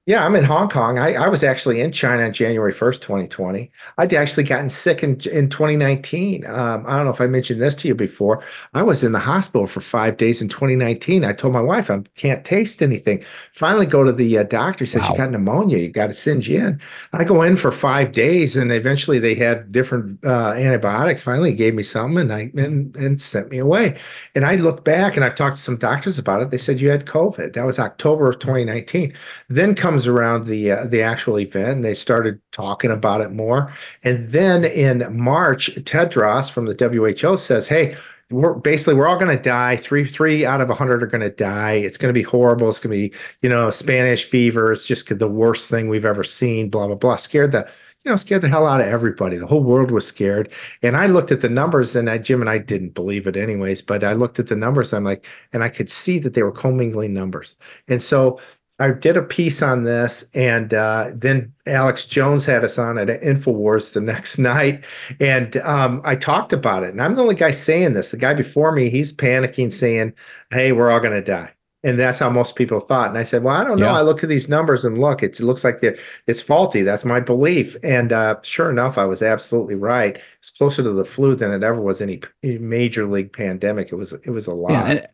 yeah, 0.04 0.26
I'm 0.26 0.34
in 0.34 0.42
Hong 0.42 0.68
Kong. 0.68 0.98
I, 0.98 1.14
I 1.14 1.28
was 1.28 1.44
actually 1.44 1.80
in 1.80 1.92
China 1.92 2.24
on 2.24 2.32
January 2.32 2.72
1st, 2.72 3.02
2020. 3.02 3.70
I'd 3.98 4.12
actually 4.12 4.42
gotten 4.42 4.68
sick 4.68 5.04
in, 5.04 5.10
in 5.30 5.48
2019. 5.48 6.44
Um, 6.44 6.84
I 6.88 6.96
don't 6.96 7.04
know 7.04 7.12
if 7.12 7.20
I 7.20 7.28
mentioned 7.28 7.62
this 7.62 7.76
to 7.76 7.88
you 7.88 7.94
before. 7.94 8.42
I 8.74 8.82
was 8.82 9.04
in 9.04 9.12
the 9.12 9.20
hospital 9.20 9.68
for 9.68 9.80
five 9.80 10.16
days 10.16 10.42
in 10.42 10.48
2019. 10.48 11.24
I 11.24 11.32
told 11.32 11.52
my 11.52 11.60
wife 11.60 11.88
I 11.88 12.00
can't 12.16 12.44
taste 12.44 12.82
anything. 12.82 13.24
Finally, 13.52 13.86
go 13.86 14.02
to 14.02 14.12
the 14.12 14.38
uh, 14.38 14.42
doctor. 14.42 14.84
He 14.84 14.88
says, 14.88 15.02
wow. 15.02 15.10
You 15.10 15.16
got 15.18 15.30
pneumonia. 15.30 15.78
You 15.78 15.88
got 15.88 16.08
to 16.08 16.14
send 16.14 16.48
you 16.48 16.58
in. 16.58 16.80
I 17.12 17.22
go 17.22 17.42
in 17.42 17.54
for 17.54 17.70
five 17.70 18.10
days, 18.10 18.56
and 18.56 18.72
eventually 18.72 19.20
they 19.20 19.36
had 19.36 19.70
different 19.70 20.18
uh, 20.24 20.50
antibiotics. 20.54 21.22
Finally, 21.22 21.54
gave 21.54 21.76
me 21.76 21.84
some 21.84 22.16
and, 22.16 22.32
I, 22.32 22.50
and, 22.56 22.96
and 22.96 23.22
sent 23.22 23.50
me 23.50 23.58
away. 23.58 23.96
And 24.34 24.44
I 24.46 24.56
look 24.56 24.84
back 24.84 25.14
and 25.14 25.24
I've 25.24 25.36
talked 25.36 25.56
to 25.56 25.62
some 25.62 25.76
doctors 25.76 26.18
about 26.18 26.42
it. 26.42 26.50
They 26.50 26.58
said, 26.58 26.80
You 26.80 26.90
had 26.90 27.06
COVID. 27.06 27.52
That 27.52 27.64
was 27.64 27.78
October 27.78 28.28
of 28.28 28.40
2019. 28.40 29.14
Then 29.48 29.76
come 29.76 29.91
comes 29.92 30.06
around 30.06 30.46
the 30.46 30.70
uh, 30.70 30.86
the 30.86 31.02
actual 31.02 31.38
event, 31.38 31.82
they 31.82 31.92
started 31.92 32.40
talking 32.50 32.90
about 32.90 33.20
it 33.20 33.30
more. 33.30 33.70
And 34.02 34.26
then 34.30 34.64
in 34.64 35.04
March, 35.14 35.70
Tedros 35.84 36.50
from 36.50 36.64
the 36.66 36.74
WHO 36.74 37.36
says, 37.36 37.68
"Hey." 37.68 37.96
We're 38.30 38.54
basically 38.54 38.94
we're 38.94 39.08
all 39.08 39.18
going 39.18 39.36
to 39.36 39.42
die. 39.42 39.76
Three 39.76 40.06
three 40.06 40.46
out 40.46 40.62
of 40.62 40.70
a 40.70 40.74
hundred 40.74 41.02
are 41.02 41.06
going 41.06 41.20
to 41.20 41.28
die. 41.28 41.72
It's 41.72 41.98
going 41.98 42.08
to 42.08 42.18
be 42.18 42.22
horrible. 42.22 42.70
It's 42.70 42.80
going 42.80 42.96
to 42.96 43.08
be 43.10 43.14
you 43.42 43.50
know 43.50 43.68
Spanish 43.68 44.24
fever. 44.24 44.72
It's 44.72 44.86
just 44.86 45.06
the 45.18 45.28
worst 45.28 45.68
thing 45.68 45.90
we've 45.90 46.06
ever 46.06 46.24
seen. 46.24 46.70
Blah 46.70 46.86
blah 46.86 46.96
blah. 46.96 47.16
Scared 47.16 47.52
the 47.52 47.68
you 48.04 48.10
know, 48.10 48.16
scared 48.16 48.40
the 48.40 48.48
hell 48.48 48.66
out 48.66 48.80
of 48.80 48.86
everybody. 48.86 49.36
The 49.36 49.46
whole 49.46 49.62
world 49.62 49.90
was 49.90 50.06
scared. 50.06 50.50
And 50.82 50.96
I 50.96 51.08
looked 51.08 51.30
at 51.30 51.42
the 51.42 51.50
numbers 51.50 51.94
and 51.94 52.08
I, 52.08 52.16
Jim 52.16 52.40
and 52.40 52.48
I 52.48 52.56
didn't 52.56 52.94
believe 52.94 53.26
it 53.26 53.36
anyways, 53.36 53.82
but 53.82 54.02
I 54.02 54.14
looked 54.14 54.38
at 54.38 54.46
the 54.46 54.56
numbers. 54.56 54.94
I'm 54.94 55.04
like, 55.04 55.26
and 55.52 55.62
I 55.62 55.68
could 55.68 55.90
see 55.90 56.18
that 56.20 56.32
they 56.32 56.42
were 56.42 56.52
commingling 56.52 57.12
numbers. 57.12 57.54
And 57.86 58.02
so 58.02 58.40
I 58.82 58.90
did 58.90 59.16
a 59.16 59.22
piece 59.22 59.62
on 59.62 59.84
this, 59.84 60.24
and 60.34 60.74
uh, 60.74 61.10
then 61.14 61.52
Alex 61.66 62.04
Jones 62.04 62.44
had 62.44 62.64
us 62.64 62.78
on 62.78 62.98
at 62.98 63.22
Infowars 63.22 63.92
the 63.92 64.00
next 64.00 64.38
night, 64.40 64.82
and 65.20 65.56
um, 65.58 66.02
I 66.04 66.16
talked 66.16 66.52
about 66.52 66.82
it. 66.82 66.90
And 66.90 67.00
I'm 67.00 67.14
the 67.14 67.22
only 67.22 67.36
guy 67.36 67.52
saying 67.52 67.92
this. 67.92 68.10
The 68.10 68.16
guy 68.16 68.34
before 68.34 68.72
me, 68.72 68.90
he's 68.90 69.14
panicking, 69.14 69.72
saying, 69.72 70.14
"Hey, 70.50 70.72
we're 70.72 70.90
all 70.90 70.98
going 70.98 71.12
to 71.12 71.22
die." 71.22 71.52
And 71.84 71.98
that's 71.98 72.18
how 72.18 72.30
most 72.30 72.56
people 72.56 72.80
thought. 72.80 73.08
And 73.08 73.18
I 73.18 73.22
said, 73.22 73.44
"Well, 73.44 73.54
I 73.54 73.62
don't 73.62 73.78
know. 73.78 73.92
Yeah. 73.92 73.98
I 73.98 74.02
look 74.02 74.24
at 74.24 74.28
these 74.28 74.48
numbers 74.48 74.84
and 74.84 74.98
look, 74.98 75.22
it 75.22 75.38
looks 75.38 75.62
like 75.62 75.78
it's 76.26 76.42
faulty. 76.42 76.82
That's 76.82 77.04
my 77.04 77.20
belief." 77.20 77.76
And 77.84 78.12
uh, 78.12 78.40
sure 78.42 78.68
enough, 78.68 78.98
I 78.98 79.04
was 79.04 79.22
absolutely 79.22 79.76
right. 79.76 80.20
It's 80.40 80.50
closer 80.50 80.82
to 80.82 80.92
the 80.92 81.04
flu 81.04 81.36
than 81.36 81.52
it 81.52 81.62
ever 81.62 81.80
was 81.80 82.00
any 82.00 82.20
major 82.42 83.06
league 83.06 83.32
pandemic. 83.32 83.92
It 83.92 83.96
was 83.96 84.12
it 84.12 84.30
was 84.30 84.48
a 84.48 84.54
lot. 84.54 84.72
Yeah, 84.72 85.06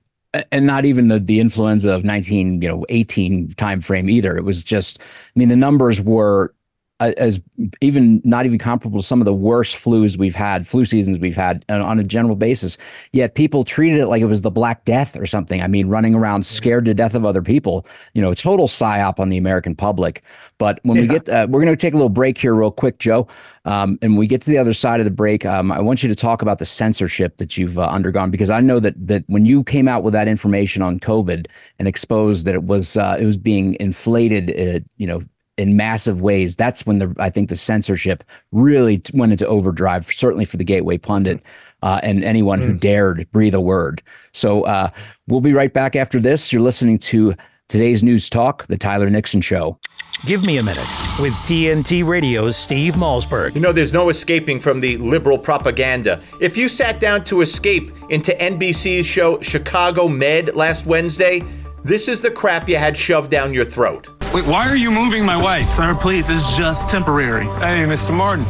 and- 0.52 0.66
not 0.66 0.84
even 0.84 1.08
the, 1.08 1.18
the 1.18 1.40
influenza 1.40 1.90
of 1.90 2.04
19 2.04 2.62
you 2.62 2.68
know 2.68 2.84
18 2.88 3.50
time 3.54 3.80
frame 3.80 4.08
either. 4.10 4.36
It 4.36 4.44
was 4.44 4.62
just 4.64 5.00
i 5.00 5.04
mean 5.38 5.48
the 5.48 5.56
numbers 5.56 6.00
were 6.00 6.54
as 7.00 7.40
even 7.80 8.20
not 8.24 8.44
even 8.44 8.58
comparable 8.58 8.98
to 8.98 9.06
some 9.06 9.20
of 9.20 9.24
the 9.24 9.34
worst 9.34 9.76
flus 9.76 10.18
we've 10.18 10.34
had 10.34 10.66
flu 10.66 10.84
seasons 10.84 11.18
we've 11.18 11.36
had 11.36 11.64
on 11.68 11.98
a 11.98 12.04
general 12.04 12.36
basis. 12.36 12.76
Yet 13.12 13.34
people 13.34 13.64
treated 13.64 14.00
it 14.00 14.06
like 14.06 14.20
it 14.20 14.26
was 14.26 14.42
the 14.42 14.50
black 14.50 14.84
death 14.84 15.16
or 15.16 15.26
something. 15.26 15.62
I 15.62 15.68
mean 15.68 15.88
running 15.88 16.14
around 16.14 16.44
scared 16.44 16.84
to 16.86 16.94
death 16.94 17.14
of 17.14 17.24
other 17.24 17.42
people 17.42 17.86
you 18.14 18.22
know 18.22 18.34
total 18.34 18.66
psyop 18.66 19.18
on 19.18 19.28
the 19.28 19.36
american 19.36 19.74
public. 19.74 20.22
But 20.58 20.80
when 20.82 20.96
yeah. 20.96 21.02
we 21.02 21.08
get 21.08 21.28
uh, 21.28 21.46
we're 21.48 21.62
going 21.62 21.74
to 21.74 21.80
take 21.80 21.94
a 21.94 21.96
little 21.96 22.08
break 22.08 22.38
here 22.38 22.54
real 22.54 22.72
quick 22.72 22.98
joe. 22.98 23.28
Um, 23.64 23.98
and 24.00 24.12
when 24.12 24.18
we 24.18 24.26
get 24.26 24.40
to 24.42 24.50
the 24.50 24.56
other 24.56 24.72
side 24.72 24.98
of 24.98 25.04
the 25.04 25.10
break, 25.10 25.44
um, 25.44 25.70
I 25.70 25.80
want 25.80 26.02
you 26.02 26.08
to 26.08 26.14
talk 26.14 26.40
about 26.40 26.58
the 26.58 26.64
censorship 26.64 27.36
that 27.36 27.58
you've 27.58 27.78
uh, 27.78 27.86
undergone 27.86 28.30
because 28.30 28.48
I 28.48 28.60
know 28.60 28.80
that 28.80 28.94
that 29.06 29.24
when 29.26 29.44
you 29.44 29.62
came 29.62 29.86
out 29.86 30.02
with 30.02 30.14
that 30.14 30.26
information 30.26 30.80
on 30.80 30.98
COVID 30.98 31.46
and 31.78 31.86
exposed 31.86 32.46
that 32.46 32.54
it 32.54 32.64
was 32.64 32.96
uh, 32.96 33.16
it 33.20 33.26
was 33.26 33.36
being 33.36 33.76
inflated, 33.78 34.50
uh, 34.50 34.80
you 34.96 35.06
know, 35.06 35.22
in 35.58 35.76
massive 35.76 36.20
ways, 36.22 36.56
that's 36.56 36.86
when 36.86 36.98
the 36.98 37.14
I 37.18 37.30
think 37.30 37.48
the 37.48 37.56
censorship 37.56 38.24
really 38.52 39.02
went 39.12 39.32
into 39.32 39.46
overdrive. 39.46 40.06
Certainly 40.06 40.46
for 40.46 40.56
the 40.56 40.64
Gateway 40.64 40.98
Pundit. 40.98 41.42
Uh, 41.80 42.00
and 42.02 42.24
anyone 42.24 42.58
mm. 42.58 42.66
who 42.66 42.74
dared 42.74 43.24
breathe 43.30 43.54
a 43.54 43.60
word. 43.60 44.02
So 44.32 44.64
uh, 44.64 44.90
we'll 45.28 45.40
be 45.40 45.52
right 45.52 45.72
back 45.72 45.94
after 45.94 46.18
this. 46.18 46.52
You're 46.52 46.60
listening 46.60 46.98
to 46.98 47.36
today's 47.68 48.02
News 48.02 48.28
Talk, 48.28 48.66
The 48.66 48.76
Tyler 48.76 49.08
Nixon 49.08 49.42
Show. 49.42 49.78
Give 50.26 50.44
me 50.44 50.56
a 50.56 50.62
minute 50.62 50.88
with 51.20 51.32
TNT 51.44 52.04
Radio's 52.04 52.56
Steve 52.56 52.94
Malzberg. 52.94 53.54
You 53.54 53.60
know, 53.60 53.72
there's 53.72 53.92
no 53.92 54.08
escaping 54.08 54.58
from 54.58 54.80
the 54.80 54.96
liberal 54.96 55.38
propaganda. 55.38 56.20
If 56.40 56.56
you 56.56 56.68
sat 56.68 56.98
down 56.98 57.22
to 57.24 57.42
escape 57.42 57.92
into 58.10 58.32
NBC's 58.32 59.06
show 59.06 59.40
Chicago 59.40 60.08
Med 60.08 60.56
last 60.56 60.86
Wednesday, 60.86 61.44
this 61.88 62.06
is 62.06 62.20
the 62.20 62.30
crap 62.30 62.68
you 62.68 62.76
had 62.76 62.96
shoved 62.98 63.30
down 63.30 63.54
your 63.54 63.64
throat. 63.64 64.10
Wait, 64.34 64.44
why 64.44 64.68
are 64.68 64.76
you 64.76 64.90
moving 64.90 65.24
my 65.24 65.36
wife? 65.36 65.70
Sir, 65.70 65.94
please, 65.94 66.28
it's 66.28 66.54
just 66.54 66.90
temporary. 66.90 67.44
Hey, 67.44 67.86
Mr. 67.86 68.14
Martin. 68.14 68.44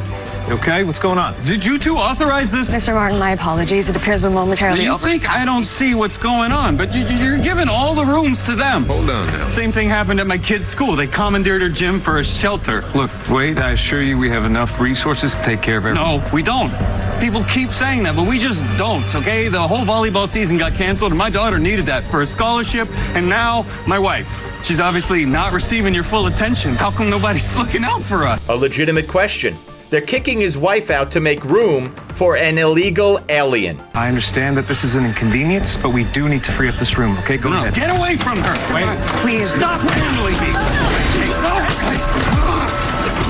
You 0.48 0.54
okay? 0.54 0.82
What's 0.82 0.98
going 0.98 1.18
on? 1.18 1.34
Did 1.44 1.62
you 1.62 1.78
two 1.78 1.96
authorize 1.96 2.50
this? 2.50 2.74
Mr. 2.74 2.94
Martin, 2.94 3.18
my 3.18 3.32
apologies. 3.32 3.90
It 3.90 3.96
appears 3.96 4.22
we're 4.22 4.30
momentarily. 4.30 4.82
You 4.82 4.96
think 4.96 5.28
I 5.28 5.44
don't 5.44 5.64
see 5.64 5.94
what's 5.94 6.16
going 6.16 6.52
on, 6.52 6.74
but 6.74 6.94
you, 6.94 7.04
are 7.04 7.36
giving 7.36 7.68
all 7.68 7.94
the 7.94 8.06
rooms 8.06 8.40
to 8.44 8.54
them. 8.54 8.86
Hold 8.86 9.10
on 9.10 9.26
now. 9.26 9.46
Same 9.48 9.70
thing 9.70 9.90
happened 9.90 10.20
at 10.20 10.26
my 10.26 10.38
kid's 10.38 10.66
school. 10.66 10.96
They 10.96 11.06
commandeered 11.06 11.62
a 11.62 11.68
gym 11.68 12.00
for 12.00 12.20
a 12.20 12.24
shelter. 12.24 12.80
Look, 12.94 13.10
Wade, 13.28 13.58
I 13.58 13.72
assure 13.72 14.00
you 14.00 14.16
we 14.16 14.30
have 14.30 14.46
enough 14.46 14.80
resources 14.80 15.36
to 15.36 15.42
take 15.42 15.60
care 15.60 15.76
of 15.76 15.84
everything. 15.84 16.02
No, 16.02 16.26
we 16.32 16.42
don't. 16.42 16.72
People 17.20 17.44
keep 17.44 17.70
saying 17.70 18.04
that, 18.04 18.16
but 18.16 18.26
we 18.26 18.38
just 18.38 18.64
don't, 18.78 19.14
okay? 19.16 19.48
The 19.48 19.68
whole 19.68 19.84
volleyball 19.84 20.26
season 20.26 20.56
got 20.56 20.72
canceled, 20.72 21.12
and 21.12 21.18
my 21.18 21.28
daughter 21.28 21.58
needed 21.58 21.84
that 21.86 22.04
for 22.04 22.22
a 22.22 22.26
scholarship, 22.26 22.88
and 23.14 23.28
now 23.28 23.66
my 23.86 23.98
wife. 23.98 24.46
She's 24.64 24.80
obviously 24.80 25.26
not 25.26 25.52
receiving 25.52 25.92
your 25.92 26.04
full 26.04 26.26
attention. 26.26 26.74
How 26.74 26.90
come 26.90 27.10
nobody's 27.10 27.54
looking 27.58 27.84
out 27.84 28.02
for 28.02 28.26
us? 28.26 28.40
A 28.48 28.56
legitimate 28.56 29.08
question. 29.08 29.58
They're 29.90 30.02
kicking 30.02 30.38
his 30.38 30.58
wife 30.58 30.90
out 30.90 31.10
to 31.12 31.20
make 31.20 31.42
room 31.44 31.94
for 32.14 32.36
an 32.36 32.58
illegal 32.58 33.20
alien. 33.30 33.80
I 33.94 34.08
understand 34.08 34.56
that 34.58 34.68
this 34.68 34.84
is 34.84 34.96
an 34.96 35.06
inconvenience, 35.06 35.78
but 35.78 35.90
we 35.90 36.04
do 36.04 36.28
need 36.28 36.44
to 36.44 36.52
free 36.52 36.68
up 36.68 36.74
this 36.76 36.98
room, 36.98 37.16
okay? 37.18 37.38
Go 37.38 37.48
no, 37.48 37.56
ahead. 37.56 37.74
Get 37.74 37.88
away 37.88 38.16
from 38.18 38.36
her! 38.36 38.74
Wait. 38.74 39.08
Please. 39.22 39.50
Stop 39.50 39.80
handling 39.80 40.34
me! 40.34 40.52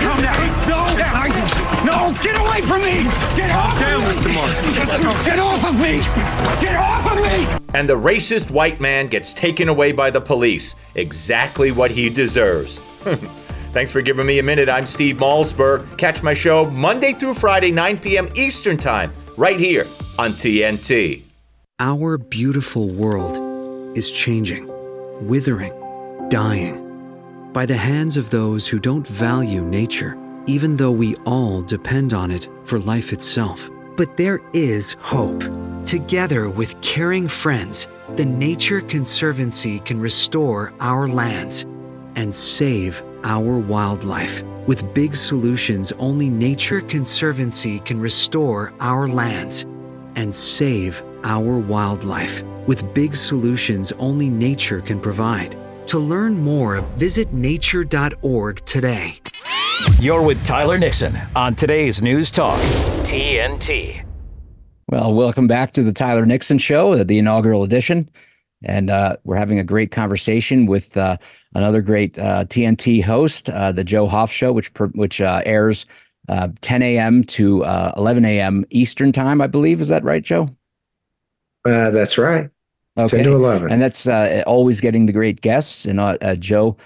Calm 0.03 0.21
down. 0.21 0.59
No! 0.69 0.87
No! 1.85 2.19
Get 2.21 2.37
away 2.41 2.63
from 2.63 2.83
me! 2.83 3.05
Get 3.37 3.51
Calm 3.51 3.71
off 3.71 3.79
down, 3.79 4.03
of 4.03 4.11
Mr. 4.11 4.35
Morris. 4.35 5.25
Get 5.25 5.39
off 5.39 5.65
of 5.65 5.75
me! 5.79 5.99
Get 6.61 6.75
off 6.75 7.13
of 7.13 7.23
me! 7.23 7.47
And 7.75 7.89
the 7.89 7.97
racist 7.97 8.51
white 8.51 8.81
man 8.81 9.07
gets 9.07 9.33
taken 9.33 9.69
away 9.69 9.93
by 9.93 10.11
the 10.11 10.21
police. 10.21 10.75
Exactly 10.97 11.71
what 11.71 11.93
he 11.93 12.11
deserves. 12.11 12.81
Thanks 13.73 13.93
for 13.93 14.01
giving 14.01 14.25
me 14.25 14.39
a 14.39 14.43
minute. 14.43 14.71
I'm 14.71 14.87
Steve 14.87 15.19
Malzberg. 15.19 15.99
Catch 15.99 16.23
my 16.23 16.33
show 16.33 16.71
Monday 16.71 17.13
through 17.13 17.35
Friday, 17.35 17.71
9 17.71 17.99
p.m. 17.99 18.29
Eastern 18.35 18.79
Time, 18.79 19.13
right 19.37 19.61
here 19.61 19.87
on 20.19 20.33
TNT. 20.33 21.23
Our 21.79 22.17
beautiful 22.17 22.89
world 22.89 23.37
is 23.97 24.11
changing, 24.11 24.67
withering, 25.29 25.73
dying 26.31 26.85
by 27.53 27.67
the 27.67 27.77
hands 27.77 28.17
of 28.17 28.31
those 28.31 28.67
who 28.67 28.79
don't 28.79 29.07
value 29.07 29.63
nature, 29.63 30.17
even 30.47 30.77
though 30.77 30.93
we 30.93 31.17
all 31.27 31.61
depend 31.63 32.15
on 32.15 32.31
it 32.31 32.49
for 32.65 32.79
life 32.79 33.13
itself. 33.13 33.69
But 33.97 34.17
there 34.17 34.41
is 34.55 34.97
hope. 35.01 35.45
Together 35.85 36.49
with 36.49 36.81
caring 36.81 37.29
friends, 37.29 37.87
the 38.17 38.25
Nature 38.25 38.81
Conservancy 38.81 39.81
can 39.81 40.01
restore 40.01 40.73
our 40.81 41.07
lands 41.07 41.67
and 42.17 42.35
save 42.35 43.03
our 43.25 43.59
wildlife. 43.59 44.43
With 44.67 44.95
big 44.95 45.17
solutions, 45.17 45.93
only 45.93 46.29
Nature 46.29 46.81
Conservancy 46.81 47.81
can 47.81 48.01
restore 48.01 48.73
our 48.81 49.09
lands 49.09 49.65
and 50.17 50.35
save 50.35 51.03
our 51.25 51.59
wildlife. 51.59 52.43
With 52.67 52.93
big 52.95 53.17
solutions, 53.17 53.93
only 53.93 54.29
nature 54.29 54.81
can 54.81 55.01
provide. 55.01 55.57
To 55.87 55.99
learn 55.99 56.39
more, 56.39 56.83
visit 56.97 57.33
nature.org 57.33 58.65
today. 58.67 59.19
You're 60.01 60.23
with 60.23 60.45
Tyler 60.45 60.77
Nixon 60.77 61.17
on 61.35 61.55
today's 61.55 62.03
News 62.03 62.31
Talk, 62.31 62.61
TNT. 63.05 64.05
Well, 64.91 65.13
welcome 65.13 65.47
back 65.47 65.73
to 65.73 65.83
the 65.83 65.93
Tyler 65.93 66.27
Nixon 66.27 66.59
Show, 66.59 67.03
the 67.05 67.19
inaugural 67.19 67.63
edition. 67.63 68.09
And 68.65 68.91
uh, 68.91 69.17
we're 69.25 69.37
having 69.37 69.59
a 69.59 69.65
great 69.65 69.91
conversation 69.91 70.67
with 70.67 70.97
uh, 70.97 71.17
another 71.55 71.81
great 71.81 72.19
uh, 72.19 72.45
TNT 72.47 73.03
host, 73.03 73.51
uh, 73.51 73.73
the 73.73 73.85
Joe 73.85 74.09
Hoft 74.09 74.33
Show, 74.33 74.53
which 74.53 74.71
which 74.95 75.21
uh, 75.21 75.43
airs 75.47 75.87
uh, 76.29 76.49
10 76.61 76.83
a.m. 76.83 77.25
to 77.25 77.63
11 77.97 78.25
a.m. 78.25 78.65
Eastern 78.71 79.13
time, 79.13 79.41
I 79.41 79.47
believe. 79.47 79.81
Is 79.81 79.89
that 79.89 80.05
right, 80.05 80.23
Joe? 80.23 80.49
that's 81.65 82.19
right. 82.19 82.51
Okay. 82.97 83.19
10 83.19 83.27
to 83.27 83.33
11. 83.33 83.71
And 83.71 83.81
that's 83.81 84.07
always 84.47 84.81
getting 84.81 85.07
the 85.07 85.13
great 85.13 85.41
guests. 85.41 85.87
And 85.87 86.19
Joe 86.41 86.77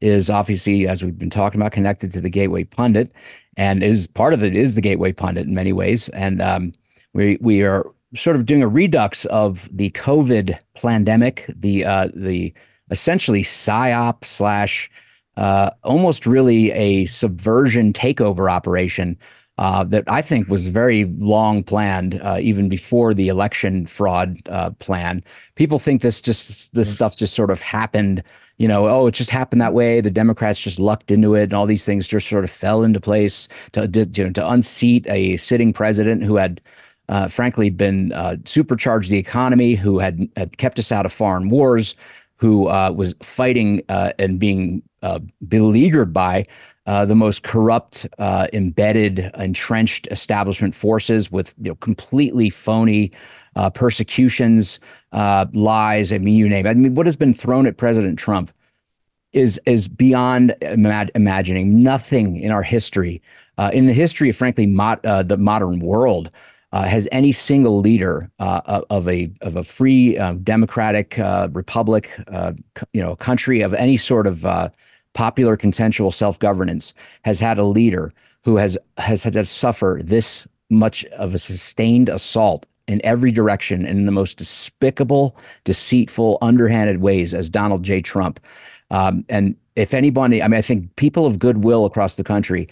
is 0.00 0.28
obviously, 0.28 0.86
as 0.88 1.02
we've 1.02 1.18
been 1.18 1.30
talking 1.30 1.60
about, 1.60 1.72
connected 1.72 2.12
to 2.12 2.20
the 2.20 2.28
Gateway 2.28 2.64
Pundit, 2.64 3.12
and 3.56 3.82
is 3.82 4.06
part 4.06 4.34
of 4.34 4.42
it 4.42 4.56
is 4.56 4.74
the 4.74 4.80
Gateway 4.80 5.12
Pundit 5.12 5.46
in 5.46 5.54
many 5.54 5.72
ways. 5.72 6.08
And 6.10 6.42
um, 6.42 6.72
we 7.14 7.38
we 7.40 7.62
are 7.62 7.86
sort 8.14 8.36
of 8.36 8.46
doing 8.46 8.62
a 8.62 8.68
redux 8.68 9.24
of 9.26 9.68
the 9.72 9.90
COVID 9.90 10.58
pandemic, 10.74 11.46
the 11.48 11.84
uh, 11.84 12.08
the 12.14 12.52
essentially 12.90 13.42
psyop 13.42 14.24
slash 14.24 14.90
uh, 15.36 15.70
almost 15.82 16.26
really 16.26 16.70
a 16.72 17.04
subversion 17.06 17.92
takeover 17.92 18.50
operation 18.50 19.18
uh, 19.58 19.84
that 19.84 20.04
I 20.08 20.22
think 20.22 20.48
was 20.48 20.68
very 20.68 21.04
long 21.04 21.62
planned, 21.62 22.20
uh, 22.22 22.38
even 22.40 22.68
before 22.68 23.14
the 23.14 23.28
election 23.28 23.86
fraud 23.86 24.36
uh, 24.48 24.70
plan. 24.72 25.22
People 25.54 25.78
think 25.78 26.02
this 26.02 26.20
just 26.20 26.74
this 26.74 26.94
stuff 26.94 27.16
just 27.16 27.34
sort 27.34 27.50
of 27.50 27.60
happened. 27.60 28.22
You 28.58 28.68
know, 28.68 28.88
oh, 28.88 29.06
it 29.06 29.14
just 29.14 29.30
happened 29.30 29.60
that 29.60 29.74
way. 29.74 30.00
The 30.00 30.10
Democrats 30.10 30.60
just 30.60 30.78
lucked 30.78 31.10
into 31.10 31.34
it, 31.34 31.44
and 31.44 31.54
all 31.54 31.66
these 31.66 31.84
things 31.84 32.06
just 32.06 32.28
sort 32.28 32.44
of 32.44 32.50
fell 32.50 32.82
into 32.82 33.00
place 33.00 33.48
to 33.72 33.88
to, 33.88 34.32
to 34.32 34.50
unseat 34.50 35.06
a 35.08 35.36
sitting 35.36 35.72
president 35.72 36.22
who 36.22 36.36
had 36.36 36.60
uh, 37.12 37.28
frankly, 37.28 37.68
been 37.68 38.10
uh, 38.12 38.38
supercharged 38.46 39.10
the 39.10 39.18
economy, 39.18 39.74
who 39.74 39.98
had, 39.98 40.26
had 40.34 40.56
kept 40.56 40.78
us 40.78 40.90
out 40.90 41.04
of 41.04 41.12
foreign 41.12 41.50
wars, 41.50 41.94
who 42.36 42.68
uh, 42.68 42.90
was 42.90 43.14
fighting 43.22 43.82
uh, 43.90 44.12
and 44.18 44.38
being 44.38 44.82
uh, 45.02 45.18
beleaguered 45.46 46.14
by 46.14 46.46
uh, 46.86 47.04
the 47.04 47.14
most 47.14 47.42
corrupt, 47.42 48.06
embedded, 48.54 49.30
entrenched 49.36 50.08
establishment 50.10 50.74
forces 50.74 51.30
with 51.30 51.54
you 51.60 51.68
know, 51.68 51.74
completely 51.76 52.48
phony 52.48 53.12
persecutions, 53.74 54.80
lies. 55.12 56.14
I 56.14 56.18
mean, 56.18 56.34
you 56.34 56.48
name 56.48 56.64
it. 56.64 56.70
I 56.70 56.74
mean, 56.74 56.94
what 56.94 57.06
has 57.06 57.16
been 57.16 57.34
thrown 57.34 57.66
at 57.66 57.76
President 57.76 58.18
Trump 58.18 58.50
is 59.34 59.60
is 59.66 59.86
beyond 59.86 60.54
imag- 60.62 61.10
imagining. 61.14 61.82
Nothing 61.82 62.36
in 62.36 62.50
our 62.50 62.62
history, 62.62 63.20
in 63.70 63.84
the 63.84 63.92
history 63.92 64.30
of 64.30 64.36
frankly 64.36 64.64
mo- 64.64 65.00
the 65.02 65.36
modern 65.38 65.78
world 65.80 66.30
uh, 66.72 66.84
has 66.84 67.06
any 67.12 67.32
single 67.32 67.80
leader 67.80 68.30
uh, 68.38 68.82
of 68.90 69.08
a 69.08 69.30
of 69.42 69.56
a 69.56 69.62
free 69.62 70.16
uh, 70.16 70.34
democratic 70.42 71.18
uh, 71.18 71.48
republic, 71.52 72.10
uh, 72.28 72.52
you 72.92 73.02
know, 73.02 73.14
country 73.16 73.60
of 73.60 73.74
any 73.74 73.96
sort 73.96 74.26
of 74.26 74.46
uh, 74.46 74.68
popular 75.12 75.56
consensual 75.56 76.10
self 76.10 76.38
governance 76.38 76.94
has 77.24 77.40
had 77.40 77.58
a 77.58 77.64
leader 77.64 78.12
who 78.42 78.56
has 78.56 78.78
has 78.98 79.22
had 79.22 79.34
to 79.34 79.44
suffer 79.44 80.00
this 80.02 80.46
much 80.70 81.04
of 81.18 81.34
a 81.34 81.38
sustained 81.38 82.08
assault 82.08 82.66
in 82.88 83.00
every 83.04 83.30
direction 83.30 83.86
and 83.86 83.98
in 83.98 84.06
the 84.06 84.12
most 84.12 84.38
despicable, 84.38 85.36
deceitful, 85.64 86.38
underhanded 86.42 87.00
ways 87.00 87.34
as 87.34 87.48
Donald 87.48 87.82
J. 87.82 88.00
Trump. 88.00 88.40
Um, 88.90 89.24
and 89.28 89.54
if 89.76 89.94
anybody, 89.94 90.42
I 90.42 90.48
mean, 90.48 90.58
I 90.58 90.62
think 90.62 90.94
people 90.96 91.24
of 91.24 91.38
goodwill 91.38 91.84
across 91.86 92.16
the 92.16 92.24
country 92.24 92.68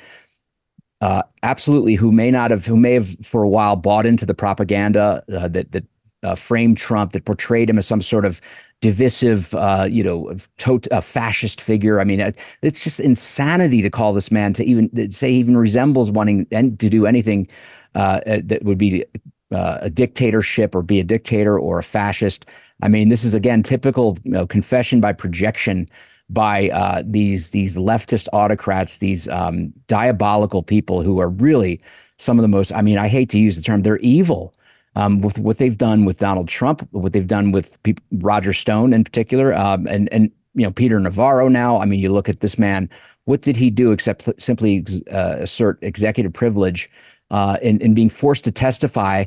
uh, 1.01 1.23
absolutely 1.43 1.95
who 1.95 2.13
may 2.13 2.31
not 2.31 2.51
have 2.51 2.67
who 2.67 2.77
may 2.77 2.95
have 2.95 3.09
for 3.25 3.43
a 3.43 3.49
while 3.49 3.77
bought 3.77 4.07
into 4.07 4.27
the 4.27 4.35
propaganda 4.35 5.23
uh, 5.33 5.49
that 5.49 5.73
that 5.73 5.85
uh, 6.23 6.35
framed 6.35 6.77
Trump 6.77 7.13
that 7.13 7.25
portrayed 7.25 7.71
him 7.71 7.79
as 7.79 7.87
some 7.87 8.03
sort 8.03 8.27
of 8.27 8.41
divisive 8.81 9.55
uh, 9.55 9.87
you 9.89 10.03
know 10.05 10.35
tot- 10.59 10.87
a 10.91 11.01
fascist 11.01 11.61
figure. 11.61 12.01
I 12.01 12.05
mean 12.05 12.33
it's 12.63 12.85
just 12.85 13.01
insanity 13.01 13.81
to 13.83 13.91
call 13.91 14.13
this 14.13 14.31
man 14.31 14.53
to 14.55 14.65
even 14.65 15.11
say 15.11 15.33
he 15.33 15.39
even 15.39 15.57
resembles 15.57 16.11
wanting 16.11 16.47
to 16.47 16.91
do 16.91 17.07
anything 17.07 17.49
uh, 17.95 18.21
uh, 18.27 18.41
that 18.45 18.63
would 18.63 18.79
be 18.79 19.05
a 19.53 19.91
dictatorship 19.91 20.75
or 20.75 20.83
be 20.83 21.01
a 21.01 21.05
dictator 21.05 21.59
or 21.59 21.79
a 21.79 21.83
fascist. 21.83 22.45
I 22.83 22.89
mean 22.89 23.09
this 23.09 23.25
is 23.25 23.33
again 23.33 23.63
typical 23.63 24.19
you 24.25 24.33
know, 24.33 24.47
confession 24.47 25.01
by 25.01 25.15
projection 25.15 25.89
by 26.33 26.71
uh, 26.71 27.03
these 27.05 27.51
these 27.51 27.77
leftist 27.77 28.29
autocrats, 28.33 28.99
these 28.99 29.29
um, 29.29 29.73
diabolical 29.89 30.63
people 30.63 31.03
who 31.03 31.21
are 31.21 31.29
really 31.29 31.81
some 32.19 32.39
of 32.39 32.43
the 32.43 32.49
most. 32.49 32.73
I 32.73 32.83
mean, 32.83 32.99
I 32.99 33.09
hate 33.09 33.31
to 33.31 33.39
use 33.39 33.57
the 33.57 33.63
term; 33.63 33.83
they're 33.83 33.99
evil. 33.99 34.55
Um, 34.97 35.21
with 35.21 35.39
what 35.39 35.59
they've 35.59 35.79
done 35.79 36.05
with 36.05 36.19
Donald 36.19 36.49
Trump, 36.49 36.87
what 36.91 37.13
they've 37.13 37.27
done 37.27 37.53
with 37.53 37.79
Roger 38.11 38.53
Stone 38.53 38.93
in 38.93 39.05
particular, 39.05 39.55
um, 39.55 39.87
and 39.87 40.13
and 40.13 40.31
you 40.55 40.65
know 40.65 40.73
Peter 40.73 40.99
Navarro. 40.99 41.49
Now, 41.49 41.79
I 41.79 41.85
mean, 41.85 42.01
you 42.01 42.13
look 42.13 42.29
at 42.29 42.41
this 42.41 42.59
man. 42.59 42.89
What 43.25 43.43
did 43.43 43.57
he 43.57 43.71
do 43.71 43.93
except 43.93 44.29
simply 44.41 44.85
uh, 45.13 45.37
assert 45.39 45.79
executive 45.83 46.33
privilege 46.33 46.91
uh, 47.31 47.59
in 47.63 47.95
being 47.95 48.09
forced 48.09 48.45
to 48.45 48.53
testify? 48.53 49.27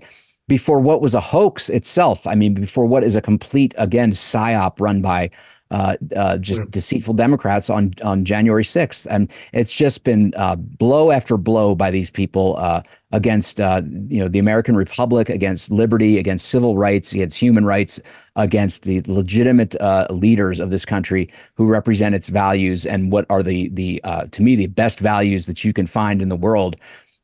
Before 0.49 0.81
what 0.81 1.01
was 1.01 1.15
a 1.15 1.21
hoax 1.21 1.69
itself, 1.69 2.27
I 2.27 2.35
mean, 2.35 2.53
before 2.53 2.85
what 2.85 3.05
is 3.05 3.15
a 3.15 3.21
complete, 3.21 3.73
again, 3.77 4.11
psyop 4.11 4.81
run 4.81 5.01
by 5.01 5.31
uh, 5.73 5.97
uh, 6.15 6.37
just 6.37 6.61
mm. 6.61 6.69
deceitful 6.69 7.15
Democrats 7.15 7.67
on 7.67 7.95
on 8.03 8.23
January 8.23 8.63
6th. 8.63 9.07
And 9.09 9.31
it's 9.53 9.73
just 9.73 10.03
been 10.03 10.31
uh, 10.37 10.55
blow 10.55 11.09
after 11.09 11.35
blow 11.35 11.73
by 11.73 11.89
these 11.89 12.11
people 12.11 12.55
uh, 12.59 12.83
against 13.11 13.59
uh, 13.59 13.81
you 14.07 14.19
know 14.19 14.27
the 14.27 14.37
American 14.37 14.75
Republic, 14.75 15.29
against 15.29 15.71
liberty, 15.71 16.19
against 16.19 16.49
civil 16.49 16.77
rights, 16.77 17.11
against 17.11 17.39
human 17.39 17.65
rights, 17.65 17.99
against 18.35 18.83
the 18.83 19.01
legitimate 19.07 19.75
uh, 19.81 20.05
leaders 20.11 20.59
of 20.59 20.69
this 20.69 20.85
country 20.85 21.27
who 21.55 21.65
represent 21.65 22.13
its 22.13 22.29
values 22.29 22.85
and 22.85 23.11
what 23.11 23.25
are 23.31 23.41
the 23.41 23.69
the 23.69 23.99
to 24.29 24.43
me 24.43 24.55
the 24.55 24.67
best 24.67 24.99
values 24.99 25.47
that 25.47 25.63
you 25.63 25.73
can 25.73 25.87
find 25.87 26.21
in 26.21 26.29
the 26.29 26.35
world. 26.35 26.75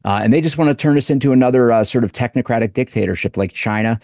and 0.05 0.33
they 0.33 0.41
just 0.41 0.57
want 0.57 0.69
to 0.69 0.73
turn 0.73 0.97
us 0.97 1.11
into 1.11 1.31
another 1.33 1.83
sort 1.83 2.03
of 2.03 2.13
technocratic 2.13 2.73
dictatorship 2.73 3.37
like 3.37 3.53
China 3.53 3.99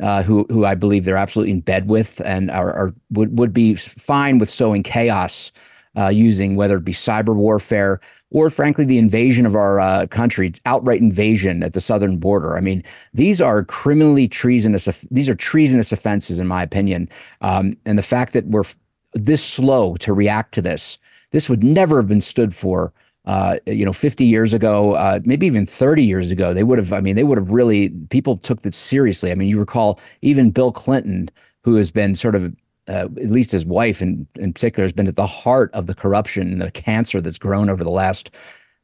uh, 0.00 0.22
who 0.22 0.46
who 0.48 0.64
I 0.64 0.74
believe 0.74 1.04
they're 1.04 1.16
absolutely 1.16 1.52
in 1.52 1.60
bed 1.60 1.88
with 1.88 2.20
and 2.24 2.50
are, 2.50 2.72
are 2.72 2.94
would 3.10 3.38
would 3.38 3.52
be 3.52 3.74
fine 3.74 4.38
with 4.38 4.50
sowing 4.50 4.82
chaos 4.82 5.52
uh, 5.96 6.08
using 6.08 6.56
whether 6.56 6.76
it 6.76 6.84
be 6.84 6.92
cyber 6.92 7.34
warfare 7.34 8.00
or 8.30 8.48
frankly 8.48 8.84
the 8.84 8.98
invasion 8.98 9.44
of 9.44 9.56
our 9.56 9.80
uh, 9.80 10.06
country, 10.06 10.52
outright 10.64 11.00
invasion 11.00 11.62
at 11.62 11.72
the 11.72 11.80
southern 11.80 12.16
border. 12.16 12.56
I 12.56 12.60
mean, 12.60 12.84
these 13.12 13.40
are 13.40 13.64
criminally 13.64 14.28
treasonous. 14.28 14.86
These 15.10 15.28
are 15.28 15.34
treasonous 15.34 15.92
offenses, 15.92 16.38
in 16.38 16.46
my 16.46 16.62
opinion. 16.62 17.08
Um, 17.40 17.74
and 17.84 17.98
the 17.98 18.02
fact 18.02 18.32
that 18.34 18.46
we're 18.46 18.64
this 19.14 19.44
slow 19.44 19.96
to 19.96 20.12
react 20.12 20.54
to 20.54 20.62
this, 20.62 20.98
this 21.32 21.48
would 21.48 21.64
never 21.64 21.96
have 21.96 22.08
been 22.08 22.20
stood 22.20 22.54
for 22.54 22.92
uh, 23.26 23.58
you 23.66 23.84
know, 23.84 23.92
50 23.92 24.24
years 24.24 24.54
ago, 24.54 24.94
uh, 24.94 25.20
maybe 25.24 25.46
even 25.46 25.66
30 25.66 26.04
years 26.04 26.30
ago, 26.30 26.54
they 26.54 26.64
would 26.64 26.78
have, 26.78 26.92
I 26.92 27.00
mean, 27.00 27.16
they 27.16 27.24
would 27.24 27.38
have 27.38 27.50
really, 27.50 27.90
people 28.08 28.38
took 28.38 28.62
this 28.62 28.76
seriously. 28.76 29.30
I 29.30 29.34
mean, 29.34 29.48
you 29.48 29.58
recall 29.58 30.00
even 30.22 30.50
Bill 30.50 30.72
Clinton, 30.72 31.28
who 31.62 31.76
has 31.76 31.90
been 31.90 32.14
sort 32.14 32.34
of, 32.34 32.44
uh, 32.88 33.08
at 33.22 33.30
least 33.30 33.52
his 33.52 33.66
wife 33.66 34.00
in, 34.00 34.26
in 34.36 34.52
particular, 34.52 34.84
has 34.84 34.92
been 34.92 35.06
at 35.06 35.16
the 35.16 35.26
heart 35.26 35.70
of 35.74 35.86
the 35.86 35.94
corruption 35.94 36.50
and 36.50 36.62
the 36.62 36.70
cancer 36.70 37.20
that's 37.20 37.38
grown 37.38 37.68
over 37.68 37.84
the 37.84 37.90
last 37.90 38.30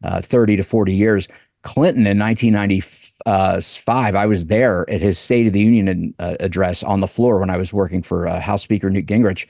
uh, 0.05 0.20
30 0.20 0.57
to 0.57 0.62
40 0.62 0.95
years. 0.95 1.28
Clinton 1.62 2.07
in 2.07 2.18
1995, 2.18 4.14
I 4.14 4.26
was 4.26 4.47
there 4.47 4.89
at 4.89 5.01
his 5.01 5.18
State 5.18 5.47
of 5.47 5.55
the 5.55 5.61
Union 5.61 6.14
uh, 6.18 6.37
address 6.41 6.82
on 6.82 7.01
the 7.01 7.09
floor 7.09 7.41
when 7.41 7.51
I 7.51 7.57
was 7.57 7.72
working 7.72 8.03
for 8.03 8.28
uh, 8.28 8.39
House 8.39 8.62
Speaker 8.62 8.91
Newt 8.91 9.07
Gingrich. 9.07 9.49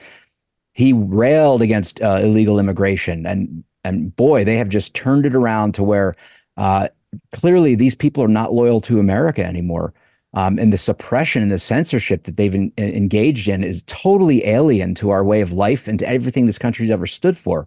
He 0.72 0.92
railed 0.92 1.60
against 1.60 2.00
illegal 2.00 2.58
immigration 2.58 3.26
and 3.26 3.64
and 3.86 4.14
boy, 4.16 4.44
they 4.44 4.56
have 4.56 4.68
just 4.68 4.94
turned 4.94 5.26
it 5.26 5.34
around 5.34 5.74
to 5.74 5.82
where 5.82 6.14
uh, 6.56 6.88
clearly 7.32 7.74
these 7.74 7.94
people 7.94 8.22
are 8.22 8.28
not 8.28 8.52
loyal 8.52 8.80
to 8.82 8.98
America 8.98 9.44
anymore. 9.44 9.94
Um, 10.34 10.58
and 10.58 10.72
the 10.72 10.76
suppression 10.78 11.40
and 11.42 11.50
the 11.50 11.58
censorship 11.58 12.24
that 12.24 12.36
they've 12.36 12.54
in, 12.54 12.72
engaged 12.76 13.48
in 13.48 13.64
is 13.64 13.84
totally 13.86 14.46
alien 14.46 14.94
to 14.96 15.10
our 15.10 15.24
way 15.24 15.40
of 15.40 15.52
life 15.52 15.88
and 15.88 15.98
to 16.00 16.08
everything 16.08 16.44
this 16.44 16.58
country's 16.58 16.90
ever 16.90 17.06
stood 17.06 17.38
for. 17.38 17.66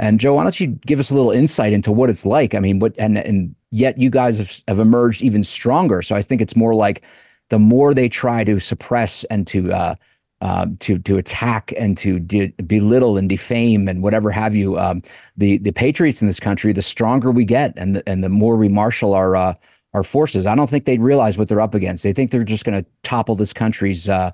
And 0.00 0.18
Joe, 0.18 0.34
why 0.34 0.44
don't 0.44 0.58
you 0.58 0.68
give 0.86 0.98
us 0.98 1.10
a 1.10 1.14
little 1.14 1.30
insight 1.30 1.72
into 1.72 1.92
what 1.92 2.10
it's 2.10 2.26
like? 2.26 2.54
I 2.54 2.60
mean, 2.60 2.78
what 2.78 2.94
and 2.98 3.18
and 3.18 3.54
yet 3.70 3.98
you 3.98 4.10
guys 4.10 4.38
have, 4.38 4.62
have 4.68 4.78
emerged 4.78 5.22
even 5.22 5.44
stronger. 5.44 6.02
So 6.02 6.16
I 6.16 6.22
think 6.22 6.40
it's 6.40 6.56
more 6.56 6.74
like 6.74 7.02
the 7.50 7.58
more 7.58 7.94
they 7.94 8.08
try 8.08 8.44
to 8.44 8.58
suppress 8.58 9.24
and 9.24 9.46
to 9.48 9.72
uh, 9.72 9.94
um, 10.40 10.76
to 10.78 10.98
to 11.00 11.16
attack 11.16 11.72
and 11.76 11.96
to 11.98 12.20
de- 12.20 12.52
belittle 12.66 13.16
and 13.16 13.28
defame 13.28 13.88
and 13.88 14.02
whatever 14.02 14.30
have 14.30 14.54
you. 14.54 14.78
Um, 14.78 15.02
the 15.36 15.58
the 15.58 15.72
patriots 15.72 16.20
in 16.20 16.26
this 16.26 16.40
country, 16.40 16.72
the 16.72 16.82
stronger 16.82 17.30
we 17.30 17.44
get, 17.44 17.72
and 17.76 17.96
the, 17.96 18.08
and 18.08 18.22
the 18.22 18.28
more 18.28 18.56
we 18.56 18.68
marshal 18.68 19.14
our 19.14 19.36
uh, 19.36 19.54
our 19.94 20.04
forces. 20.04 20.46
I 20.46 20.54
don't 20.54 20.70
think 20.70 20.84
they 20.84 20.98
realize 20.98 21.38
what 21.38 21.48
they're 21.48 21.60
up 21.60 21.74
against. 21.74 22.02
They 22.02 22.12
think 22.12 22.30
they're 22.30 22.44
just 22.44 22.64
going 22.64 22.82
to 22.82 22.88
topple 23.02 23.34
this 23.34 23.52
country's. 23.52 24.08
Uh, 24.08 24.32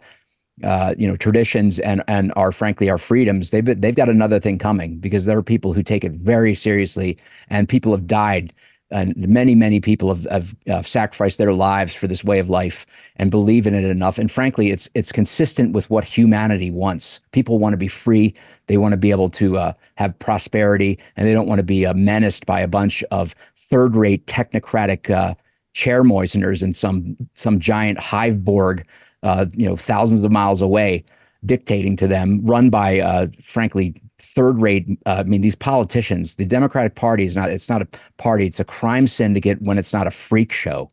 uh, 0.62 0.94
you 0.96 1.08
know 1.08 1.16
traditions 1.16 1.80
and 1.80 2.00
and 2.06 2.32
our 2.36 2.52
frankly 2.52 2.88
our 2.88 2.96
freedoms 2.96 3.50
they've 3.50 3.80
they've 3.80 3.96
got 3.96 4.08
another 4.08 4.38
thing 4.38 4.56
coming 4.56 4.98
because 4.98 5.24
there 5.24 5.36
are 5.36 5.42
people 5.42 5.72
who 5.72 5.82
take 5.82 6.04
it 6.04 6.12
very 6.12 6.54
seriously 6.54 7.18
and 7.48 7.68
people 7.68 7.90
have 7.90 8.06
died 8.06 8.52
and 8.90 9.16
many, 9.28 9.54
many 9.54 9.80
people 9.80 10.14
have, 10.14 10.54
have 10.66 10.86
sacrificed 10.86 11.38
their 11.38 11.52
lives 11.52 11.94
for 11.94 12.06
this 12.06 12.22
way 12.22 12.38
of 12.38 12.48
life 12.48 12.86
and 13.16 13.30
believe 13.30 13.66
in 13.66 13.74
it 13.74 13.84
enough. 13.84 14.18
And 14.18 14.30
frankly, 14.30 14.70
it's 14.70 14.88
it's 14.94 15.12
consistent 15.12 15.72
with 15.72 15.88
what 15.90 16.04
humanity 16.04 16.70
wants. 16.70 17.20
People 17.32 17.58
want 17.58 17.72
to 17.72 17.78
be 17.78 17.88
free. 17.88 18.34
They 18.66 18.76
want 18.76 18.92
to 18.92 18.98
be 18.98 19.10
able 19.10 19.30
to 19.30 19.58
uh, 19.58 19.72
have 19.96 20.18
prosperity, 20.18 20.98
and 21.16 21.26
they 21.26 21.32
don't 21.32 21.48
want 21.48 21.58
to 21.58 21.64
be 21.64 21.86
uh, 21.86 21.94
menaced 21.94 22.46
by 22.46 22.60
a 22.60 22.68
bunch 22.68 23.02
of 23.10 23.34
third-rate 23.56 24.26
technocratic 24.26 25.10
uh, 25.10 25.34
chair 25.72 26.04
moisteners 26.04 26.62
in 26.62 26.72
some 26.72 27.16
some 27.34 27.58
giant 27.58 27.98
hive 27.98 28.44
borg, 28.44 28.86
uh, 29.22 29.46
you 29.52 29.66
know, 29.66 29.76
thousands 29.76 30.24
of 30.24 30.30
miles 30.30 30.62
away, 30.62 31.04
dictating 31.44 31.96
to 31.96 32.06
them, 32.06 32.40
run 32.44 32.70
by, 32.70 33.00
uh, 33.00 33.26
frankly, 33.40 33.94
third 34.24 34.60
rate. 34.60 34.86
Uh, 35.06 35.16
I 35.18 35.22
mean, 35.24 35.40
these 35.40 35.54
politicians, 35.54 36.36
the 36.36 36.44
Democratic 36.44 36.94
Party 36.94 37.24
is 37.24 37.36
not, 37.36 37.50
it's 37.50 37.68
not 37.68 37.82
a 37.82 37.88
party, 38.16 38.46
it's 38.46 38.60
a 38.60 38.64
crime 38.64 39.06
syndicate 39.06 39.60
when 39.62 39.78
it's 39.78 39.92
not 39.92 40.06
a 40.06 40.10
freak 40.10 40.52
show. 40.52 40.90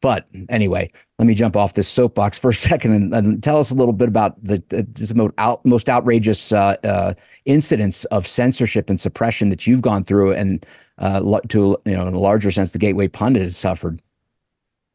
But 0.00 0.28
anyway, 0.50 0.92
let 1.18 1.26
me 1.26 1.34
jump 1.34 1.56
off 1.56 1.74
this 1.74 1.88
soapbox 1.88 2.36
for 2.36 2.50
a 2.50 2.54
second 2.68 2.92
and, 2.92 3.14
and 3.14 3.42
tell 3.42 3.58
us 3.58 3.70
a 3.70 3.74
little 3.74 3.94
bit 3.94 4.08
about 4.08 4.42
the, 4.44 4.62
the 4.68 5.12
most, 5.14 5.32
out, 5.38 5.64
most 5.64 5.88
outrageous 5.88 6.52
uh, 6.52 6.76
uh, 6.84 7.14
incidents 7.46 8.04
of 8.06 8.26
censorship 8.26 8.90
and 8.90 9.00
suppression 9.00 9.48
that 9.48 9.66
you've 9.66 9.82
gone 9.82 10.04
through, 10.04 10.32
and 10.34 10.66
uh, 10.98 11.40
to 11.48 11.78
you 11.84 11.96
know, 11.96 12.06
in 12.06 12.14
a 12.14 12.18
larger 12.18 12.50
sense, 12.50 12.72
the 12.72 12.78
Gateway 12.78 13.08
Pundit 13.08 13.42
has 13.42 13.56
suffered. 13.56 14.00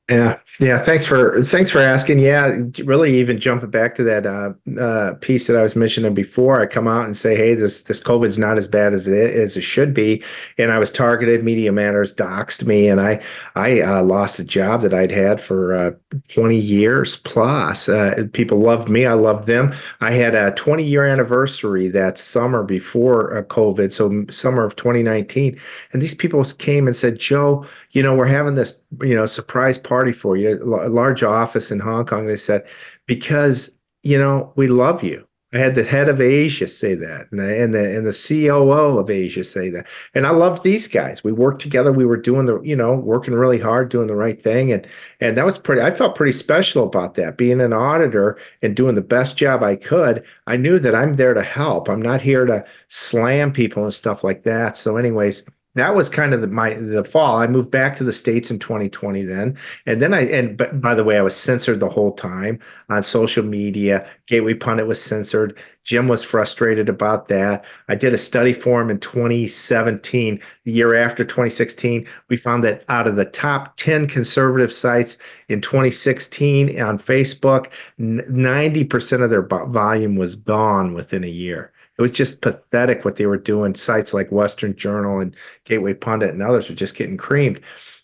Yeah, 0.10 0.40
yeah. 0.60 0.80
Thanks 0.80 1.06
for 1.06 1.44
thanks 1.44 1.70
for 1.70 1.78
asking. 1.78 2.18
Yeah, 2.18 2.52
really, 2.84 3.20
even 3.20 3.40
jumping 3.40 3.70
back 3.70 3.94
to 3.94 4.04
that 4.06 4.26
uh, 4.26 4.54
uh, 4.82 5.14
piece 5.22 5.46
that 5.46 5.56
I 5.56 5.62
was 5.62 5.76
mentioning 5.76 6.16
before, 6.16 6.60
I 6.60 6.66
come 6.66 6.88
out 6.88 7.06
and 7.06 7.16
say, 7.16 7.36
"Hey, 7.36 7.54
this 7.54 7.84
this 7.84 8.02
COVID 8.02 8.26
is 8.26 8.40
not 8.40 8.58
as 8.58 8.68
bad 8.68 8.92
as 8.96 9.08
it 9.08 9.36
as 9.36 9.56
it 9.56 9.62
should 9.62 9.94
be," 9.94 10.24
and 10.58 10.72
I 10.72 10.80
was 10.80 10.90
targeted. 10.90 11.44
Media 11.44 11.72
Matters 11.72 12.12
doxed 12.12 12.66
me, 12.66 12.88
and 12.90 13.00
I 13.00 13.22
I 13.54 13.82
uh, 13.82 14.02
lost 14.02 14.40
a 14.40 14.44
job 14.44 14.82
that 14.82 14.96
I'd 14.96 15.12
had 15.12 15.40
for 15.40 15.76
uh, 15.76 15.92
twenty 16.28 16.58
years 16.58 17.18
plus. 17.18 17.88
Uh, 17.88 18.24
people 18.34 18.58
loved 18.58 18.90
me. 18.90 19.06
I 19.06 19.14
loved 19.14 19.46
them. 19.46 19.76
I 20.02 20.10
had 20.10 20.34
a 20.34 20.52
twenty 20.54 20.86
year 20.86 21.06
anniversary 21.06 21.88
that 21.90 22.18
summer 22.18 22.64
before 22.64 23.38
uh, 23.38 23.44
COVID, 23.44 23.92
so 23.92 24.26
summer 24.32 24.64
of 24.64 24.76
twenty 24.76 25.04
nineteen, 25.04 25.60
and 25.94 26.02
these 26.02 26.16
people 26.16 26.44
came 26.58 26.88
and 26.88 26.96
said, 26.96 27.20
"Joe, 27.20 27.64
you 27.92 28.04
know, 28.04 28.14
we're 28.14 28.28
having 28.28 28.56
this, 28.56 28.80
you 29.02 29.16
know, 29.16 29.26
surprise 29.26 29.78
party 29.78 30.12
for 30.12 30.38
you, 30.38 30.54
a 30.62 30.90
large 30.90 31.24
office 31.24 31.72
in 31.72 31.80
Hong 31.80 32.06
Kong. 32.06 32.28
They 32.28 32.38
said, 32.38 32.68
because, 33.06 33.72
you 34.04 34.18
know, 34.18 34.54
we 34.56 34.68
love 34.68 35.04
you. 35.04 35.26
I 35.52 35.58
had 35.58 35.74
the 35.74 35.84
head 35.84 36.10
of 36.10 36.22
Asia 36.22 36.68
say 36.68 36.94
that, 36.94 37.32
and 37.32 37.40
the 37.40 37.64
and 37.64 37.74
the 37.74 37.98
and 37.98 38.06
the 38.06 38.14
COO 38.14 39.00
of 39.00 39.10
Asia 39.10 39.44
say 39.44 39.72
that. 39.72 39.88
And 40.14 40.28
I 40.28 40.30
loved 40.30 40.64
these 40.64 40.88
guys. 40.88 41.24
We 41.24 41.32
worked 41.32 41.60
together. 41.60 41.92
We 41.92 42.06
were 42.06 42.18
doing 42.18 42.46
the, 42.46 42.62
you 42.62 42.76
know, 42.76 42.94
working 42.94 43.34
really 43.34 43.58
hard, 43.58 43.90
doing 43.90 44.06
the 44.06 44.16
right 44.16 44.40
thing, 44.40 44.72
and 44.72 44.88
and 45.20 45.36
that 45.38 45.46
was 45.46 45.58
pretty. 45.58 45.82
I 45.82 45.90
felt 45.90 46.16
pretty 46.16 46.34
special 46.34 46.84
about 46.84 47.16
that. 47.16 47.36
Being 47.36 47.62
an 47.62 47.74
auditor 47.74 48.38
and 48.62 48.76
doing 48.76 48.94
the 48.94 49.02
best 49.02 49.38
job 49.38 49.64
I 49.64 49.76
could. 49.76 50.24
I 50.46 50.56
knew 50.56 50.78
that 50.78 50.94
I'm 50.94 51.16
there 51.16 51.34
to 51.34 51.42
help. 51.42 51.90
I'm 51.90 52.02
not 52.02 52.22
here 52.22 52.46
to 52.46 52.64
slam 52.90 53.52
people 53.52 53.84
and 53.84 53.94
stuff 53.94 54.24
like 54.24 54.44
that. 54.44 54.78
So, 54.78 54.98
anyways, 54.98 55.46
that 55.76 55.94
was 55.94 56.10
kind 56.10 56.34
of 56.34 56.42
the, 56.42 56.48
my 56.48 56.74
the 56.74 57.04
fall. 57.04 57.38
I 57.38 57.48
moved 57.48 57.70
back 57.70 57.96
to 57.98 58.04
the 58.04 58.12
states 58.12 58.50
in 58.50 58.58
2020 58.58 59.24
then, 59.24 59.58
and 59.86 60.02
then 60.02 60.16
I 60.16 60.22
and 60.22 60.58
by 60.82 60.96
the 60.96 61.04
way, 61.04 61.18
I 61.18 61.22
was 61.22 61.36
censored 61.36 61.80
the 61.80 61.90
whole 61.90 62.14
time 62.14 62.60
on 62.90 63.04
social 63.04 63.44
media. 63.44 64.10
Gateway 64.26 64.56
Pundit 64.56 64.88
was 64.88 65.02
censored. 65.02 65.58
Jim 65.84 66.08
was 66.08 66.24
frustrated 66.24 66.90
about 66.90 67.28
that. 67.28 67.64
I 67.88 67.96
did 67.96 68.14
a 68.14 68.18
study 68.18 68.52
for 68.54 68.82
him 68.82 68.90
in 68.90 69.00
2017, 69.00 70.40
the 70.66 70.72
year 70.72 70.96
after 70.96 71.24
2016. 71.24 72.08
We 72.30 72.38
found 72.38 72.64
that 72.64 72.84
out 72.90 73.08
of 73.08 73.16
the 73.16 73.26
top 73.26 73.78
10 73.78 74.08
conservative 74.08 74.74
sites 74.74 75.18
in 75.50 75.62
2016 75.62 76.82
on 76.82 77.00
Facebook, 77.00 77.72
90% 78.00 79.24
of 79.24 79.30
their 79.30 79.42
volume 79.42 80.16
was 80.16 80.36
gone 80.36 80.94
within 80.94 81.24
a 81.24 81.28
year 81.28 81.72
it 82.00 82.02
was 82.02 82.12
just 82.12 82.40
pathetic 82.40 83.04
what 83.04 83.18
they 83.18 83.26
were 83.26 83.38
doing. 83.38 83.76
Sites 83.76 84.14
like 84.14 84.32
Western 84.32 84.74
Journal 84.76 85.20
and 85.20 85.36
Gateway 85.66 85.94
Pundit 85.94 86.30
and 86.30 86.42
others 86.42 86.70
were 86.70 86.76
just 86.76 86.96
getting 86.96 87.18
creamed. 87.18 87.60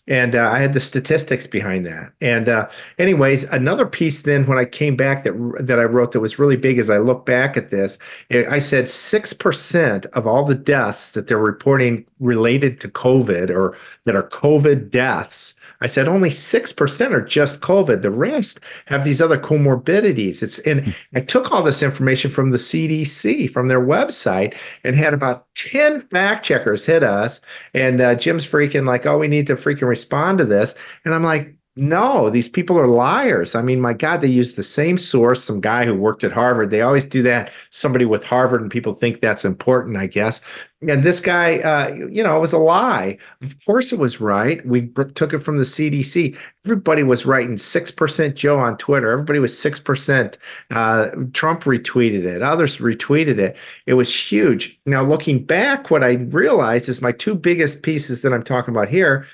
And 0.06 0.36
uh, 0.36 0.50
I 0.50 0.58
had 0.58 0.74
the 0.74 0.80
statistics 0.80 1.46
behind 1.46 1.86
that. 1.86 2.12
And 2.20 2.48
uh, 2.48 2.68
anyways, 2.98 3.44
another 3.44 3.86
piece 3.86 4.22
then 4.22 4.46
when 4.46 4.58
I 4.58 4.66
came 4.66 4.96
back 4.96 5.24
that 5.24 5.32
that 5.58 5.80
I 5.80 5.84
wrote 5.84 6.12
that 6.12 6.20
was 6.20 6.38
really 6.38 6.56
big 6.56 6.78
as 6.78 6.90
I 6.90 6.98
look 6.98 7.26
back 7.26 7.56
at 7.56 7.70
this, 7.70 7.98
I 8.30 8.60
said 8.60 8.88
six 8.88 9.32
percent 9.32 10.06
of 10.12 10.26
all 10.26 10.44
the 10.44 10.54
deaths 10.54 11.12
that 11.12 11.26
they're 11.26 11.38
reporting 11.38 12.04
related 12.20 12.80
to 12.82 12.88
COVID 12.88 13.50
or 13.50 13.76
that 14.04 14.14
are 14.14 14.28
COVID 14.28 14.90
deaths 14.90 15.55
I 15.80 15.86
said 15.86 16.08
only 16.08 16.30
6% 16.30 17.10
are 17.12 17.20
just 17.20 17.60
COVID. 17.60 18.02
The 18.02 18.10
rest 18.10 18.60
have 18.86 19.04
these 19.04 19.20
other 19.20 19.38
comorbidities. 19.38 20.42
It's 20.42 20.58
and 20.60 20.94
I 21.14 21.20
took 21.20 21.52
all 21.52 21.62
this 21.62 21.82
information 21.82 22.30
from 22.30 22.50
the 22.50 22.58
CDC, 22.58 23.50
from 23.50 23.68
their 23.68 23.80
website, 23.80 24.56
and 24.84 24.96
had 24.96 25.14
about 25.14 25.46
10 25.54 26.02
fact 26.02 26.44
checkers 26.44 26.86
hit 26.86 27.02
us. 27.02 27.40
And 27.74 28.00
uh, 28.00 28.14
Jim's 28.14 28.46
freaking 28.46 28.86
like, 28.86 29.06
oh, 29.06 29.18
we 29.18 29.28
need 29.28 29.46
to 29.48 29.56
freaking 29.56 29.88
respond 29.88 30.38
to 30.38 30.44
this. 30.44 30.74
And 31.04 31.14
I'm 31.14 31.24
like, 31.24 31.55
no, 31.78 32.30
these 32.30 32.48
people 32.48 32.78
are 32.78 32.86
liars. 32.86 33.54
I 33.54 33.60
mean, 33.60 33.82
my 33.82 33.92
God, 33.92 34.22
they 34.22 34.28
use 34.28 34.54
the 34.54 34.62
same 34.62 34.96
source, 34.96 35.44
some 35.44 35.60
guy 35.60 35.84
who 35.84 35.94
worked 35.94 36.24
at 36.24 36.32
Harvard. 36.32 36.70
They 36.70 36.80
always 36.80 37.04
do 37.04 37.22
that, 37.24 37.52
somebody 37.68 38.06
with 38.06 38.24
Harvard, 38.24 38.62
and 38.62 38.70
people 38.70 38.94
think 38.94 39.20
that's 39.20 39.44
important, 39.44 39.98
I 39.98 40.06
guess. 40.06 40.40
And 40.88 41.02
this 41.02 41.20
guy, 41.20 41.58
uh, 41.58 41.88
you 41.88 42.22
know, 42.22 42.34
it 42.34 42.40
was 42.40 42.54
a 42.54 42.58
lie. 42.58 43.18
Of 43.42 43.62
course 43.66 43.92
it 43.92 43.98
was 43.98 44.22
right. 44.22 44.64
We 44.66 44.88
took 45.14 45.34
it 45.34 45.40
from 45.40 45.58
the 45.58 45.64
CDC. 45.64 46.38
Everybody 46.64 47.02
was 47.02 47.26
writing 47.26 47.56
6% 47.56 48.34
Joe 48.34 48.58
on 48.58 48.78
Twitter. 48.78 49.10
Everybody 49.10 49.38
was 49.38 49.52
6%. 49.52 50.36
Uh, 50.70 51.10
Trump 51.34 51.64
retweeted 51.64 52.24
it, 52.24 52.42
others 52.42 52.78
retweeted 52.78 53.38
it. 53.38 53.56
It 53.84 53.94
was 53.94 54.14
huge. 54.14 54.78
Now, 54.86 55.02
looking 55.02 55.44
back, 55.44 55.90
what 55.90 56.02
I 56.02 56.12
realized 56.12 56.88
is 56.88 57.02
my 57.02 57.12
two 57.12 57.34
biggest 57.34 57.82
pieces 57.82 58.22
that 58.22 58.32
I'm 58.32 58.44
talking 58.44 58.72
about 58.74 58.88
here 58.88 59.26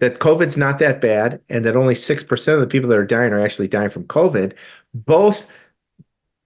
that 0.00 0.18
COVID's 0.18 0.56
not 0.56 0.78
that 0.80 1.00
bad 1.00 1.40
and 1.48 1.64
that 1.64 1.76
only 1.76 1.94
6% 1.94 2.54
of 2.54 2.60
the 2.60 2.66
people 2.66 2.88
that 2.90 2.98
are 2.98 3.06
dying 3.06 3.32
are 3.32 3.40
actually 3.40 3.68
dying 3.68 3.90
from 3.90 4.04
COVID, 4.04 4.52
both 4.92 5.46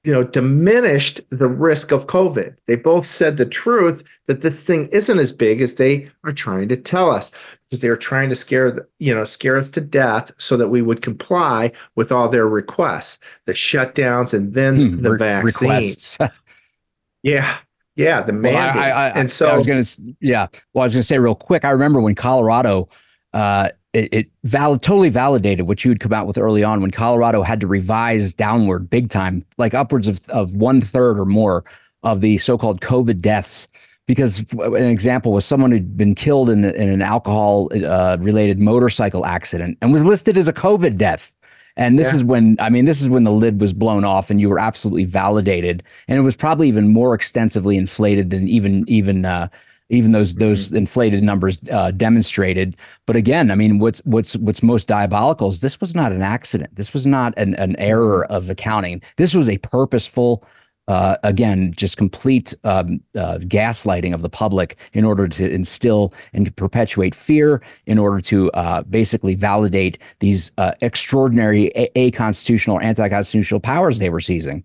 you 0.04 0.12
know 0.12 0.22
diminished 0.22 1.20
the 1.30 1.48
risk 1.48 1.90
of 1.90 2.06
COVID. 2.06 2.56
They 2.66 2.76
both 2.76 3.04
said 3.04 3.36
the 3.36 3.44
truth 3.44 4.02
that 4.26 4.40
this 4.40 4.62
thing 4.62 4.86
isn't 4.88 5.18
as 5.18 5.32
big 5.32 5.60
as 5.60 5.74
they 5.74 6.10
are 6.24 6.32
trying 6.32 6.68
to 6.68 6.76
tell 6.76 7.10
us 7.10 7.30
because 7.64 7.80
they 7.80 7.88
are 7.88 7.96
trying 7.96 8.28
to 8.30 8.34
scare 8.34 8.88
you 8.98 9.14
know 9.14 9.24
scare 9.24 9.58
us 9.58 9.68
to 9.70 9.80
death 9.80 10.30
so 10.38 10.56
that 10.56 10.68
we 10.68 10.82
would 10.82 11.02
comply 11.02 11.72
with 11.96 12.12
all 12.12 12.28
their 12.28 12.48
requests, 12.48 13.18
the 13.46 13.52
shutdowns 13.52 14.32
and 14.32 14.54
then 14.54 14.92
hmm, 14.92 15.02
the 15.02 15.12
re- 15.12 15.18
vaccine. 15.18 16.30
yeah, 17.22 17.58
yeah, 17.96 18.22
the 18.22 18.32
mandates. 18.32 18.76
Well, 18.76 18.84
I, 18.84 18.88
I, 18.88 19.08
and 19.08 19.30
so 19.30 19.48
I 19.48 19.56
was 19.56 19.66
to, 19.66 20.16
yeah. 20.20 20.46
Well, 20.72 20.82
I 20.82 20.86
was 20.86 20.94
going 20.94 21.02
to 21.02 21.06
say 21.06 21.18
real 21.18 21.34
quick. 21.34 21.64
I 21.64 21.70
remember 21.70 22.00
when 22.00 22.14
Colorado 22.14 22.88
uh, 23.32 23.70
it, 23.92 24.12
it 24.12 24.30
valid, 24.44 24.82
totally 24.82 25.10
validated 25.10 25.66
what 25.66 25.84
you 25.84 25.90
had 25.90 26.00
come 26.00 26.12
out 26.12 26.26
with 26.26 26.38
early 26.38 26.62
on 26.62 26.80
when 26.80 26.90
Colorado 26.90 27.42
had 27.42 27.60
to 27.60 27.66
revise 27.66 28.34
downward 28.34 28.90
big 28.90 29.10
time, 29.10 29.44
like 29.56 29.74
upwards 29.74 30.08
of, 30.08 30.28
of 30.28 30.56
one 30.56 30.80
third 30.80 31.18
or 31.18 31.24
more 31.24 31.64
of 32.02 32.20
the 32.20 32.38
so-called 32.38 32.80
COVID 32.80 33.20
deaths. 33.20 33.68
Because 34.06 34.50
an 34.54 34.86
example 34.86 35.34
was 35.34 35.44
someone 35.44 35.70
who'd 35.70 35.94
been 35.94 36.14
killed 36.14 36.48
in, 36.48 36.64
in 36.64 36.88
an 36.88 37.02
alcohol 37.02 37.68
uh, 37.84 38.16
related 38.18 38.58
motorcycle 38.58 39.26
accident 39.26 39.76
and 39.82 39.92
was 39.92 40.02
listed 40.02 40.38
as 40.38 40.48
a 40.48 40.52
COVID 40.54 40.96
death. 40.96 41.36
And 41.76 41.98
this 41.98 42.12
yeah. 42.12 42.16
is 42.16 42.24
when, 42.24 42.56
I 42.58 42.70
mean, 42.70 42.86
this 42.86 43.02
is 43.02 43.10
when 43.10 43.24
the 43.24 43.32
lid 43.32 43.60
was 43.60 43.74
blown 43.74 44.04
off 44.04 44.30
and 44.30 44.40
you 44.40 44.48
were 44.48 44.58
absolutely 44.58 45.04
validated. 45.04 45.82
And 46.08 46.18
it 46.18 46.22
was 46.22 46.36
probably 46.36 46.68
even 46.68 46.88
more 46.88 47.14
extensively 47.14 47.76
inflated 47.76 48.30
than 48.30 48.48
even, 48.48 48.86
even, 48.88 49.26
uh, 49.26 49.48
even 49.90 50.12
those 50.12 50.34
those 50.34 50.68
mm-hmm. 50.68 50.76
inflated 50.76 51.22
numbers 51.22 51.58
uh, 51.70 51.90
demonstrated. 51.92 52.76
But 53.06 53.16
again, 53.16 53.50
I 53.50 53.54
mean, 53.54 53.78
what's 53.78 54.00
what's 54.04 54.36
what's 54.36 54.62
most 54.62 54.88
diabolical 54.88 55.48
is 55.48 55.60
this 55.60 55.80
was 55.80 55.94
not 55.94 56.12
an 56.12 56.22
accident. 56.22 56.74
This 56.76 56.92
was 56.92 57.06
not 57.06 57.34
an, 57.36 57.54
an 57.54 57.76
error 57.76 58.24
mm-hmm. 58.24 58.34
of 58.34 58.50
accounting. 58.50 59.02
This 59.16 59.34
was 59.34 59.48
a 59.48 59.58
purposeful. 59.58 60.44
Uh, 60.86 61.18
again, 61.22 61.70
just 61.76 61.98
complete 61.98 62.54
um, 62.64 62.98
uh, 63.14 63.36
gaslighting 63.42 64.14
of 64.14 64.22
the 64.22 64.30
public 64.30 64.78
in 64.94 65.04
order 65.04 65.28
to 65.28 65.46
instill 65.46 66.14
and 66.32 66.56
perpetuate 66.56 67.14
fear, 67.14 67.62
in 67.84 67.98
order 67.98 68.22
to 68.22 68.50
uh, 68.52 68.82
basically 68.84 69.34
validate 69.34 69.98
these 70.20 70.50
uh, 70.56 70.72
extraordinary 70.80 71.66
a-, 71.76 71.90
a 71.94 72.10
constitutional 72.12 72.78
or 72.78 72.82
anti 72.82 73.06
constitutional 73.06 73.60
powers 73.60 73.98
they 73.98 74.08
were 74.08 74.18
seizing. 74.18 74.64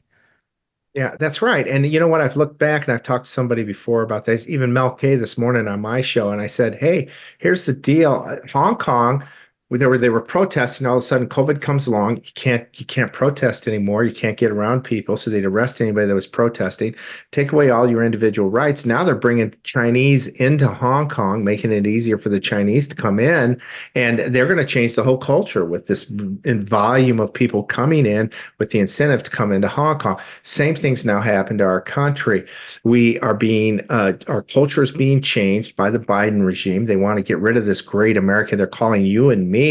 Yeah, 0.93 1.15
that's 1.19 1.41
right. 1.41 1.67
And 1.67 1.91
you 1.91 1.99
know 1.99 2.07
what? 2.07 2.21
I've 2.21 2.35
looked 2.35 2.59
back 2.59 2.83
and 2.87 2.93
I've 2.93 3.01
talked 3.01 3.25
to 3.25 3.31
somebody 3.31 3.63
before 3.63 4.03
about 4.03 4.25
this, 4.25 4.47
even 4.47 4.73
Mel 4.73 4.91
K 4.91 5.15
this 5.15 5.39
morning 5.39 5.67
on 5.67 5.81
my 5.81 6.01
show. 6.01 6.31
And 6.31 6.39
I 6.39 6.45
said, 6.47 6.75
hey, 6.75 7.09
here's 7.39 7.65
the 7.65 7.73
deal 7.73 8.39
Hong 8.51 8.75
Kong 8.77 9.23
they 9.79 9.85
were 9.85 9.97
they 9.97 10.09
were 10.09 10.21
protesting. 10.21 10.85
All 10.85 10.97
of 10.97 11.03
a 11.03 11.05
sudden 11.05 11.27
covid 11.27 11.61
comes 11.61 11.87
along. 11.87 12.17
You 12.17 12.31
can't 12.35 12.67
you 12.73 12.85
can't 12.85 13.11
protest 13.11 13.67
anymore. 13.67 14.03
You 14.03 14.13
can't 14.13 14.37
get 14.37 14.51
around 14.51 14.83
people. 14.83 15.17
So 15.17 15.31
they'd 15.31 15.45
arrest 15.45 15.81
anybody 15.81 16.05
that 16.05 16.13
was 16.13 16.27
protesting. 16.27 16.95
Take 17.31 17.51
away 17.51 17.69
all 17.69 17.89
your 17.89 18.03
individual 18.03 18.49
rights. 18.49 18.85
Now 18.85 19.03
they're 19.03 19.15
bringing 19.15 19.53
chinese 19.63 20.27
into 20.27 20.67
hong 20.67 21.09
kong 21.09 21.43
making 21.43 21.71
it 21.71 21.87
easier 21.87 22.17
for 22.17 22.29
the 22.29 22.39
chinese 22.39 22.87
to 22.89 22.95
come 22.95 23.19
in. 23.19 23.59
And 23.95 24.19
they're 24.19 24.45
going 24.45 24.57
to 24.57 24.65
change 24.65 24.95
the 24.95 25.03
whole 25.03 25.17
culture 25.17 25.65
with 25.65 25.87
this 25.87 26.03
volume 26.03 27.19
of 27.19 27.33
people 27.33 27.63
coming 27.63 28.05
in 28.05 28.31
with 28.59 28.71
the 28.71 28.79
incentive 28.79 29.23
to 29.23 29.31
come 29.31 29.51
into 29.51 29.67
hong 29.67 29.97
kong. 29.97 30.19
Same 30.43 30.75
things 30.75 31.05
now 31.05 31.21
happen 31.21 31.57
to 31.57 31.63
our 31.63 31.81
country. 31.81 32.45
We 32.83 33.19
are 33.21 33.33
being 33.33 33.81
uh, 33.89 34.13
our 34.27 34.43
culture 34.43 34.83
is 34.83 34.91
being 34.91 35.21
changed 35.21 35.75
by 35.75 35.89
the 35.89 35.99
biden 35.99 36.45
regime. 36.45 36.85
They 36.85 36.97
want 36.97 37.17
to 37.17 37.23
get 37.23 37.39
rid 37.39 37.57
of 37.57 37.65
this 37.65 37.81
great 37.81 38.17
america 38.17 38.55
they're 38.55 38.67
calling 38.67 39.05
you 39.05 39.29
and 39.29 39.49
me 39.49 39.62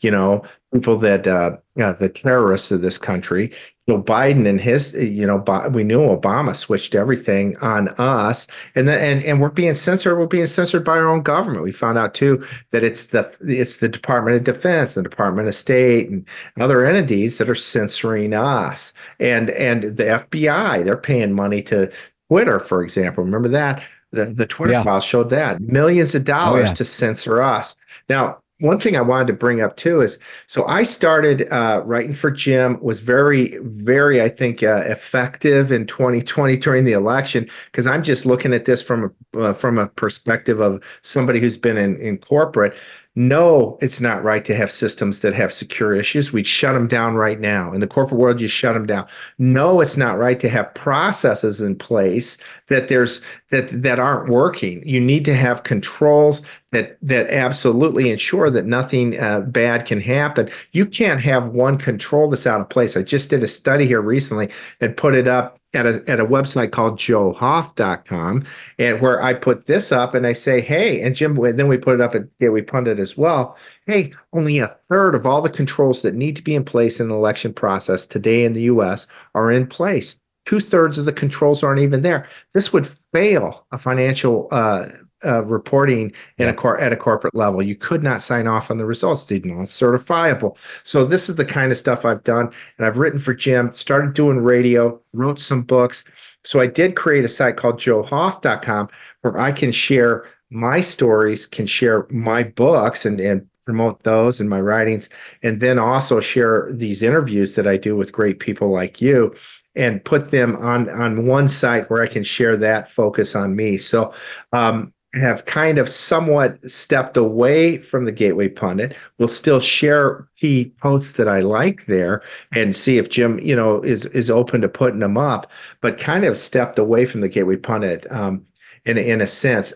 you 0.00 0.10
know, 0.10 0.42
people 0.72 0.96
that 0.98 1.26
uh, 1.26 1.56
you 1.76 1.82
know, 1.82 1.92
the 1.92 2.08
terrorists 2.08 2.70
of 2.70 2.82
this 2.82 2.98
country. 2.98 3.52
Joe 3.88 4.00
Biden 4.00 4.46
and 4.46 4.60
his, 4.60 4.94
you 4.94 5.26
know, 5.26 5.42
we 5.72 5.82
knew 5.82 6.00
Obama 6.00 6.54
switched 6.54 6.94
everything 6.94 7.56
on 7.56 7.88
us, 7.98 8.46
and 8.76 8.86
then 8.86 9.00
and 9.00 9.24
and 9.24 9.40
we're 9.40 9.48
being 9.48 9.74
censored. 9.74 10.16
We're 10.16 10.26
being 10.26 10.46
censored 10.46 10.84
by 10.84 10.92
our 10.92 11.08
own 11.08 11.22
government. 11.22 11.64
We 11.64 11.72
found 11.72 11.98
out 11.98 12.14
too 12.14 12.46
that 12.70 12.84
it's 12.84 13.06
the 13.06 13.34
it's 13.40 13.78
the 13.78 13.88
Department 13.88 14.36
of 14.36 14.44
Defense, 14.44 14.94
the 14.94 15.02
Department 15.02 15.48
of 15.48 15.56
State, 15.56 16.08
and 16.08 16.24
other 16.60 16.84
entities 16.84 17.38
that 17.38 17.50
are 17.50 17.54
censoring 17.54 18.32
us. 18.32 18.92
And 19.18 19.50
and 19.50 19.82
the 19.96 20.04
FBI, 20.04 20.84
they're 20.84 20.96
paying 20.96 21.32
money 21.32 21.62
to 21.64 21.90
Twitter, 22.28 22.60
for 22.60 22.84
example. 22.84 23.24
Remember 23.24 23.48
that 23.48 23.82
the 24.12 24.26
the 24.26 24.46
Twitter 24.46 24.74
yeah. 24.74 24.84
files 24.84 25.04
showed 25.04 25.30
that 25.30 25.60
millions 25.60 26.14
of 26.14 26.24
dollars 26.24 26.68
oh, 26.68 26.70
yeah. 26.70 26.74
to 26.74 26.84
censor 26.84 27.42
us. 27.42 27.74
Now 28.08 28.38
one 28.60 28.78
thing 28.78 28.96
I 28.96 29.00
wanted 29.00 29.26
to 29.28 29.32
bring 29.32 29.60
up 29.60 29.76
too 29.76 30.00
is 30.00 30.18
so 30.46 30.66
I 30.66 30.82
started 30.82 31.48
uh, 31.50 31.82
writing 31.84 32.14
for 32.14 32.30
Jim 32.30 32.80
was 32.80 33.00
very 33.00 33.58
very 33.58 34.22
I 34.22 34.28
think 34.28 34.62
uh, 34.62 34.82
effective 34.86 35.72
in 35.72 35.86
2020 35.86 36.56
during 36.58 36.84
the 36.84 36.92
election 36.92 37.48
because 37.66 37.86
I'm 37.86 38.02
just 38.02 38.26
looking 38.26 38.54
at 38.54 38.66
this 38.66 38.82
from 38.82 39.14
a 39.34 39.40
uh, 39.40 39.52
from 39.52 39.78
a 39.78 39.88
perspective 39.88 40.60
of 40.60 40.82
somebody 41.02 41.40
who's 41.40 41.56
been 41.56 41.76
in 41.76 41.96
in 41.96 42.18
corporate 42.18 42.78
no, 43.16 43.76
it's 43.80 44.00
not 44.00 44.22
right 44.22 44.44
to 44.44 44.54
have 44.54 44.70
systems 44.70 45.18
that 45.20 45.34
have 45.34 45.52
secure 45.52 45.92
issues. 45.92 46.32
We'd 46.32 46.46
shut 46.46 46.74
them 46.74 46.86
down 46.86 47.16
right 47.16 47.40
now. 47.40 47.72
In 47.72 47.80
the 47.80 47.88
corporate 47.88 48.20
world, 48.20 48.40
you 48.40 48.46
shut 48.46 48.74
them 48.74 48.86
down. 48.86 49.06
No, 49.38 49.80
it's 49.80 49.96
not 49.96 50.16
right 50.16 50.38
to 50.38 50.48
have 50.48 50.72
processes 50.74 51.60
in 51.60 51.74
place 51.74 52.36
that 52.68 52.88
there's 52.88 53.20
that 53.50 53.68
that 53.82 53.98
aren't 53.98 54.30
working. 54.30 54.86
You 54.86 55.00
need 55.00 55.24
to 55.24 55.34
have 55.34 55.64
controls 55.64 56.42
that 56.72 56.98
that 57.02 57.28
absolutely 57.30 58.10
ensure 58.10 58.50
that 58.50 58.66
nothing 58.66 59.18
uh, 59.18 59.40
bad 59.40 59.86
can 59.86 60.00
happen. 60.00 60.48
You 60.72 60.86
can't 60.86 61.20
have 61.20 61.48
one 61.48 61.78
control 61.78 62.30
that's 62.30 62.46
out 62.46 62.60
of 62.60 62.68
place. 62.68 62.96
I 62.96 63.02
just 63.02 63.30
did 63.30 63.42
a 63.42 63.48
study 63.48 63.86
here 63.86 64.00
recently 64.00 64.50
and 64.80 64.96
put 64.96 65.14
it 65.14 65.26
up 65.26 65.58
at 65.74 65.86
a 65.86 66.02
at 66.08 66.20
a 66.20 66.26
website 66.26 66.72
called 66.72 66.98
joehoft.com 66.98 68.44
and 68.78 69.00
where 69.00 69.22
I 69.22 69.34
put 69.34 69.66
this 69.66 69.92
up 69.92 70.14
and 70.14 70.26
I 70.26 70.32
say, 70.32 70.60
hey, 70.60 71.00
and 71.00 71.14
Jim, 71.14 71.34
then 71.56 71.68
we 71.68 71.78
put 71.78 71.94
it 71.94 72.00
up 72.00 72.14
at 72.14 72.38
Gateway 72.38 72.62
Pundit 72.62 72.98
as 72.98 73.16
well. 73.16 73.56
Hey, 73.86 74.12
only 74.32 74.58
a 74.58 74.76
third 74.88 75.14
of 75.14 75.26
all 75.26 75.42
the 75.42 75.50
controls 75.50 76.02
that 76.02 76.14
need 76.14 76.36
to 76.36 76.42
be 76.42 76.54
in 76.54 76.64
place 76.64 77.00
in 77.00 77.08
the 77.08 77.14
election 77.14 77.52
process 77.52 78.06
today 78.06 78.44
in 78.44 78.52
the 78.52 78.62
US 78.62 79.06
are 79.34 79.50
in 79.50 79.66
place. 79.66 80.16
Two 80.46 80.60
thirds 80.60 80.98
of 80.98 81.04
the 81.04 81.12
controls 81.12 81.62
aren't 81.62 81.80
even 81.80 82.02
there. 82.02 82.28
This 82.54 82.72
would 82.72 82.86
fail 82.86 83.66
a 83.72 83.78
financial 83.78 84.48
uh, 84.50 84.86
uh, 85.24 85.44
reporting 85.44 86.12
in 86.38 86.48
a 86.48 86.54
cor- 86.54 86.80
at 86.80 86.92
a 86.92 86.96
corporate 86.96 87.34
level. 87.34 87.62
You 87.62 87.76
could 87.76 88.02
not 88.02 88.22
sign 88.22 88.46
off 88.46 88.70
on 88.70 88.78
the 88.78 88.86
results; 88.86 89.24
they're 89.24 89.40
not 89.40 89.66
certifiable. 89.66 90.56
So 90.82 91.04
this 91.04 91.28
is 91.28 91.36
the 91.36 91.44
kind 91.44 91.70
of 91.70 91.78
stuff 91.78 92.04
I've 92.04 92.24
done, 92.24 92.50
and 92.78 92.86
I've 92.86 92.98
written 92.98 93.20
for 93.20 93.34
Jim. 93.34 93.72
Started 93.72 94.14
doing 94.14 94.38
radio, 94.38 95.00
wrote 95.12 95.38
some 95.38 95.62
books. 95.62 96.04
So 96.44 96.60
I 96.60 96.66
did 96.66 96.96
create 96.96 97.24
a 97.24 97.28
site 97.28 97.56
called 97.56 97.78
joehoft.com 97.78 98.88
where 99.22 99.38
I 99.38 99.52
can 99.52 99.72
share 99.72 100.26
my 100.48 100.80
stories, 100.80 101.46
can 101.46 101.66
share 101.66 102.06
my 102.10 102.42
books, 102.42 103.04
and 103.04 103.20
and 103.20 103.46
promote 103.64 104.02
those 104.02 104.40
and 104.40 104.50
my 104.50 104.60
writings, 104.60 105.08
and 105.42 105.60
then 105.60 105.78
also 105.78 106.18
share 106.20 106.68
these 106.72 107.02
interviews 107.02 107.54
that 107.54 107.66
I 107.66 107.76
do 107.76 107.94
with 107.96 108.10
great 108.10 108.40
people 108.40 108.70
like 108.70 109.00
you 109.00 109.34
and 109.76 110.04
put 110.04 110.30
them 110.30 110.56
on 110.56 110.88
on 110.90 111.26
one 111.26 111.48
site 111.48 111.88
where 111.88 112.02
I 112.02 112.06
can 112.06 112.24
share 112.24 112.56
that 112.56 112.90
focus 112.90 113.36
on 113.36 113.54
me. 113.54 113.78
So 113.78 114.12
um, 114.52 114.92
have 115.14 115.44
kind 115.44 115.78
of 115.78 115.88
somewhat 115.88 116.58
stepped 116.70 117.16
away 117.16 117.78
from 117.78 118.04
the 118.04 118.12
Gateway 118.12 118.48
Pundit. 118.48 118.96
We'll 119.18 119.28
still 119.28 119.60
share 119.60 120.28
key 120.36 120.72
posts 120.80 121.12
that 121.12 121.28
I 121.28 121.40
like 121.40 121.86
there 121.86 122.22
and 122.52 122.76
see 122.76 122.96
if 122.98 123.08
Jim, 123.08 123.38
you 123.40 123.56
know, 123.56 123.82
is 123.82 124.04
is 124.06 124.30
open 124.30 124.60
to 124.60 124.68
putting 124.68 125.00
them 125.00 125.16
up, 125.16 125.50
but 125.80 125.98
kind 125.98 126.24
of 126.24 126.36
stepped 126.36 126.78
away 126.78 127.06
from 127.06 127.22
the 127.22 127.28
Gateway 127.28 127.56
Pundit 127.56 128.10
um, 128.12 128.46
in 128.84 128.98
in 128.98 129.20
a 129.20 129.26
sense 129.26 129.72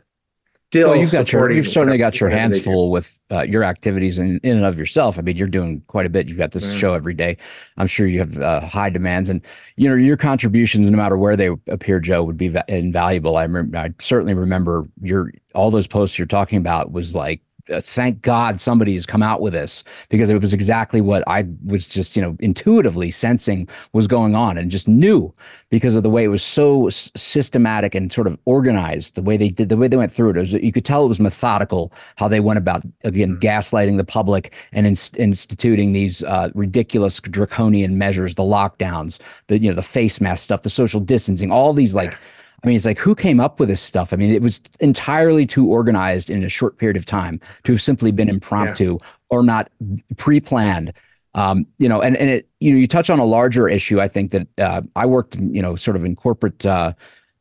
still 0.71 0.91
well, 0.91 0.99
you've 0.99 1.13
got 1.13 1.33
your 1.33 1.51
you've 1.51 1.69
certainly 1.69 1.99
got 1.99 2.21
your 2.21 2.31
hands 2.31 2.63
full 2.63 2.91
with 2.91 3.21
uh, 3.31 3.43
your 3.43 3.65
activities 3.65 4.19
in, 4.19 4.41
in 4.43 4.57
and 4.57 4.67
of 4.67 4.79
yourself. 4.79 5.19
I 5.19 5.23
mean, 5.23 5.37
you're 5.37 5.49
doing 5.49 5.83
quite 5.87 6.07
a 6.07 6.09
bit. 6.09 6.29
You've 6.29 6.39
got 6.39 6.53
this 6.53 6.73
show 6.75 6.95
every 6.95 7.15
day. 7.15 7.37
I'm 7.77 7.87
sure 7.87 8.07
you 8.07 8.19
have 8.19 8.39
uh, 8.39 8.61
high 8.61 8.91
demands, 8.91 9.31
and 9.31 9.41
you 9.77 9.89
know 9.89 9.95
your 9.95 10.17
contributions, 10.17 10.89
no 10.91 10.97
matter 10.97 11.17
where 11.17 11.37
they 11.37 11.51
appear, 11.69 12.01
Joe, 12.01 12.23
would 12.25 12.37
be 12.37 12.49
va- 12.49 12.65
invaluable. 12.69 13.37
I, 13.37 13.47
rem- 13.47 13.73
I 13.77 13.93
certainly 13.99 14.35
remember 14.35 14.87
your 15.03 15.33
all 15.55 15.71
those 15.71 15.87
posts 15.87 16.19
you're 16.19 16.27
talking 16.27 16.59
about 16.59 16.93
was 16.93 17.15
like 17.15 17.41
thank 17.69 18.21
God 18.23 18.61
somebody's 18.61 19.07
come 19.07 19.23
out 19.23 19.41
with 19.41 19.53
this 19.53 19.85
because 20.11 20.29
it 20.29 20.41
was 20.41 20.53
exactly 20.53 21.01
what 21.01 21.25
I 21.27 21.47
was 21.65 21.89
just, 21.89 22.15
you 22.17 22.23
know, 22.23 22.37
intuitively 22.41 23.11
sensing 23.11 23.69
was 23.93 24.07
going 24.07 24.35
on 24.35 24.59
and 24.59 24.71
just 24.71 24.87
knew 24.87 25.33
because 25.71 25.97
of 25.97 26.03
the 26.03 26.11
way 26.11 26.25
it 26.25 26.29
was 26.29 26.43
so 26.43 26.89
systematic 26.91 27.95
and 27.95 28.13
sort 28.13 28.27
of 28.27 28.39
organized, 28.45 29.15
the 29.15 29.23
way 29.23 29.37
they 29.37 29.49
did, 29.49 29.71
the 29.71 29.77
way 29.77 29.89
they 29.89 29.97
went 29.97 30.13
through 30.13 30.31
it. 30.31 30.37
it 30.37 30.41
was, 30.41 30.53
you 30.53 30.73
could 30.73 30.85
tell 30.85 31.05
it 31.05 31.09
was 31.09 31.19
methodical 31.19 31.93
how 32.17 32.29
they 32.29 32.41
went 32.41 32.59
about, 32.59 32.85
again, 33.03 33.37
mm-hmm. 33.37 33.47
gaslighting 33.47 33.97
the 33.97 34.05
public 34.05 34.53
and 34.73 34.87
inst- 34.87 35.17
instituting 35.17 35.93
these 35.93 36.23
uh, 36.25 36.51
ridiculous 36.55 37.21
draconian 37.21 37.97
measures, 37.97 38.35
the 38.35 38.43
lockdowns, 38.43 39.19
the, 39.47 39.59
you 39.59 39.71
know, 39.71 39.75
the 39.75 39.83
face 39.83 40.21
mask 40.21 40.45
stuff, 40.45 40.63
the 40.63 40.71
social 40.71 41.01
distancing, 41.01 41.51
all 41.51 41.73
these 41.73 41.95
like, 41.95 42.19
I 42.65 42.67
mean, 42.67 42.77
it's 42.77 42.87
like 42.87 42.99
who 42.99 43.15
came 43.15 43.41
up 43.41 43.61
with 43.61 43.69
this 43.69 43.83
stuff? 43.83 44.13
I 44.13 44.17
mean, 44.17 44.33
it 44.33 44.41
was 44.41 44.63
entirely 44.81 45.45
too 45.45 45.69
organized 45.69 46.31
in 46.31 46.43
a 46.43 46.49
short 46.49 46.79
period 46.79 46.97
of 46.97 47.05
time 47.05 47.41
to 47.65 47.73
have 47.73 47.83
simply 47.83 48.11
been 48.11 48.31
impromptu 48.31 48.99
yeah. 49.01 49.09
or 49.29 49.43
not 49.43 49.71
pre-planned. 50.17 50.95
Um, 51.35 51.67
you 51.79 51.89
know, 51.89 52.01
and 52.01 52.17
and 52.17 52.31
it 52.31 52.49
you 52.61 52.73
know 52.73 52.79
you 52.79 52.87
touch 52.87 53.11
on 53.11 53.19
a 53.19 53.25
larger 53.25 53.69
issue. 53.69 54.01
I 54.01 54.09
think 54.09 54.31
that 54.31 54.47
uh, 54.59 54.83
I 54.97 55.05
worked, 55.05 55.37
you 55.37 55.61
know, 55.61 55.77
sort 55.77 55.97
of 55.97 56.05
in 56.05 56.17
corporate 56.17 56.65
uh, 56.65 56.95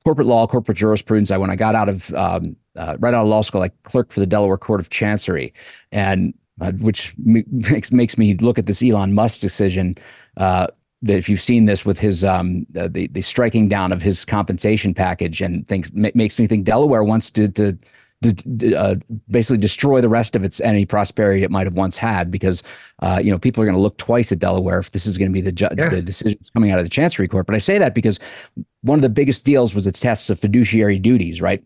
corporate 0.03 0.27
law, 0.27 0.45
corporate 0.45 0.77
jurisprudence. 0.77 1.31
I 1.31 1.37
when 1.37 1.49
I 1.49 1.55
got 1.55 1.75
out 1.75 1.87
of 1.89 2.13
um, 2.15 2.55
uh, 2.75 2.97
right 2.99 3.13
out 3.13 3.21
of 3.21 3.27
law 3.27 3.41
school, 3.41 3.61
I 3.61 3.69
clerked 3.83 4.11
for 4.11 4.19
the 4.19 4.25
Delaware 4.25 4.57
Court 4.57 4.79
of 4.79 4.89
Chancery, 4.89 5.53
and 5.91 6.33
uh, 6.59 6.71
which 6.73 7.13
makes 7.23 7.91
makes 7.91 8.17
me 8.17 8.35
look 8.35 8.59
at 8.59 8.65
this 8.65 8.83
Elon 8.83 9.13
Musk 9.13 9.39
decision 9.39 9.95
uh, 10.37 10.67
that 11.03 11.17
if 11.17 11.27
you've 11.27 11.41
seen 11.41 11.65
this 11.65 11.85
with 11.85 11.99
his 11.99 12.23
um, 12.25 12.65
uh, 12.77 12.87
the 12.89 13.07
the 13.07 13.21
striking 13.21 13.67
down 13.67 13.91
of 13.91 14.01
his 14.01 14.25
compensation 14.25 14.93
package 14.93 15.41
and 15.41 15.67
things 15.67 15.91
makes 15.93 16.39
me 16.39 16.47
think 16.47 16.65
Delaware 16.65 17.03
wants 17.03 17.29
to 17.31 17.47
to, 17.49 17.77
to 18.23 18.73
uh, 18.73 18.95
basically 19.29 19.57
destroy 19.57 19.99
the 19.99 20.07
rest 20.07 20.35
of 20.35 20.45
its 20.45 20.61
any 20.61 20.85
prosperity 20.85 21.43
it 21.43 21.51
might 21.51 21.67
have 21.67 21.75
once 21.75 21.97
had 21.97 22.31
because 22.31 22.63
uh, 23.01 23.19
you 23.21 23.29
know 23.29 23.37
people 23.37 23.61
are 23.61 23.65
going 23.65 23.75
to 23.75 23.81
look 23.81 23.97
twice 23.97 24.31
at 24.31 24.39
Delaware 24.39 24.79
if 24.79 24.91
this 24.91 25.05
is 25.05 25.17
going 25.17 25.29
to 25.29 25.33
be 25.33 25.41
the 25.41 25.51
ju- 25.51 25.67
yeah. 25.77 25.89
the 25.89 26.01
decisions 26.01 26.49
coming 26.51 26.71
out 26.71 26.79
of 26.79 26.85
the 26.85 26.89
Chancery 26.89 27.27
Court. 27.27 27.45
But 27.45 27.55
I 27.55 27.59
say 27.59 27.77
that 27.77 27.93
because 27.93 28.17
one 28.81 28.97
of 28.97 29.03
the 29.03 29.09
biggest 29.09 29.45
deals 29.45 29.75
was 29.75 29.85
the 29.85 29.91
tests 29.91 30.29
of 30.29 30.39
fiduciary 30.39 30.99
duties, 30.99 31.41
right? 31.41 31.61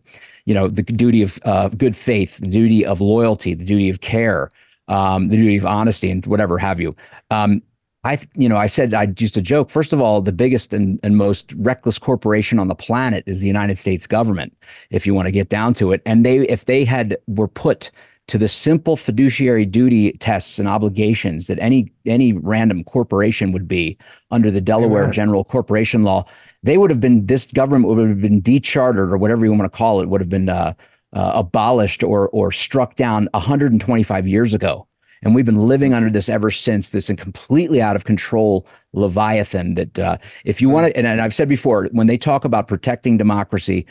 You 0.46 0.54
know, 0.54 0.66
the 0.66 0.82
duty 0.82 1.22
of 1.22 1.38
uh, 1.44 1.68
good 1.68 1.96
faith, 1.96 2.38
the 2.38 2.48
duty 2.48 2.84
of 2.84 3.00
loyalty, 3.00 3.54
the 3.54 3.64
duty 3.64 3.88
of 3.88 4.00
care. 4.00 4.50
Um, 4.88 5.28
the 5.28 5.36
duty 5.36 5.58
of 5.58 5.66
honesty 5.66 6.10
and 6.10 6.24
whatever 6.24 6.56
have 6.56 6.80
you. 6.80 6.96
Um, 7.30 7.60
I, 8.08 8.18
you 8.34 8.48
know, 8.48 8.56
I 8.56 8.66
said 8.66 8.94
I 8.94 9.12
used 9.18 9.34
to 9.34 9.42
joke. 9.42 9.68
First 9.68 9.92
of 9.92 10.00
all, 10.00 10.22
the 10.22 10.32
biggest 10.32 10.72
and, 10.72 10.98
and 11.02 11.18
most 11.18 11.52
reckless 11.58 11.98
corporation 11.98 12.58
on 12.58 12.68
the 12.68 12.74
planet 12.74 13.22
is 13.26 13.42
the 13.42 13.46
United 13.46 13.76
States 13.76 14.06
government. 14.06 14.56
If 14.88 15.06
you 15.06 15.12
want 15.12 15.26
to 15.26 15.32
get 15.32 15.50
down 15.50 15.74
to 15.74 15.92
it, 15.92 16.00
and 16.06 16.24
they, 16.24 16.38
if 16.48 16.64
they 16.64 16.86
had 16.86 17.18
were 17.26 17.48
put 17.48 17.90
to 18.28 18.38
the 18.38 18.48
simple 18.48 18.96
fiduciary 18.96 19.66
duty 19.66 20.12
tests 20.12 20.58
and 20.58 20.66
obligations 20.66 21.48
that 21.48 21.58
any 21.58 21.92
any 22.06 22.32
random 22.32 22.82
corporation 22.84 23.52
would 23.52 23.68
be 23.68 23.98
under 24.30 24.50
the 24.50 24.60
Delaware 24.62 25.02
Amen. 25.02 25.12
General 25.12 25.44
Corporation 25.44 26.02
Law, 26.02 26.24
they 26.62 26.78
would 26.78 26.90
have 26.90 27.00
been 27.00 27.26
this 27.26 27.46
government 27.52 27.94
would 27.94 28.08
have 28.08 28.22
been 28.22 28.40
dechartered 28.40 29.12
or 29.12 29.18
whatever 29.18 29.44
you 29.44 29.52
want 29.52 29.70
to 29.70 29.76
call 29.76 30.00
it 30.00 30.08
would 30.08 30.22
have 30.22 30.30
been 30.30 30.48
uh, 30.48 30.72
uh, 31.12 31.32
abolished 31.34 32.02
or 32.02 32.30
or 32.30 32.52
struck 32.52 32.94
down 32.94 33.28
125 33.34 34.26
years 34.26 34.54
ago. 34.54 34.87
And 35.22 35.34
we've 35.34 35.44
been 35.44 35.68
living 35.68 35.94
under 35.94 36.10
this 36.10 36.28
ever 36.28 36.50
since, 36.50 36.90
this 36.90 37.10
completely 37.16 37.82
out 37.82 37.96
of 37.96 38.04
control 38.04 38.66
Leviathan. 38.92 39.74
That 39.74 39.98
uh, 39.98 40.18
if 40.44 40.60
you 40.60 40.68
want 40.68 40.86
to, 40.86 40.96
and, 40.96 41.06
and 41.06 41.20
I've 41.20 41.34
said 41.34 41.48
before, 41.48 41.88
when 41.92 42.06
they 42.06 42.18
talk 42.18 42.44
about 42.44 42.68
protecting 42.68 43.16
democracy, 43.16 43.86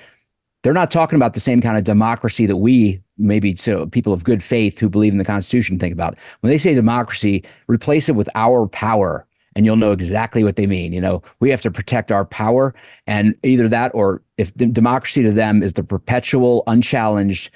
they're 0.64 0.74
not 0.74 0.92
talking 0.92 1.18
about 1.18 1.34
the 1.34 1.40
same 1.40 1.62
kind 1.62 1.78
of 1.78 1.84
democracy 1.84 2.46
that 2.46 2.58
we 2.58 3.02
maybe 3.18 3.56
so 3.56 3.86
people 3.88 4.14
of 4.14 4.24
good 4.24 4.44
faith 4.44 4.80
who 4.80 4.90
believe 4.90 5.12
in 5.12 5.18
the 5.18 5.26
Constitution 5.26 5.80
think 5.80 5.94
about. 5.94 6.18
When 6.42 6.52
they 6.52 6.58
say 6.58 6.74
democracy, 6.74 7.44
replace 7.68 8.10
it 8.10 8.16
with 8.16 8.30
our 8.36 8.68
power, 8.68 9.26
and 9.56 9.66
you'll 9.66 9.76
know 9.76 9.92
exactly 9.92 10.44
what 10.44 10.56
they 10.56 10.68
mean. 10.68 10.94
You 10.94 11.02
know, 11.02 11.22
we 11.40 11.50
have 11.50 11.62
to 11.62 11.72
protect 11.72 12.12
our 12.12 12.26
power, 12.26 12.76
and 13.08 13.36
either 13.44 13.68
that 13.70 13.92
or 13.94 14.22
if 14.38 14.54
democracy 14.56 15.24
to 15.24 15.32
them 15.32 15.64
is 15.64 15.74
the 15.74 15.84
perpetual, 15.84 16.64
unchallenged, 16.68 17.50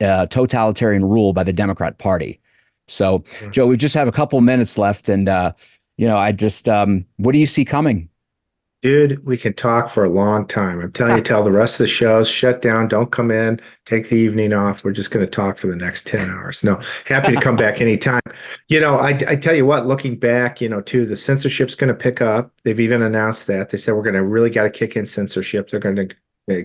uh, 0.00 0.26
totalitarian 0.26 1.04
rule 1.04 1.32
by 1.32 1.44
the 1.44 1.52
Democrat 1.52 1.98
Party. 1.98 2.40
So, 2.92 3.22
Joe, 3.50 3.66
we 3.66 3.76
just 3.76 3.94
have 3.94 4.08
a 4.08 4.12
couple 4.12 4.40
minutes 4.40 4.76
left, 4.76 5.08
and 5.08 5.28
uh, 5.28 5.52
you 5.96 6.06
know, 6.06 6.18
I 6.18 6.32
just, 6.32 6.68
um, 6.68 7.06
what 7.16 7.32
do 7.32 7.38
you 7.38 7.46
see 7.46 7.64
coming? 7.64 8.08
Dude, 8.82 9.24
we 9.24 9.36
can 9.36 9.52
talk 9.54 9.90
for 9.90 10.04
a 10.04 10.08
long 10.08 10.44
time. 10.44 10.80
I'm 10.80 10.90
telling 10.90 11.16
you, 11.16 11.22
tell 11.22 11.44
the 11.44 11.52
rest 11.52 11.74
of 11.74 11.84
the 11.84 11.86
shows 11.86 12.28
shut 12.28 12.60
down. 12.60 12.88
Don't 12.88 13.12
come 13.12 13.30
in. 13.30 13.60
Take 13.86 14.08
the 14.08 14.16
evening 14.16 14.52
off. 14.52 14.84
We're 14.84 14.90
just 14.90 15.12
going 15.12 15.24
to 15.24 15.30
talk 15.30 15.56
for 15.56 15.68
the 15.68 15.76
next 15.76 16.04
ten 16.04 16.28
hours. 16.30 16.64
No, 16.64 16.80
happy 17.06 17.32
to 17.32 17.40
come 17.40 17.54
back 17.54 17.80
anytime. 17.80 18.20
You 18.66 18.80
know, 18.80 18.96
I, 18.96 19.10
I 19.28 19.36
tell 19.36 19.54
you 19.54 19.66
what. 19.66 19.86
Looking 19.86 20.16
back, 20.16 20.60
you 20.60 20.68
know, 20.68 20.80
too, 20.80 21.06
the 21.06 21.16
censorship's 21.16 21.76
going 21.76 21.88
to 21.88 21.94
pick 21.94 22.20
up. 22.20 22.52
They've 22.64 22.80
even 22.80 23.02
announced 23.02 23.46
that. 23.46 23.70
They 23.70 23.78
said 23.78 23.94
we're 23.94 24.02
going 24.02 24.16
to 24.16 24.24
really 24.24 24.50
got 24.50 24.64
to 24.64 24.70
kick 24.70 24.96
in 24.96 25.06
censorship. 25.06 25.70
They're 25.70 25.78
going 25.78 25.96
to 25.96 26.08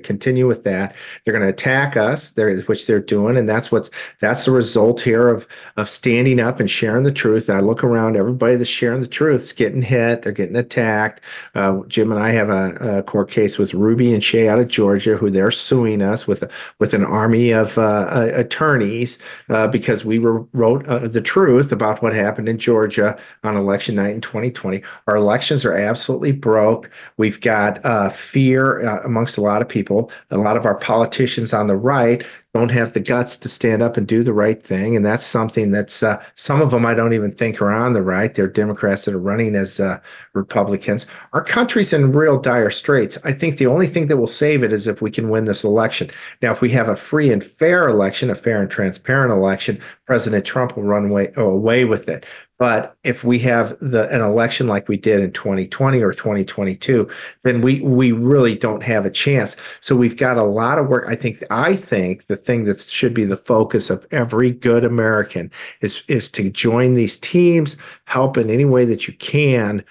continue 0.04 0.48
with 0.48 0.64
that. 0.64 0.96
They're 1.24 1.34
going 1.34 1.44
to 1.44 1.54
attack 1.54 1.96
us, 1.96 2.36
which 2.36 2.88
they're 2.88 3.00
doing, 3.00 3.38
and 3.38 3.48
that's 3.48 3.72
what's 3.72 3.90
that's 4.20 4.46
the 4.46 4.52
result 4.52 5.02
here 5.02 5.28
of 5.30 5.48
of 5.78 5.90
standing 5.90 6.40
up 6.40 6.60
and 6.60 6.70
sharing 6.70 7.04
the 7.04 7.12
truth. 7.12 7.50
I 7.50 7.60
look 7.60 7.84
around, 7.84 8.16
everybody 8.16 8.56
that's 8.56 8.70
sharing 8.70 9.02
the 9.02 9.08
truth 9.08 9.42
is 9.42 9.54
getting 9.54 9.82
hit. 9.82 10.24
They're 10.24 10.32
getting 10.32 10.56
attacked. 10.56 11.24
Uh, 11.54 11.82
Jim 11.88 12.12
and 12.12 12.22
I 12.22 12.30
have 12.30 12.50
a, 12.50 12.98
a, 12.98 13.04
court 13.04 13.30
case 13.30 13.58
with 13.58 13.74
Ruby 13.74 14.14
and 14.14 14.24
Shaye 14.24 14.50
out 14.50 14.60
of 14.60 14.68
Georgia, 14.68 15.16
who 15.16 15.30
they're 15.30 15.52
suing 15.52 16.02
us 16.02 16.28
with 16.28 16.44
with 16.80 16.94
an 16.94 17.06
army 17.06 17.52
of 17.52 17.78
uh, 17.78 17.82
uh, 17.82 18.30
attorneys 18.34 19.20
uh, 19.50 19.68
because 19.68 20.04
we 20.04 20.20
were, 20.20 20.42
wrote 20.54 20.88
uh, 20.88 21.08
the 21.08 21.22
truth 21.22 21.72
about 21.72 22.02
what 22.02 22.14
happened 22.14 22.50
in 22.50 22.58
Georgia 22.58 23.18
on 23.44 23.56
election 23.56 23.96
night 23.96 24.16
in 24.16 24.22
2020. 24.22 24.82
Our 25.08 25.16
elections 25.16 25.66
are 25.66 25.74
absolutely 25.74 26.32
broke. 26.32 26.90
We've 27.18 27.40
got 27.40 27.84
uh, 27.86 28.10
fear 28.10 28.80
amongst 29.02 29.38
a 29.38 29.42
lot 29.42 29.62
of 29.62 29.66
of 29.68 29.74
people, 29.74 30.11
a 30.32 30.38
lot 30.38 30.57
of 30.57 30.65
our 30.65 30.76
politicians 30.76 31.53
on 31.53 31.68
the 31.68 31.76
right 31.76 32.26
don't 32.53 32.72
have 32.72 32.93
the 32.93 32.99
guts 32.99 33.38
to 33.38 33.49
stand 33.49 33.84
up 33.84 33.97
and 33.97 34.07
do 34.07 34.24
the 34.24 34.34
right 34.34 34.63
thing. 34.63 34.95
And 34.95 35.05
that's 35.05 35.26
something 35.26 35.72
that's 35.72 36.01
uh, 36.01 36.24
some 36.34 36.61
of 36.61 36.72
them 36.72 36.86
I 36.86 36.95
don't 36.95 37.13
even 37.13 37.32
think 37.32 37.61
are 37.61 37.72
on 37.72 37.93
the 37.93 38.01
right. 38.01 38.34
They're 38.34 38.47
Democrats 38.47 39.05
that 39.05 39.13
are 39.13 39.20
running 39.20 39.53
as 39.53 39.80
uh, 39.80 39.99
Republicans. 40.34 41.05
Our 41.34 41.43
country's 41.43 41.93
in 41.93 42.13
real 42.13 42.39
dire 42.39 42.72
straits. 42.72 43.18
I 43.24 43.34
think 43.34 43.57
the 43.57 43.68
only 43.68 43.86
thing 43.86 44.07
that 44.07 44.18
will 44.18 44.28
save 44.28 44.63
it 44.63 44.74
is 44.74 44.88
if 44.88 45.01
we 45.01 45.11
can 45.11 45.30
win 45.30 45.45
this 45.45 45.63
election. 45.63 46.09
Now, 46.41 46.51
if 46.51 46.61
we 46.61 46.70
have 46.72 46.88
a 46.88 46.95
free 46.95 47.32
and 47.32 47.45
fair 47.45 47.88
election, 47.88 48.30
a 48.30 48.36
fair 48.36 48.61
and 48.61 48.72
transparent 48.72 49.32
election, 49.32 49.80
President 50.05 50.45
Trump 50.45 50.76
will 50.76 50.84
run 50.84 51.11
away, 51.11 51.32
away 51.36 51.86
with 51.86 52.09
it. 52.09 52.26
But 52.60 52.97
if 53.03 53.24
we 53.24 53.38
have 53.39 53.78
the 53.80 54.10
an 54.10 54.22
election 54.22 54.68
like 54.68 54.89
we 54.89 54.97
did 54.97 55.22
in 55.22 55.32
2020 55.32 56.01
or 56.01 56.12
2022, 56.12 57.08
then 57.43 57.62
we 57.62 57.82
we 57.82 58.12
really 58.12 58.55
don't 58.55 58.82
have 58.84 59.05
a 59.05 59.12
chance. 59.12 59.55
So 59.80 59.95
we've 59.95 60.18
got 60.18 60.38
a 60.38 60.43
lot 60.43 60.80
of 60.80 60.88
work. 60.88 61.05
I 61.08 61.16
think 61.16 61.43
I 61.51 61.76
think 61.76 62.26
the 62.26 62.36
thing 62.36 62.64
that 62.64 62.82
should 62.82 63.14
be 63.14 63.26
the 63.26 63.38
focus 63.38 63.89
of 63.89 64.08
every 64.12 64.51
good 64.51 64.84
American 64.84 65.51
is 65.82 66.03
is 66.08 66.32
to 66.32 66.49
join 66.49 66.95
these 66.95 67.18
teams, 67.18 67.78
help 68.05 68.38
in 68.38 68.49
any 68.49 68.66
way 68.66 68.86
that 68.86 69.08
you 69.08 69.14
can 69.14 69.84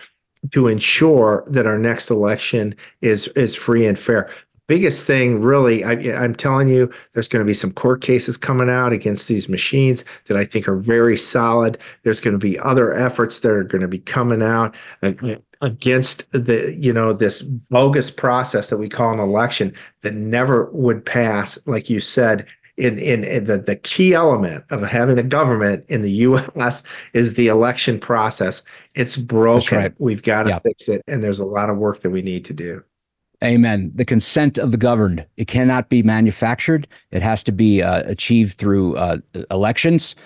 to 0.52 0.68
ensure 0.68 1.44
that 1.46 1.66
our 1.66 1.78
next 1.78 2.10
election 2.10 2.74
is 3.00 3.28
is 3.28 3.54
free 3.54 3.86
and 3.86 3.98
fair 3.98 4.28
biggest 4.66 5.06
thing 5.06 5.40
really 5.40 5.84
I, 5.84 5.92
am 5.92 6.34
telling 6.34 6.68
you 6.68 6.92
there's 7.12 7.28
going 7.28 7.44
to 7.44 7.48
be 7.48 7.54
some 7.54 7.72
court 7.72 8.00
cases 8.00 8.36
coming 8.36 8.68
out 8.68 8.92
against 8.92 9.28
these 9.28 9.48
machines 9.48 10.04
that 10.26 10.36
i 10.36 10.44
think 10.44 10.68
are 10.68 10.76
very 10.76 11.16
solid 11.16 11.78
there's 12.02 12.20
going 12.20 12.32
to 12.32 12.38
be 12.38 12.58
other 12.58 12.92
efforts 12.92 13.40
that 13.40 13.52
are 13.52 13.64
going 13.64 13.82
to 13.82 13.88
be 13.88 13.98
coming 13.98 14.42
out 14.42 14.74
against 15.60 16.30
the 16.32 16.76
you 16.78 16.92
know 16.92 17.12
this 17.12 17.42
bogus 17.42 18.10
process 18.10 18.68
that 18.68 18.78
we 18.78 18.88
call 18.88 19.12
an 19.12 19.20
election 19.20 19.72
that 20.02 20.14
never 20.14 20.70
would 20.72 21.04
pass 21.04 21.58
like 21.66 21.88
you 21.88 22.00
said 22.00 22.46
in, 22.76 22.98
in, 22.98 23.24
in 23.24 23.44
the, 23.46 23.58
the 23.58 23.76
key 23.76 24.12
element 24.12 24.64
of 24.70 24.82
having 24.82 25.18
a 25.18 25.22
government 25.22 25.84
in 25.88 26.02
the 26.02 26.10
US 26.26 26.82
is 27.12 27.34
the 27.34 27.48
election 27.48 27.98
process. 27.98 28.62
It's 28.94 29.16
broken. 29.16 29.78
Right. 29.78 29.94
We've 29.98 30.22
got 30.22 30.44
to 30.44 30.60
fix 30.60 30.88
it. 30.88 31.02
And 31.08 31.22
there's 31.22 31.40
a 31.40 31.44
lot 31.44 31.70
of 31.70 31.78
work 31.78 32.00
that 32.00 32.10
we 32.10 32.22
need 32.22 32.44
to 32.46 32.52
do. 32.52 32.84
Amen. 33.45 33.93
The 33.95 34.05
consent 34.05 34.57
of 34.57 34.70
the 34.70 34.78
governed. 34.78 35.26
It 35.37 35.47
cannot 35.47 35.89
be 35.89 36.03
manufactured. 36.03 36.89
It 37.11 37.22
has 37.22 37.43
to 37.45 37.53
be 37.53 37.82
uh, 37.82 38.03
achieved 38.07 38.57
through 38.57 38.97
uh, 38.97 39.18
elections. 39.51 40.16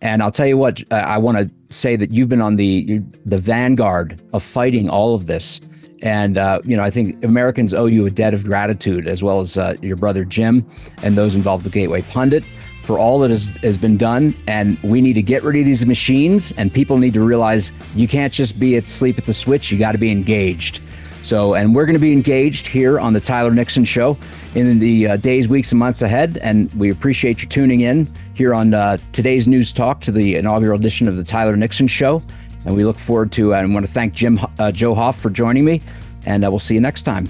And 0.00 0.22
I'll 0.22 0.30
tell 0.30 0.46
you 0.46 0.56
what, 0.56 0.82
I 0.92 1.18
want 1.18 1.38
to 1.38 1.50
say 1.74 1.96
that 1.96 2.12
you've 2.12 2.28
been 2.28 2.42
on 2.42 2.56
the 2.56 3.00
the 3.24 3.38
vanguard 3.38 4.22
of 4.32 4.42
fighting 4.42 4.88
all 4.88 5.14
of 5.14 5.26
this. 5.26 5.60
And 6.02 6.38
uh, 6.38 6.60
you 6.64 6.76
know, 6.76 6.84
I 6.84 6.90
think 6.90 7.24
Americans 7.24 7.74
owe 7.74 7.86
you 7.86 8.06
a 8.06 8.10
debt 8.10 8.34
of 8.34 8.44
gratitude, 8.44 9.08
as 9.08 9.22
well 9.22 9.40
as 9.40 9.56
uh, 9.56 9.74
your 9.82 9.96
brother 9.96 10.24
Jim 10.24 10.64
and 11.02 11.16
those 11.16 11.34
involved 11.34 11.64
with 11.64 11.72
Gateway 11.72 12.02
Pundit, 12.02 12.44
for 12.84 12.98
all 12.98 13.18
that 13.20 13.30
has, 13.30 13.48
has 13.58 13.76
been 13.76 13.96
done. 13.96 14.36
And 14.46 14.78
we 14.80 15.00
need 15.00 15.14
to 15.14 15.22
get 15.22 15.42
rid 15.42 15.58
of 15.58 15.64
these 15.64 15.84
machines, 15.84 16.52
and 16.52 16.72
people 16.72 16.98
need 16.98 17.14
to 17.14 17.20
realize 17.20 17.72
you 17.96 18.06
can't 18.06 18.32
just 18.32 18.60
be 18.60 18.76
at 18.76 18.88
sleep 18.88 19.18
at 19.18 19.26
the 19.26 19.34
switch. 19.34 19.72
You 19.72 19.78
got 19.78 19.92
to 19.92 19.98
be 19.98 20.12
engaged. 20.12 20.80
So, 21.22 21.54
and 21.54 21.74
we're 21.74 21.84
going 21.84 21.94
to 21.94 22.00
be 22.00 22.12
engaged 22.12 22.66
here 22.66 22.98
on 22.98 23.12
the 23.12 23.20
Tyler 23.20 23.50
Nixon 23.50 23.84
Show 23.84 24.16
in 24.54 24.78
the 24.78 25.08
uh, 25.08 25.16
days, 25.16 25.48
weeks, 25.48 25.72
and 25.72 25.78
months 25.78 26.02
ahead. 26.02 26.38
And 26.38 26.72
we 26.74 26.90
appreciate 26.90 27.42
you 27.42 27.48
tuning 27.48 27.82
in 27.82 28.08
here 28.34 28.54
on 28.54 28.72
uh, 28.72 28.98
today's 29.12 29.46
News 29.46 29.72
Talk 29.72 30.00
to 30.02 30.12
the 30.12 30.36
inaugural 30.36 30.78
edition 30.78 31.08
of 31.08 31.16
the 31.16 31.24
Tyler 31.24 31.56
Nixon 31.56 31.86
Show. 31.86 32.22
And 32.64 32.74
we 32.74 32.84
look 32.84 32.98
forward 32.98 33.32
to, 33.32 33.54
and 33.54 33.74
want 33.74 33.86
to 33.86 33.92
thank 33.92 34.14
Jim, 34.14 34.40
uh, 34.58 34.72
Joe 34.72 34.94
Hoft 34.94 35.18
for 35.18 35.30
joining 35.30 35.64
me. 35.64 35.82
And 36.26 36.44
uh, 36.44 36.50
we'll 36.50 36.58
see 36.58 36.74
you 36.74 36.80
next 36.80 37.02
time. 37.02 37.28